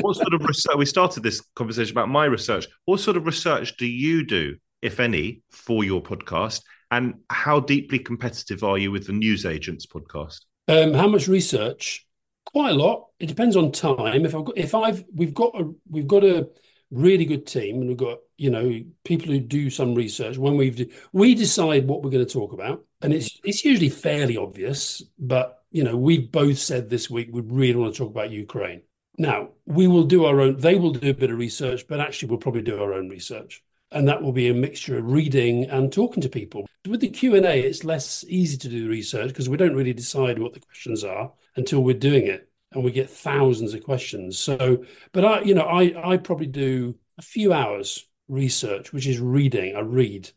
what 0.00 0.16
sort 0.16 0.34
of 0.34 0.42
research? 0.42 0.76
We 0.76 0.86
started 0.86 1.22
this 1.22 1.40
conversation 1.54 1.92
about 1.92 2.08
my 2.08 2.24
research. 2.24 2.66
What 2.84 3.00
sort 3.00 3.16
of 3.16 3.26
research 3.26 3.76
do 3.76 3.86
you 3.86 4.24
do, 4.24 4.56
if 4.82 5.00
any, 5.00 5.42
for 5.50 5.84
your 5.84 6.02
podcast? 6.02 6.62
And 6.90 7.14
how 7.30 7.60
deeply 7.60 8.00
competitive 8.00 8.64
are 8.64 8.78
you 8.78 8.90
with 8.90 9.06
the 9.06 9.12
Newsagents 9.12 9.86
podcast? 9.86 10.40
Um, 10.68 10.94
how 10.94 11.06
much 11.06 11.28
research? 11.28 12.06
Quite 12.46 12.70
a 12.70 12.74
lot. 12.74 13.06
It 13.20 13.26
depends 13.26 13.56
on 13.56 13.70
time. 13.70 14.24
If 14.24 14.34
I've 14.34 14.44
got, 14.44 14.58
if 14.58 14.74
I've, 14.74 15.04
we've 15.14 15.34
got 15.34 15.60
a, 15.60 15.72
we've 15.88 16.08
got 16.08 16.24
a 16.24 16.48
really 16.90 17.24
good 17.24 17.46
team, 17.46 17.76
and 17.76 17.88
we've 17.88 17.96
got, 17.96 18.18
you 18.40 18.48
know, 18.48 18.82
people 19.04 19.30
who 19.30 19.38
do 19.38 19.68
some 19.68 19.94
research. 19.94 20.38
When 20.38 20.56
we've, 20.56 20.90
we 21.12 21.34
decide 21.34 21.86
what 21.86 22.02
we're 22.02 22.10
going 22.10 22.24
to 22.24 22.32
talk 22.32 22.54
about, 22.54 22.82
and 23.02 23.12
it's, 23.12 23.28
mm-hmm. 23.28 23.48
it's 23.48 23.66
usually 23.66 23.90
fairly 23.90 24.38
obvious. 24.38 25.02
But 25.18 25.62
you 25.70 25.84
know, 25.84 25.94
we've 25.94 26.32
both 26.32 26.56
said 26.56 26.88
this 26.88 27.10
week 27.10 27.28
we 27.30 27.42
really 27.42 27.78
want 27.78 27.94
to 27.94 27.98
talk 27.98 28.10
about 28.10 28.30
Ukraine. 28.30 28.80
Now, 29.18 29.50
we 29.66 29.86
will 29.86 30.04
do 30.04 30.24
our 30.24 30.40
own, 30.40 30.56
they 30.56 30.76
will 30.76 30.92
do 30.92 31.10
a 31.10 31.14
bit 31.14 31.30
of 31.30 31.36
research, 31.36 31.86
but 31.86 32.00
actually 32.00 32.30
we'll 32.30 32.38
probably 32.38 32.62
do 32.62 32.82
our 32.82 32.94
own 32.94 33.10
research. 33.10 33.62
And 33.92 34.08
that 34.08 34.22
will 34.22 34.32
be 34.32 34.48
a 34.48 34.54
mixture 34.54 34.96
of 34.96 35.12
reading 35.12 35.64
and 35.64 35.92
talking 35.92 36.22
to 36.22 36.28
people. 36.30 36.66
With 36.88 37.00
the 37.00 37.10
Q&A, 37.10 37.60
it's 37.60 37.84
less 37.84 38.24
easy 38.26 38.56
to 38.56 38.68
do 38.70 38.84
the 38.84 38.88
research 38.88 39.28
because 39.28 39.50
we 39.50 39.58
don't 39.58 39.74
really 39.74 39.92
decide 39.92 40.38
what 40.38 40.54
the 40.54 40.60
questions 40.60 41.04
are 41.04 41.32
until 41.56 41.82
we're 41.82 41.98
doing 41.98 42.26
it. 42.26 42.48
And 42.72 42.84
we 42.84 42.92
get 42.92 43.10
thousands 43.10 43.74
of 43.74 43.84
questions. 43.84 44.38
So, 44.38 44.84
but 45.12 45.24
I, 45.26 45.40
you 45.42 45.54
know, 45.54 45.64
I, 45.64 46.12
I 46.12 46.16
probably 46.16 46.46
do 46.46 46.94
a 47.18 47.22
few 47.22 47.52
hours 47.52 48.06
research, 48.30 48.92
which 48.92 49.06
is 49.06 49.18
reading. 49.18 49.76
I 49.76 49.80
read. 49.80 50.30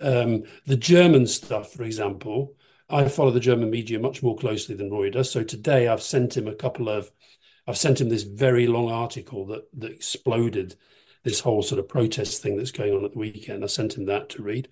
Um, 0.00 0.44
the 0.66 0.76
German 0.76 1.26
stuff, 1.26 1.72
for 1.72 1.82
example, 1.82 2.54
I 2.88 3.08
follow 3.08 3.30
the 3.30 3.40
German 3.40 3.70
media 3.70 3.98
much 3.98 4.22
more 4.22 4.36
closely 4.36 4.74
than 4.74 4.90
Roy 4.90 5.10
does. 5.10 5.30
So 5.30 5.42
today 5.42 5.88
I've 5.88 6.02
sent 6.02 6.36
him 6.36 6.48
a 6.48 6.54
couple 6.54 6.88
of 6.88 7.10
I've 7.66 7.76
sent 7.76 8.00
him 8.00 8.08
this 8.08 8.22
very 8.22 8.66
long 8.66 8.90
article 8.90 9.46
that 9.46 9.68
that 9.78 9.92
exploded 9.92 10.76
this 11.22 11.40
whole 11.40 11.62
sort 11.62 11.78
of 11.78 11.88
protest 11.88 12.42
thing 12.42 12.56
that's 12.56 12.70
going 12.70 12.94
on 12.94 13.04
at 13.04 13.12
the 13.12 13.18
weekend. 13.18 13.62
I 13.62 13.66
sent 13.66 13.96
him 13.96 14.06
that 14.06 14.30
to 14.30 14.42
read. 14.42 14.68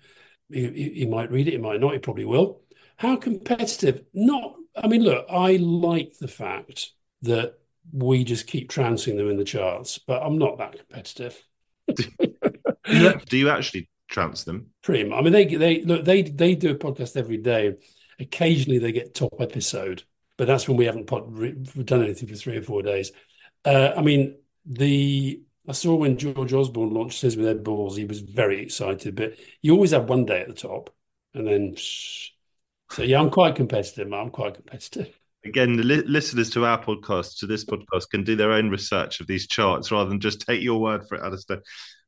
He, 0.49 0.91
he 0.95 1.05
might 1.05 1.31
read 1.31 1.47
it, 1.47 1.51
he 1.51 1.57
might 1.57 1.81
not, 1.81 1.93
he 1.93 1.99
probably 1.99 2.25
will. 2.25 2.61
How 2.95 3.15
competitive? 3.17 4.03
Not, 4.13 4.55
I 4.75 4.87
mean, 4.87 5.03
look, 5.03 5.25
I 5.29 5.57
like 5.57 6.17
the 6.17 6.27
fact 6.27 6.91
that 7.21 7.59
we 7.91 8.23
just 8.23 8.47
keep 8.47 8.69
trouncing 8.69 9.17
them 9.17 9.29
in 9.29 9.37
the 9.37 9.43
charts, 9.43 9.97
but 9.99 10.23
I'm 10.23 10.37
not 10.37 10.57
that 10.57 10.77
competitive. 10.77 11.43
do 12.87 13.37
you 13.37 13.49
actually 13.49 13.89
trounce 14.09 14.43
them? 14.43 14.67
Pretty 14.81 15.03
much. 15.03 15.19
I 15.19 15.21
mean, 15.21 15.33
they 15.33 15.45
they 15.45 15.81
look 15.83 16.05
they 16.05 16.23
they 16.23 16.55
do 16.55 16.71
a 16.71 16.75
podcast 16.75 17.17
every 17.17 17.37
day. 17.37 17.75
Occasionally, 18.19 18.79
they 18.79 18.91
get 18.91 19.13
top 19.13 19.35
episode, 19.39 20.03
but 20.37 20.47
that's 20.47 20.67
when 20.67 20.77
we 20.77 20.85
haven't 20.85 21.05
done 21.05 22.03
anything 22.03 22.27
for 22.27 22.35
three 22.35 22.57
or 22.57 22.61
four 22.63 22.81
days. 22.81 23.11
Uh, 23.63 23.91
I 23.95 24.01
mean, 24.01 24.37
the 24.65 25.41
I 25.67 25.73
saw 25.73 25.95
when 25.95 26.17
George 26.17 26.53
Osborne 26.53 26.93
launched 26.93 27.21
his 27.21 27.35
with 27.37 27.47
Ed 27.47 27.63
Balls, 27.63 27.97
he 27.97 28.05
was 28.05 28.21
very 28.21 28.61
excited, 28.61 29.15
but 29.15 29.33
you 29.61 29.73
always 29.73 29.91
have 29.91 30.09
one 30.09 30.25
day 30.25 30.41
at 30.41 30.47
the 30.47 30.53
top, 30.53 30.95
and 31.33 31.47
then 31.47 31.75
so 31.77 33.03
yeah, 33.03 33.19
I'm 33.19 33.29
quite 33.29 33.55
competitive. 33.55 34.11
I'm 34.11 34.29
quite 34.29 34.55
competitive. 34.55 35.16
Again, 35.47 35.77
the 35.77 35.83
li- 35.83 36.03
listeners 36.03 36.49
to 36.51 36.65
our 36.65 36.83
podcast, 36.83 37.39
to 37.39 37.47
this 37.47 37.63
podcast, 37.63 38.09
can 38.09 38.23
do 38.23 38.35
their 38.35 38.51
own 38.51 38.69
research 38.69 39.21
of 39.21 39.27
these 39.27 39.47
charts 39.47 39.91
rather 39.91 40.09
than 40.09 40.19
just 40.19 40.41
take 40.41 40.61
your 40.61 40.81
word 40.81 41.07
for 41.07 41.15
it, 41.15 41.21
Alastair. 41.23 41.61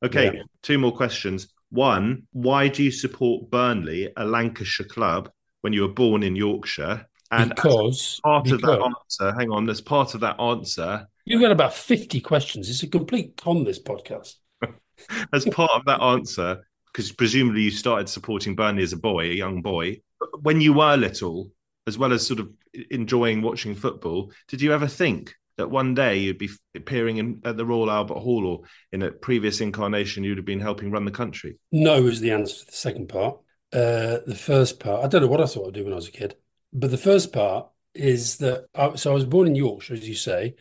Okay, 0.04 0.26
yeah. 0.26 0.42
two 0.62 0.78
more 0.78 0.96
questions. 0.96 1.48
One, 1.70 2.24
why 2.34 2.68
do 2.68 2.84
you 2.84 2.92
support 2.92 3.50
Burnley, 3.50 4.12
a 4.18 4.26
Lancashire 4.26 4.88
club, 4.88 5.30
when 5.62 5.72
you 5.72 5.84
were 5.84 5.94
born 5.94 6.24
in 6.24 6.36
Yorkshire? 6.36 7.06
And 7.32 7.50
because 7.56 8.20
part 8.24 8.44
because, 8.44 8.62
of 8.64 8.70
that 8.70 8.82
answer, 8.82 9.40
hang 9.40 9.52
on, 9.52 9.70
as 9.70 9.80
part 9.80 10.16
of 10.16 10.22
that 10.22 10.40
answer, 10.40 11.08
you've 11.26 11.42
got 11.42 11.52
about 11.52 11.74
50 11.74 12.20
questions. 12.22 12.70
It's 12.70 12.84
a 12.84 12.88
complete 12.88 13.38
con, 13.38 13.64
this 13.64 13.82
podcast. 13.82 14.36
as 15.34 15.46
part 15.46 15.72
of 15.72 15.86
that 15.86 16.02
answer, 16.02 16.66
because 16.92 17.12
presumably 17.12 17.62
you 17.62 17.72
started 17.72 18.10
supporting 18.10 18.56
Burnley 18.56 18.84
as 18.84 18.94
a 18.94 18.98
boy, 18.98 19.26
a 19.26 19.34
young 19.34 19.62
boy. 19.62 20.02
When 20.42 20.60
you 20.60 20.74
were 20.74 20.98
little, 20.98 21.52
as 21.90 21.98
well 21.98 22.14
as 22.14 22.26
sort 22.26 22.40
of 22.40 22.50
enjoying 22.90 23.42
watching 23.42 23.76
football, 23.76 24.32
did 24.48 24.62
you 24.62 24.72
ever 24.72 24.88
think 24.88 25.36
that 25.58 25.70
one 25.70 25.94
day 25.94 26.20
you'd 26.20 26.38
be 26.38 26.50
appearing 26.74 27.18
in, 27.18 27.42
at 27.44 27.58
the 27.58 27.66
Royal 27.66 27.92
Albert 27.92 28.20
Hall 28.20 28.48
or 28.48 28.62
in 28.94 29.02
a 29.02 29.12
previous 29.12 29.60
incarnation 29.60 30.24
you'd 30.24 30.38
have 30.38 30.46
been 30.46 30.62
helping 30.62 30.90
run 30.90 31.04
the 31.04 31.12
country? 31.12 31.58
No, 31.74 32.08
is 32.08 32.22
the 32.22 32.32
answer 32.32 32.60
to 32.60 32.66
the 32.66 32.72
second 32.72 33.10
part. 33.10 33.40
Uh, 33.74 34.20
the 34.26 34.40
first 34.40 34.80
part, 34.80 35.04
I 35.04 35.08
don't 35.08 35.22
know 35.22 35.28
what 35.28 35.42
I 35.42 35.46
thought 35.46 35.68
I'd 35.68 35.74
do 35.74 35.84
when 35.84 35.92
I 35.92 35.98
was 35.98 36.08
a 36.08 36.12
kid, 36.12 36.36
but 36.72 36.92
the 36.92 36.98
first 36.98 37.34
part 37.34 37.68
is 37.94 38.38
that 38.38 38.68
I, 38.74 38.96
so 38.96 39.12
I 39.12 39.14
was 39.14 39.26
born 39.26 39.48
in 39.48 39.56
Yorkshire, 39.56 39.96
as 39.96 40.08
you 40.08 40.16
say. 40.16 40.56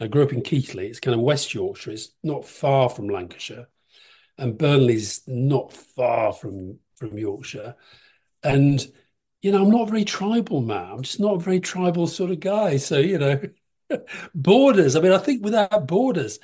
I 0.00 0.06
grew 0.06 0.22
up 0.22 0.32
in 0.32 0.42
Keighley. 0.42 0.86
It's 0.86 1.00
kind 1.00 1.14
of 1.14 1.20
West 1.20 1.54
Yorkshire. 1.54 1.92
It's 1.92 2.10
not 2.22 2.44
far 2.44 2.88
from 2.88 3.08
Lancashire, 3.08 3.68
and 4.38 4.58
Burnley's 4.58 5.22
not 5.26 5.72
far 5.72 6.32
from 6.32 6.78
from 6.96 7.18
Yorkshire. 7.18 7.74
And 8.42 8.86
you 9.44 9.52
know, 9.52 9.62
I'm 9.62 9.70
not 9.70 9.90
very 9.90 10.06
tribal, 10.06 10.62
man. 10.62 10.90
I'm 10.90 11.02
just 11.02 11.20
not 11.20 11.34
a 11.34 11.38
very 11.38 11.60
tribal 11.60 12.06
sort 12.06 12.30
of 12.30 12.40
guy. 12.40 12.78
So, 12.78 12.96
you 12.96 13.18
know, 13.18 13.42
borders. 14.34 14.96
I 14.96 15.00
mean, 15.00 15.12
I 15.12 15.18
think 15.18 15.44
without 15.44 15.86
borders. 15.86 16.38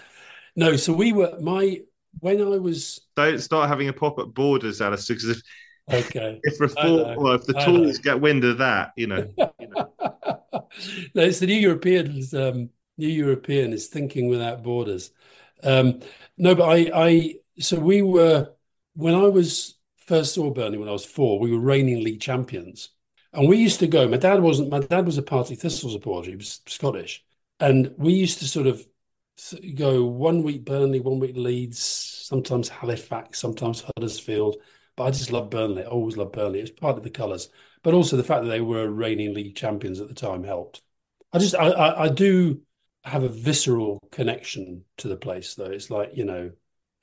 No, 0.55 0.77
so 0.77 0.93
we 0.93 1.15
were 1.15 1.35
my 1.41 1.81
when 2.19 2.43
I 2.43 2.59
was 2.59 3.01
don't 3.17 3.39
start 3.39 3.71
having 3.71 3.89
a 3.89 3.95
pop 3.95 4.19
at 4.19 4.35
borders, 4.35 4.83
Alice, 4.83 5.09
because 5.09 5.31
if 5.31 5.43
okay, 5.91 6.41
if 6.43 6.61
reform 6.61 7.17
or 7.17 7.37
if 7.37 7.47
the 7.47 7.55
Tories 7.55 8.01
get 8.01 8.21
wind 8.21 8.45
of 8.45 8.59
that, 8.59 8.93
you 8.97 9.07
know, 9.07 9.27
you 9.59 9.69
know. 9.69 9.93
no, 11.15 11.23
it's 11.23 11.39
the 11.39 11.47
new 11.47 11.55
Europeans. 11.55 12.35
Um, 12.35 12.69
new 12.99 13.09
European 13.09 13.73
is 13.73 13.87
thinking 13.87 14.29
without 14.29 14.63
borders. 14.63 15.11
Um, 15.63 16.01
no, 16.37 16.55
but 16.55 16.69
I, 16.69 16.91
I, 16.95 17.35
so 17.61 17.81
we 17.81 18.03
were 18.03 18.53
when 18.93 19.15
I 19.15 19.29
was 19.29 19.80
first 20.11 20.35
saw 20.35 20.51
Burnley 20.51 20.77
when 20.77 20.89
I 20.89 20.93
was 20.93 21.05
four, 21.05 21.39
we 21.39 21.53
were 21.53 21.61
reigning 21.61 22.03
league 22.03 22.21
champions. 22.21 22.89
And 23.33 23.49
we 23.49 23.59
used 23.59 23.79
to 23.79 23.87
go, 23.87 24.09
my 24.09 24.17
dad 24.17 24.41
wasn't, 24.41 24.69
my 24.69 24.81
dad 24.81 25.07
was 25.07 25.19
a 25.19 25.23
Partick 25.23 25.61
Thistle 25.61 25.89
supporter, 25.89 26.31
he 26.31 26.37
was 26.37 26.61
Scottish. 26.67 27.25
And 27.61 27.95
we 27.97 28.13
used 28.13 28.41
to 28.41 28.49
sort 28.49 28.67
of 28.67 28.85
go 29.77 30.05
one 30.05 30.43
week 30.43 30.65
Burnley, 30.65 30.99
one 30.99 31.21
week 31.21 31.37
Leeds, 31.37 31.79
sometimes 31.79 32.69
Halifax, 32.69 33.39
sometimes 33.39 33.85
Huddersfield. 33.97 34.57
But 34.97 35.05
I 35.05 35.11
just 35.13 35.31
love 35.31 35.49
Burnley. 35.49 35.85
I 35.85 35.87
always 35.87 36.17
loved 36.17 36.33
Burnley. 36.33 36.59
It's 36.59 36.73
part 36.73 36.97
of 36.97 37.05
the 37.05 37.11
colours. 37.11 37.49
But 37.85 37.95
also 37.95 38.17
the 38.17 38.25
fact 38.25 38.43
that 38.43 38.51
they 38.51 38.61
were 38.61 38.91
reigning 38.91 39.33
league 39.33 39.55
champions 39.55 40.01
at 40.01 40.09
the 40.09 40.15
time 40.15 40.43
helped. 40.43 40.83
I 41.33 41.39
just, 41.39 41.55
I, 41.55 41.69
I, 41.69 42.05
I 42.07 42.09
do 42.09 42.63
have 43.05 43.23
a 43.23 43.29
visceral 43.29 44.01
connection 44.11 44.85
to 44.99 45.07
the 45.07 45.17
place, 45.17 45.55
though. 45.55 45.71
It's 45.71 45.89
like, 45.89 46.17
you 46.17 46.25
know, 46.25 46.51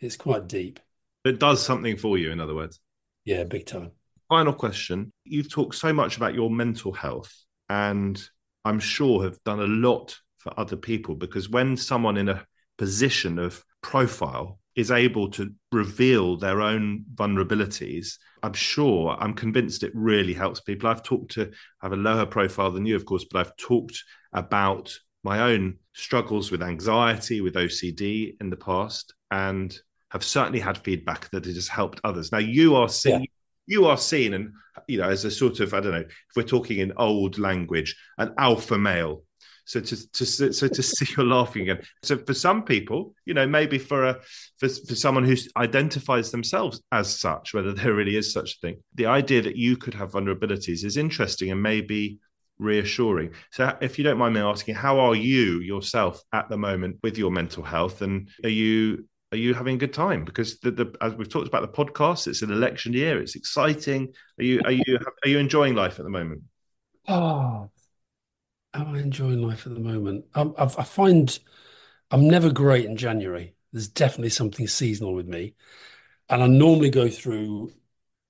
it's 0.02 0.18
quite 0.18 0.48
deep. 0.48 0.82
It 1.24 1.40
does 1.40 1.66
something 1.66 1.96
for 1.96 2.18
you, 2.18 2.32
in 2.32 2.42
other 2.42 2.54
words. 2.54 2.82
Yeah, 3.28 3.44
big 3.44 3.66
time. 3.66 3.92
Final 4.30 4.54
question. 4.54 5.12
You've 5.26 5.52
talked 5.52 5.76
so 5.76 5.92
much 5.92 6.16
about 6.16 6.34
your 6.34 6.50
mental 6.50 6.94
health, 6.94 7.36
and 7.68 8.18
I'm 8.64 8.80
sure 8.80 9.22
have 9.24 9.44
done 9.44 9.60
a 9.60 9.68
lot 9.68 10.18
for 10.38 10.58
other 10.58 10.78
people 10.78 11.14
because 11.14 11.50
when 11.50 11.76
someone 11.76 12.16
in 12.16 12.30
a 12.30 12.46
position 12.78 13.38
of 13.38 13.62
profile 13.82 14.60
is 14.78 14.92
able 14.92 15.30
to 15.32 15.54
reveal 15.74 16.38
their 16.38 16.62
own 16.62 17.04
vulnerabilities, 17.16 18.14
I'm 18.44 18.54
sure, 18.54 19.18
I'm 19.20 19.34
convinced 19.34 19.84
it 19.84 19.92
really 19.94 20.34
helps 20.34 20.62
people. 20.62 20.88
I've 20.88 21.04
talked 21.04 21.32
to, 21.32 21.52
I 21.82 21.86
have 21.86 21.92
a 21.92 21.98
lower 21.98 22.26
profile 22.26 22.72
than 22.72 22.86
you, 22.86 22.96
of 22.96 23.04
course, 23.04 23.26
but 23.30 23.40
I've 23.42 23.58
talked 23.58 24.06
about 24.32 24.98
my 25.26 25.52
own 25.52 25.80
struggles 25.94 26.50
with 26.50 26.64
anxiety, 26.64 27.42
with 27.42 27.56
OCD 27.56 28.38
in 28.40 28.50
the 28.50 28.56
past. 28.56 29.14
And 29.32 29.78
have 30.12 30.24
certainly 30.24 30.60
had 30.60 30.78
feedback 30.78 31.30
that 31.32 31.48
it 31.48 31.56
has 31.56 31.68
helped 31.68 32.00
others. 32.04 32.32
Now 32.32 32.38
you 32.38 32.76
are 32.76 32.90
seen, 32.90 33.22
yeah. 33.22 33.28
you 33.66 33.86
are 33.88 33.98
seen, 33.98 34.34
and 34.34 34.52
you 34.88 34.98
know, 35.00 35.10
as 35.10 35.26
a 35.26 35.32
sort 35.32 35.60
of 35.60 35.74
I 35.74 35.80
don't 35.80 35.92
know 35.92 36.00
if 36.00 36.36
we're 36.36 36.44
talking 36.44 36.80
in 36.80 36.94
old 36.98 37.38
language, 37.38 37.96
an 38.18 38.34
alpha 38.38 38.78
male. 38.78 39.24
So 39.66 39.82
to, 39.82 40.12
to 40.14 40.26
so 40.26 40.68
to 40.70 40.84
see 40.84 41.14
you're 41.18 41.26
laughing 41.26 41.64
again. 41.64 41.84
So 42.02 42.18
for 42.18 42.34
some 42.34 42.64
people, 42.64 43.14
you 43.26 43.34
know, 43.34 43.46
maybe 43.46 43.78
for 43.78 44.06
a 44.06 44.20
for, 44.60 44.70
for 44.70 44.96
someone 44.96 45.26
who 45.26 45.36
identifies 45.58 46.32
themselves 46.32 46.82
as 46.92 47.20
such, 47.20 47.54
whether 47.54 47.74
there 47.74 47.94
really 47.94 48.16
is 48.16 48.32
such 48.32 48.54
a 48.54 48.60
thing, 48.60 48.84
the 48.96 49.08
idea 49.08 49.42
that 49.42 49.58
you 49.58 49.76
could 49.76 49.94
have 49.94 50.12
vulnerabilities 50.12 50.86
is 50.86 50.96
interesting 50.96 51.52
and 51.52 51.62
maybe 51.62 52.20
reassuring. 52.60 53.32
So, 53.52 53.78
if 53.82 53.98
you 53.98 54.04
don't 54.04 54.18
mind 54.18 54.36
me 54.36 54.42
asking, 54.42 54.76
how 54.76 55.00
are 55.00 55.16
you 55.16 55.60
yourself 55.60 56.22
at 56.34 56.50
the 56.50 56.58
moment 56.58 56.98
with 57.04 57.18
your 57.18 57.32
mental 57.32 57.64
health, 57.64 58.02
and 58.02 58.30
are 58.46 58.50
you 58.50 59.06
are 59.32 59.38
you 59.38 59.54
having 59.54 59.76
a 59.76 59.78
good 59.78 59.94
time? 59.94 60.24
Because 60.24 60.60
the, 60.60 60.72
the, 60.72 60.96
as 61.02 61.14
we've 61.16 61.30
talked 61.30 61.48
about 61.48 61.62
the 61.62 61.68
podcast, 61.68 62.28
it's 62.28 62.42
an 62.42 62.52
election 62.52 62.94
year. 62.94 63.22
It's 63.22 63.36
exciting. 63.36 64.14
Are 64.40 64.44
you 64.44 64.62
are 64.64 64.72
you 64.72 64.84
are 65.24 65.30
you 65.30 65.38
enjoying 65.38 65.76
life 65.76 66.00
at 66.00 66.06
the 66.06 66.12
moment? 66.12 66.44
Oh, 67.08 67.70
am 68.74 68.88
I 68.96 69.00
enjoying 69.00 69.42
life 69.42 69.68
at 69.68 69.74
the 69.74 69.80
moment? 69.80 70.26
Um, 70.34 70.54
i 70.58 70.64
I 70.64 70.84
find 70.84 71.38
I'm 72.10 72.28
never 72.28 72.52
great 72.52 72.86
in 72.86 72.96
January. 72.96 73.56
There's 73.74 73.90
definitely 73.90 74.30
something 74.30 74.68
seasonal 74.68 75.14
with 75.14 75.28
me, 75.28 75.56
and 76.30 76.42
I 76.42 76.48
normally 76.48 76.90
go 76.90 77.10
through 77.10 77.74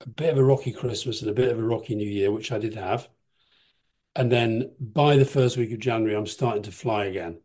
a 0.00 0.08
bit 0.08 0.32
of 0.32 0.38
a 0.38 0.44
rocky 0.44 0.72
Christmas 0.72 1.22
and 1.22 1.30
a 1.30 1.34
bit 1.34 1.50
of 1.50 1.58
a 1.58 1.62
rocky 1.62 1.94
New 1.94 2.08
Year, 2.08 2.32
which 2.32 2.50
I 2.50 2.58
did 2.58 2.74
have, 2.74 3.08
and 4.16 4.32
then 4.32 4.72
by 4.80 5.16
the 5.16 5.24
first 5.24 5.56
week 5.56 5.70
of 5.70 5.78
January, 5.78 6.16
I'm 6.16 6.26
starting 6.26 6.64
to 6.64 6.72
fly 6.72 7.04
again 7.04 7.38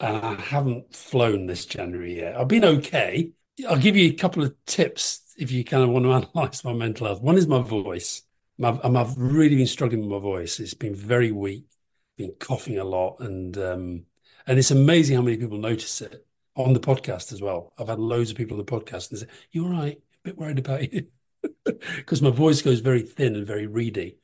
and 0.00 0.16
I 0.16 0.34
haven't 0.34 0.94
flown 0.94 1.46
this 1.46 1.66
January 1.66 2.16
yet. 2.18 2.36
I've 2.36 2.48
been 2.48 2.64
okay. 2.64 3.30
I'll 3.68 3.78
give 3.78 3.96
you 3.96 4.10
a 4.10 4.14
couple 4.14 4.42
of 4.42 4.54
tips 4.66 5.20
if 5.38 5.50
you 5.50 5.64
kind 5.64 5.82
of 5.82 5.90
want 5.90 6.04
to 6.04 6.12
analyze 6.36 6.64
my 6.64 6.72
mental 6.72 7.06
health. 7.06 7.22
One 7.22 7.36
is 7.36 7.46
my 7.46 7.62
voice. 7.62 8.22
I've, 8.62 8.84
I've 8.84 9.16
really 9.16 9.56
been 9.56 9.66
struggling 9.66 10.02
with 10.02 10.10
my 10.10 10.18
voice. 10.18 10.60
It's 10.60 10.74
been 10.74 10.94
very 10.94 11.32
weak, 11.32 11.64
been 12.16 12.32
coughing 12.38 12.78
a 12.78 12.84
lot, 12.84 13.16
and 13.20 13.56
um, 13.58 14.04
and 14.46 14.58
it's 14.58 14.70
amazing 14.70 15.16
how 15.16 15.22
many 15.22 15.36
people 15.36 15.58
notice 15.58 16.00
it 16.00 16.24
on 16.56 16.72
the 16.72 16.80
podcast 16.80 17.32
as 17.32 17.40
well. 17.40 17.72
I've 17.78 17.88
had 17.88 17.98
loads 17.98 18.30
of 18.30 18.36
people 18.36 18.58
on 18.58 18.64
the 18.64 18.70
podcast 18.70 19.10
and 19.10 19.20
say, 19.20 19.26
"You're 19.50 19.70
right, 19.70 19.96
a 19.96 20.28
bit 20.28 20.38
worried 20.38 20.58
about 20.60 20.92
you," 20.92 21.08
because 21.96 22.22
my 22.22 22.30
voice 22.30 22.62
goes 22.62 22.80
very 22.80 23.02
thin 23.02 23.34
and 23.34 23.46
very 23.46 23.66
reedy. 23.66 24.18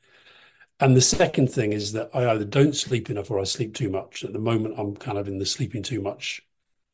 And 0.81 0.97
the 0.97 1.01
second 1.01 1.51
thing 1.51 1.73
is 1.73 1.93
that 1.93 2.09
I 2.13 2.31
either 2.31 2.43
don't 2.43 2.75
sleep 2.75 3.09
enough 3.09 3.29
or 3.29 3.39
I 3.39 3.43
sleep 3.43 3.75
too 3.75 3.89
much. 3.89 4.23
At 4.23 4.33
the 4.33 4.39
moment, 4.39 4.75
I'm 4.77 4.95
kind 4.95 5.17
of 5.17 5.27
in 5.27 5.37
the 5.37 5.45
sleeping 5.45 5.83
too 5.83 6.01
much, 6.01 6.41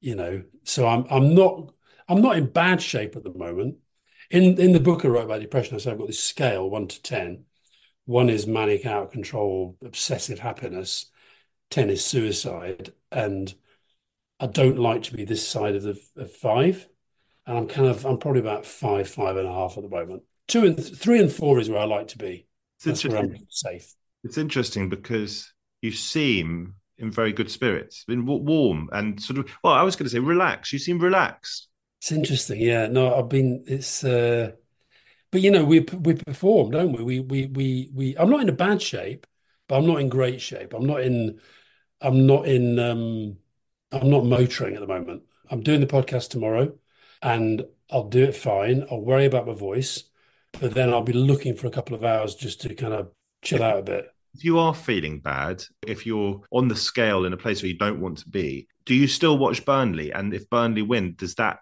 you 0.02 0.14
know. 0.14 0.44
So 0.64 0.88
I'm 0.88 1.06
I'm 1.10 1.34
not 1.34 1.74
I'm 2.10 2.22
not 2.22 2.38
in 2.38 2.48
bad 2.48 2.82
shape 2.82 3.16
at 3.16 3.24
the 3.24 3.34
moment. 3.34 3.78
In 4.30 4.60
in 4.60 4.74
the 4.74 4.82
book 4.82 5.06
I 5.06 5.08
wrote 5.08 5.26
about 5.26 5.40
depression, 5.42 5.76
I 5.76 5.80
said 5.80 5.94
I've 5.94 6.00
got 6.00 6.08
this 6.08 6.24
scale 6.24 6.70
one 6.70 6.88
to 6.90 7.02
ten. 7.02 7.46
One 8.06 8.30
is 8.30 8.48
manic, 8.48 8.86
out 8.86 9.06
of 9.06 9.12
control, 9.12 9.78
obsessive 9.84 10.40
happiness. 10.40 11.10
Ten 11.70 11.90
is 11.90 12.04
suicide, 12.06 12.94
and 13.12 13.54
I 14.40 14.48
don't 14.48 14.80
like 14.80 15.04
to 15.04 15.14
be 15.16 15.26
this 15.26 15.48
side 15.48 15.76
of 15.76 15.84
the 15.84 16.00
of 16.18 16.32
five. 16.34 16.88
And 17.46 17.58
I'm 17.58 17.68
kind 17.68 17.88
of 17.88 18.06
I'm 18.06 18.18
probably 18.20 18.42
about 18.42 18.66
five, 18.66 19.10
five 19.10 19.38
and 19.38 19.48
a 19.48 19.54
half 19.54 19.78
at 19.78 19.84
the 19.84 19.90
moment. 19.90 20.24
Two 20.48 20.66
and 20.66 20.78
th- 20.78 20.98
three 20.98 21.20
and 21.22 21.32
four 21.32 21.60
is 21.60 21.70
where 21.70 21.80
I 21.80 21.86
like 21.86 22.10
to 22.10 22.18
be. 22.18 22.47
It's 22.86 23.06
I'm 23.06 23.36
safe. 23.50 23.94
It's 24.24 24.38
interesting 24.38 24.90
because 24.90 25.52
you 25.82 25.92
seem 25.92 26.76
in 26.98 27.12
very 27.12 27.32
good 27.32 27.50
spirits, 27.52 28.06
in 28.08 28.26
warm 28.26 28.90
and 28.92 29.22
sort 29.22 29.40
of. 29.40 29.50
Well, 29.64 29.74
I 29.74 29.84
was 29.84 29.96
going 29.96 30.06
to 30.06 30.10
say 30.10 30.20
relaxed. 30.20 30.74
You 30.74 30.80
seem 30.80 31.00
relaxed. 31.00 31.68
It's 32.00 32.12
interesting, 32.12 32.62
yeah. 32.62 32.88
No, 32.88 33.16
I've 33.16 33.30
been. 33.30 33.64
It's 33.68 34.04
uh, 34.04 34.52
but 35.32 35.42
you 35.42 35.52
know, 35.52 35.66
we 35.66 35.80
we 35.80 36.16
perform, 36.16 36.72
don't 36.72 36.94
we? 36.94 37.04
We 37.04 37.20
we 37.20 37.46
we 37.48 37.90
we. 37.94 38.18
I'm 38.18 38.30
not 38.30 38.42
in 38.42 38.50
a 38.50 38.54
bad 38.54 38.82
shape, 38.82 39.28
but 39.68 39.78
I'm 39.78 39.88
not 39.88 40.00
in 40.00 40.10
great 40.10 40.42
shape. 40.42 40.74
I'm 40.74 40.86
not 40.86 41.02
in. 41.02 41.40
I'm 42.02 42.26
not 42.26 42.48
in. 42.48 42.80
um 42.80 43.38
I'm 43.92 44.10
not 44.10 44.26
motoring 44.26 44.76
at 44.76 44.82
the 44.82 44.88
moment. 44.88 45.24
I'm 45.50 45.64
doing 45.64 45.80
the 45.80 45.88
podcast 45.88 46.30
tomorrow, 46.30 46.78
and 47.22 47.66
I'll 47.90 48.10
do 48.10 48.24
it 48.24 48.36
fine. 48.36 48.86
I'll 48.92 49.02
worry 49.02 49.26
about 49.26 49.48
my 49.48 49.54
voice, 49.54 50.04
but 50.60 50.74
then 50.74 50.94
I'll 50.94 51.02
be 51.02 51.14
looking 51.14 51.56
for 51.56 51.68
a 51.68 51.72
couple 51.72 51.96
of 51.96 52.04
hours 52.04 52.36
just 52.36 52.62
to 52.62 52.76
kind 52.76 52.94
of 52.94 53.12
chill 53.44 53.64
out 53.64 53.80
a 53.80 53.84
bit. 53.84 54.12
If 54.34 54.44
you 54.44 54.60
are 54.60 54.74
feeling 54.74 55.20
bad, 55.20 55.64
if 55.86 56.06
you're 56.06 56.42
on 56.52 56.68
the 56.68 56.76
scale 56.76 57.26
in 57.26 57.34
a 57.34 57.38
place 57.38 57.62
where 57.62 57.72
you 57.72 57.78
don't 57.78 58.02
want 58.02 58.20
to 58.20 58.30
be, 58.30 58.68
do 58.86 58.94
you 58.94 59.08
still 59.08 59.38
watch 59.38 59.66
Burnley? 59.66 60.12
And 60.12 60.34
if 60.34 60.50
Burnley 60.50 60.84
win, 60.84 61.16
does 61.18 61.36
that 61.36 61.60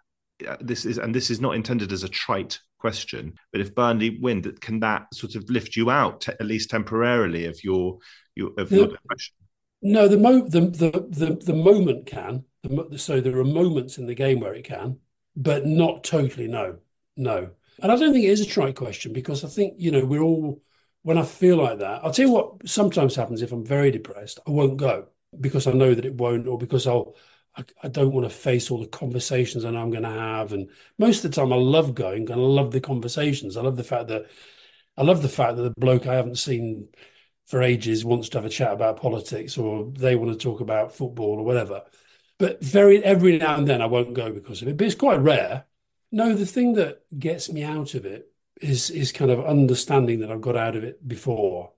uh, 0.47 0.57
this 0.59 0.85
is 0.85 0.97
and 0.97 1.15
this 1.15 1.29
is 1.29 1.39
not 1.39 1.55
intended 1.55 1.91
as 1.91 2.03
a 2.03 2.09
trite 2.09 2.59
question, 2.77 3.33
but 3.51 3.61
if 3.61 3.73
Burnley 3.73 4.19
win, 4.21 4.41
that 4.41 4.59
can 4.61 4.79
that 4.81 5.07
sort 5.13 5.35
of 5.35 5.49
lift 5.49 5.75
you 5.75 5.89
out 5.89 6.27
at 6.27 6.45
least 6.45 6.69
temporarily 6.69 7.45
of 7.45 7.63
your 7.63 7.97
your 8.35 8.51
of 8.57 8.71
your 8.71 8.87
depression? 8.87 9.35
No, 9.81 10.07
the 10.07 10.17
mo 10.17 10.41
the 10.41 10.61
the 10.61 11.07
the, 11.09 11.35
the 11.35 11.53
moment 11.53 12.05
can. 12.05 12.43
The, 12.63 12.97
so 12.97 13.21
there 13.21 13.37
are 13.37 13.45
moments 13.45 13.97
in 13.97 14.07
the 14.07 14.15
game 14.15 14.39
where 14.39 14.53
it 14.53 14.65
can, 14.65 14.99
but 15.35 15.65
not 15.65 16.03
totally. 16.03 16.47
No, 16.47 16.77
no. 17.15 17.51
And 17.81 17.91
I 17.91 17.95
don't 17.95 18.13
think 18.13 18.25
it 18.25 18.29
is 18.29 18.41
a 18.41 18.45
trite 18.45 18.75
question 18.75 19.13
because 19.13 19.43
I 19.43 19.47
think 19.47 19.75
you 19.77 19.91
know 19.91 20.05
we're 20.05 20.21
all 20.21 20.61
when 21.05 21.19
I 21.19 21.23
feel 21.23 21.57
like 21.57 21.77
that, 21.79 22.03
I'll 22.03 22.11
tell 22.11 22.25
you 22.25 22.31
what 22.31 22.67
sometimes 22.67 23.15
happens 23.15 23.43
if 23.43 23.51
I'm 23.51 23.63
very 23.63 23.91
depressed, 23.91 24.39
I 24.47 24.49
won't 24.49 24.77
go 24.77 25.09
because 25.39 25.67
I 25.67 25.71
know 25.71 25.93
that 25.93 26.03
it 26.03 26.15
won't, 26.15 26.47
or 26.47 26.57
because 26.57 26.87
I'll, 26.87 27.15
I, 27.55 27.63
I 27.83 27.87
don't 27.89 28.11
want 28.11 28.25
to 28.25 28.35
face 28.35 28.71
all 28.71 28.79
the 28.79 28.87
conversations 28.87 29.65
I 29.65 29.69
know 29.69 29.81
I'm 29.81 29.91
going 29.91 30.01
to 30.01 30.09
have. 30.09 30.51
And 30.51 30.67
most 30.97 31.23
of 31.23 31.29
the 31.29 31.35
time, 31.35 31.53
I 31.53 31.57
love 31.57 31.93
going 31.93 32.31
and 32.31 32.41
I 32.41 32.43
love 32.43 32.71
the 32.71 32.81
conversations. 32.81 33.55
I 33.55 33.61
love 33.61 33.75
the 33.77 33.83
fact 33.83 34.07
that, 34.07 34.31
I 34.97 35.03
love 35.03 35.21
the 35.21 35.29
fact 35.29 35.57
that 35.57 35.61
the 35.61 35.73
bloke 35.79 36.07
I 36.07 36.15
haven't 36.15 36.39
seen 36.39 36.87
for 37.45 37.61
ages 37.61 38.03
wants 38.03 38.29
to 38.29 38.39
have 38.39 38.45
a 38.45 38.49
chat 38.49 38.73
about 38.73 38.99
politics 38.99 39.59
or 39.59 39.91
they 39.91 40.15
want 40.15 40.31
to 40.31 40.43
talk 40.43 40.59
about 40.59 40.95
football 40.95 41.37
or 41.37 41.45
whatever. 41.45 41.83
But 42.39 42.63
very 42.63 43.03
every 43.03 43.37
now 43.37 43.57
and 43.57 43.67
then 43.67 43.79
I 43.79 43.85
won't 43.85 44.15
go 44.15 44.31
because 44.31 44.63
of 44.63 44.69
it. 44.69 44.77
But 44.77 44.87
it's 44.87 44.95
quite 44.95 45.19
rare. 45.19 45.65
No, 46.15 46.33
the 46.33 46.45
thing 46.45 46.75
that 46.75 47.01
gets 47.19 47.51
me 47.51 47.61
out 47.61 47.93
of 47.93 48.05
it 48.05 48.31
is 48.61 48.89
is 48.89 49.11
kind 49.11 49.29
of 49.29 49.43
understanding 49.43 50.21
that 50.21 50.31
I've 50.31 50.39
got 50.39 50.55
out 50.55 50.77
of 50.77 50.83
it 50.85 51.05
before, 51.05 51.73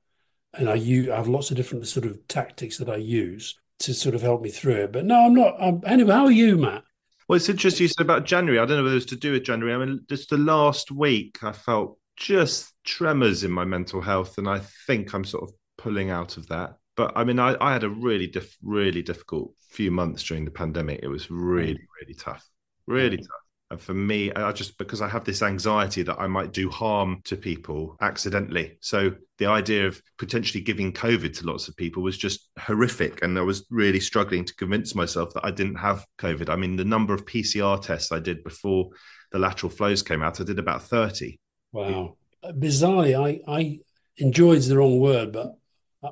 and 0.54 0.70
I 0.70 0.76
use 0.76 1.10
I 1.10 1.16
have 1.16 1.28
lots 1.28 1.50
of 1.50 1.58
different 1.58 1.88
sort 1.88 2.06
of 2.06 2.28
tactics 2.28 2.78
that 2.78 2.88
I 2.88 2.98
use 2.98 3.60
to 3.80 3.96
sort 3.96 4.14
of 4.14 4.22
help 4.22 4.44
me 4.44 4.52
through 4.52 4.76
it. 4.76 4.92
But 4.92 5.06
no, 5.06 5.26
I'm 5.26 5.34
not. 5.34 5.56
I'm, 5.60 5.82
anyway, 5.88 6.14
how 6.14 6.26
are 6.26 6.32
you, 6.32 6.56
Matt? 6.56 6.84
Well, 7.28 7.38
it's 7.38 7.50
interesting 7.50 7.86
you 7.86 7.88
said 7.88 8.04
about 8.04 8.26
January. 8.26 8.60
I 8.60 8.66
don't 8.68 8.78
know 8.78 8.84
whether 8.84 8.94
it 8.94 8.98
was 8.98 9.06
to 9.08 9.16
do 9.16 9.32
with 9.32 9.44
January. 9.44 9.74
I 9.74 9.84
mean, 9.84 10.06
just 10.08 10.30
the 10.30 10.38
last 10.38 10.92
week, 10.92 11.44
I 11.44 11.52
felt 11.52 11.98
just 12.16 12.76
tremors 12.84 13.44
in 13.44 13.50
my 13.50 13.66
mental 13.66 14.02
health, 14.02 14.38
and 14.38 14.48
I 14.48 14.60
think 14.86 15.16
I'm 15.16 15.26
sort 15.26 15.50
of 15.50 15.56
pulling 15.80 16.12
out 16.12 16.38
of 16.38 16.48
that. 16.50 16.78
But 16.96 17.14
I 17.16 17.24
mean, 17.24 17.40
I, 17.40 17.56
I 17.60 17.74
had 17.74 17.84
a 17.84 17.90
really, 17.90 18.28
diff, 18.28 18.56
really 18.62 19.02
difficult 19.02 19.56
few 19.72 19.90
months 19.90 20.22
during 20.22 20.46
the 20.46 20.52
pandemic. 20.52 21.00
It 21.02 21.08
was 21.08 21.32
really, 21.32 21.74
mm. 21.74 21.88
really 22.00 22.14
tough, 22.14 22.48
really 22.86 23.18
tough. 23.18 23.47
And 23.70 23.82
for 23.82 23.93
me, 23.93 24.32
I 24.32 24.51
just 24.53 24.78
because 24.78 25.01
I 25.01 25.09
have 25.09 25.26
this 25.26 25.41
anxiety 25.41 26.01
that 26.03 26.20
I 26.20 26.28
might 26.28 26.53
do 26.53 26.70
harm 26.70 27.22
to 27.26 27.36
people 27.36 27.97
accidentally. 27.99 28.78
So 28.80 29.11
the 29.39 29.47
idea 29.47 29.88
of 29.88 30.01
potentially 30.18 30.63
giving 30.63 30.93
COVID 30.93 31.38
to 31.38 31.45
lots 31.45 31.68
of 31.68 31.76
people 31.76 32.01
was 32.01 32.18
just 32.18 32.49
horrific. 32.57 33.22
And 33.24 33.38
I 33.38 33.41
was 33.41 33.65
really 33.70 33.99
struggling 33.99 34.45
to 34.45 34.55
convince 34.55 34.95
myself 34.95 35.34
that 35.34 35.45
I 35.45 35.51
didn't 35.51 35.76
have 35.76 36.05
COVID. 36.18 36.49
I 36.49 36.55
mean, 36.55 36.78
the 36.78 36.86
number 36.86 37.13
of 37.13 37.26
PCR 37.26 37.82
tests 37.82 38.11
I 38.11 38.20
did 38.20 38.43
before 38.43 38.89
the 39.32 39.39
lateral 39.39 39.70
flows 39.70 40.01
came 40.01 40.24
out, 40.24 40.39
I 40.39 40.45
did 40.45 40.59
about 40.59 40.84
30. 40.84 41.38
Wow. 41.74 42.15
Bizarrely, 42.45 43.20
I, 43.20 43.41
I 43.51 43.80
enjoyed 44.15 44.61
the 44.61 44.78
wrong 44.78 44.99
word, 44.99 45.34
but 45.34 45.57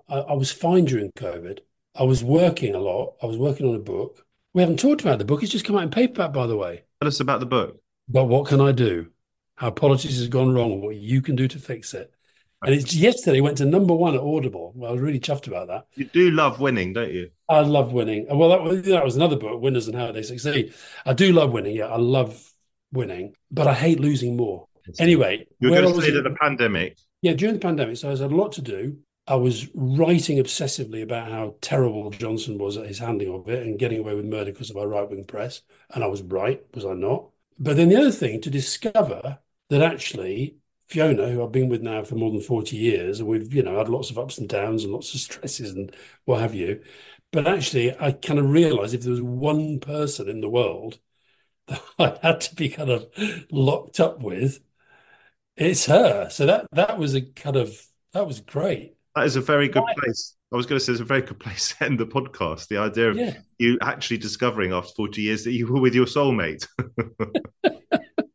I, 0.09 0.15
I 0.15 0.33
was 0.33 0.51
fine 0.51 0.85
during 0.85 1.11
COVID. 1.13 1.59
I 1.97 2.03
was 2.03 2.21
working 2.23 2.75
a 2.75 2.79
lot. 2.79 3.15
I 3.23 3.25
was 3.25 3.37
working 3.37 3.67
on 3.67 3.75
a 3.75 3.79
book. 3.79 4.24
We 4.55 4.61
haven't 4.61 4.79
talked 4.79 5.01
about 5.01 5.19
the 5.19 5.25
book. 5.25 5.43
It's 5.43 5.51
just 5.51 5.65
come 5.65 5.75
out 5.75 5.83
in 5.83 5.89
paperback, 5.89 6.31
by 6.31 6.47
the 6.47 6.55
way. 6.55 6.85
Tell 7.01 7.09
us 7.09 7.19
about 7.19 7.41
the 7.41 7.45
book. 7.45 7.77
But 8.07 8.25
what 8.25 8.47
can 8.47 8.61
I 8.61 8.71
do? 8.71 9.07
How 9.57 9.69
politics 9.69 10.15
has 10.15 10.29
gone 10.29 10.55
wrong, 10.55 10.81
what 10.81 10.95
you 10.95 11.21
can 11.21 11.35
do 11.35 11.45
to 11.49 11.59
fix 11.59 11.93
it. 11.93 12.09
And 12.61 12.73
it's 12.73 12.95
yesterday 12.95 13.41
went 13.41 13.57
to 13.57 13.65
number 13.65 13.93
one 13.93 14.15
at 14.15 14.21
Audible. 14.21 14.71
Well, 14.73 14.91
I 14.91 14.93
was 14.93 15.01
really 15.01 15.19
chuffed 15.19 15.47
about 15.47 15.67
that. 15.67 15.87
You 15.95 16.05
do 16.05 16.31
love 16.31 16.61
winning, 16.61 16.93
don't 16.93 17.11
you? 17.11 17.31
I 17.49 17.59
love 17.59 17.91
winning. 17.91 18.27
Well, 18.29 18.47
that 18.47 18.63
was, 18.63 18.81
that 18.83 19.03
was 19.03 19.17
another 19.17 19.35
book, 19.35 19.61
Winners 19.61 19.89
and 19.89 19.97
How 19.97 20.13
They 20.13 20.23
Succeed. 20.23 20.73
I 21.05 21.11
do 21.11 21.33
love 21.33 21.51
winning. 21.51 21.75
Yeah, 21.75 21.87
I 21.87 21.97
love 21.97 22.41
winning, 22.93 23.35
but 23.51 23.67
I 23.67 23.73
hate 23.73 23.99
losing 23.99 24.37
more. 24.37 24.69
Anyway, 24.99 25.47
you 25.59 25.69
were 25.69 25.81
going 25.81 25.95
to 25.95 26.01
say 26.01 26.11
that 26.11 26.23
the 26.23 26.35
pandemic. 26.39 26.97
Yeah, 27.21 27.33
during 27.33 27.55
the 27.55 27.59
pandemic, 27.59 27.97
so 27.97 28.07
I 28.07 28.11
had 28.11 28.21
a 28.21 28.27
lot 28.29 28.53
to 28.53 28.61
do. 28.61 28.99
I 29.27 29.35
was 29.35 29.67
writing 29.73 30.37
obsessively 30.37 31.01
about 31.01 31.31
how 31.31 31.55
terrible 31.61 32.11
Johnson 32.11 32.57
was 32.59 32.77
at 32.77 32.85
his 32.87 32.99
handling 32.99 33.33
of 33.33 33.49
it 33.49 33.63
and 33.65 33.79
getting 33.79 33.99
away 33.99 34.13
with 34.15 34.25
murder 34.25 34.51
because 34.51 34.69
of 34.69 34.77
our 34.77 34.87
right 34.87 35.09
wing 35.09 35.25
press. 35.25 35.61
And 35.91 36.03
I 36.03 36.07
was 36.07 36.21
right, 36.21 36.63
was 36.75 36.85
I 36.85 36.93
not? 36.93 37.29
But 37.57 37.77
then 37.77 37.89
the 37.89 37.95
other 37.95 38.11
thing 38.11 38.41
to 38.41 38.49
discover 38.51 39.39
that 39.69 39.81
actually 39.81 40.57
Fiona, 40.87 41.29
who 41.29 41.43
I've 41.43 41.51
been 41.51 41.69
with 41.69 41.81
now 41.81 42.03
for 42.03 42.15
more 42.15 42.31
than 42.31 42.41
40 42.41 42.77
years, 42.77 43.19
and 43.19 43.27
we've, 43.27 43.51
you 43.53 43.63
know, 43.63 43.77
had 43.79 43.89
lots 43.89 44.11
of 44.11 44.19
ups 44.19 44.37
and 44.37 44.47
downs 44.47 44.83
and 44.83 44.93
lots 44.93 45.13
of 45.15 45.19
stresses 45.21 45.71
and 45.71 45.95
what 46.25 46.41
have 46.41 46.53
you. 46.53 46.83
But 47.31 47.47
actually, 47.47 47.95
I 47.99 48.11
kind 48.11 48.39
of 48.39 48.49
realized 48.49 48.93
if 48.93 49.01
there 49.01 49.11
was 49.11 49.21
one 49.21 49.79
person 49.79 50.29
in 50.29 50.41
the 50.41 50.49
world 50.49 50.99
that 51.67 51.81
I 51.99 52.27
had 52.27 52.41
to 52.41 52.55
be 52.55 52.69
kind 52.69 52.89
of 52.91 53.07
locked 53.51 53.99
up 53.99 54.21
with, 54.21 54.61
it's 55.57 55.85
her. 55.85 56.29
So 56.29 56.45
that 56.47 56.67
that 56.73 56.97
was 56.99 57.15
a 57.15 57.21
kind 57.21 57.55
of 57.57 57.87
that 58.13 58.27
was 58.27 58.41
great. 58.41 58.94
That 59.15 59.25
is 59.25 59.37
a 59.37 59.41
very 59.41 59.69
good 59.69 59.83
place. 59.97 60.35
I 60.51 60.57
was 60.57 60.65
going 60.65 60.77
to 60.77 60.83
say 60.83 60.91
it's 60.91 61.01
a 61.01 61.05
very 61.05 61.21
good 61.21 61.39
place 61.39 61.69
to 61.69 61.85
end 61.85 61.99
the 61.99 62.05
podcast. 62.05 62.67
The 62.67 62.77
idea 62.77 63.09
of 63.11 63.17
yeah. 63.17 63.37
you 63.59 63.77
actually 63.81 64.17
discovering 64.17 64.73
after 64.73 64.91
40 64.95 65.21
years 65.21 65.43
that 65.45 65.53
you 65.53 65.71
were 65.71 65.79
with 65.79 65.95
your 65.95 66.05
soulmate. 66.05 66.67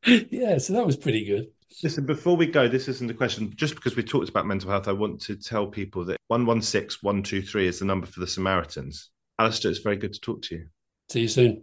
yeah, 0.31 0.57
so 0.59 0.73
that 0.73 0.87
was 0.87 0.97
pretty 0.97 1.25
good. 1.27 1.49
Listen, 1.83 2.05
before 2.05 2.37
we 2.37 2.47
go, 2.47 2.67
this 2.67 2.89
isn't 2.89 3.11
a 3.11 3.15
question. 3.15 3.53
Just 3.57 3.75
because 3.75 3.95
we 3.95 4.03
talked 4.03 4.29
about 4.29 4.47
mental 4.47 4.71
health, 4.71 4.89
I 4.89 4.93
want 4.93 5.21
to 5.23 5.37
tell 5.37 5.67
people 5.67 6.05
that 6.07 6.17
116 6.29 6.99
123 7.03 7.67
is 7.67 7.79
the 7.79 7.85
number 7.85 8.07
for 8.07 8.21
the 8.21 8.27
Samaritans. 8.27 9.11
Alastair, 9.39 9.71
it's 9.71 9.81
very 9.81 9.97
good 9.97 10.15
to 10.15 10.21
talk 10.21 10.43
to 10.43 10.57
you. 10.57 10.67
See 11.11 11.21
you 11.21 11.29
soon. 11.29 11.63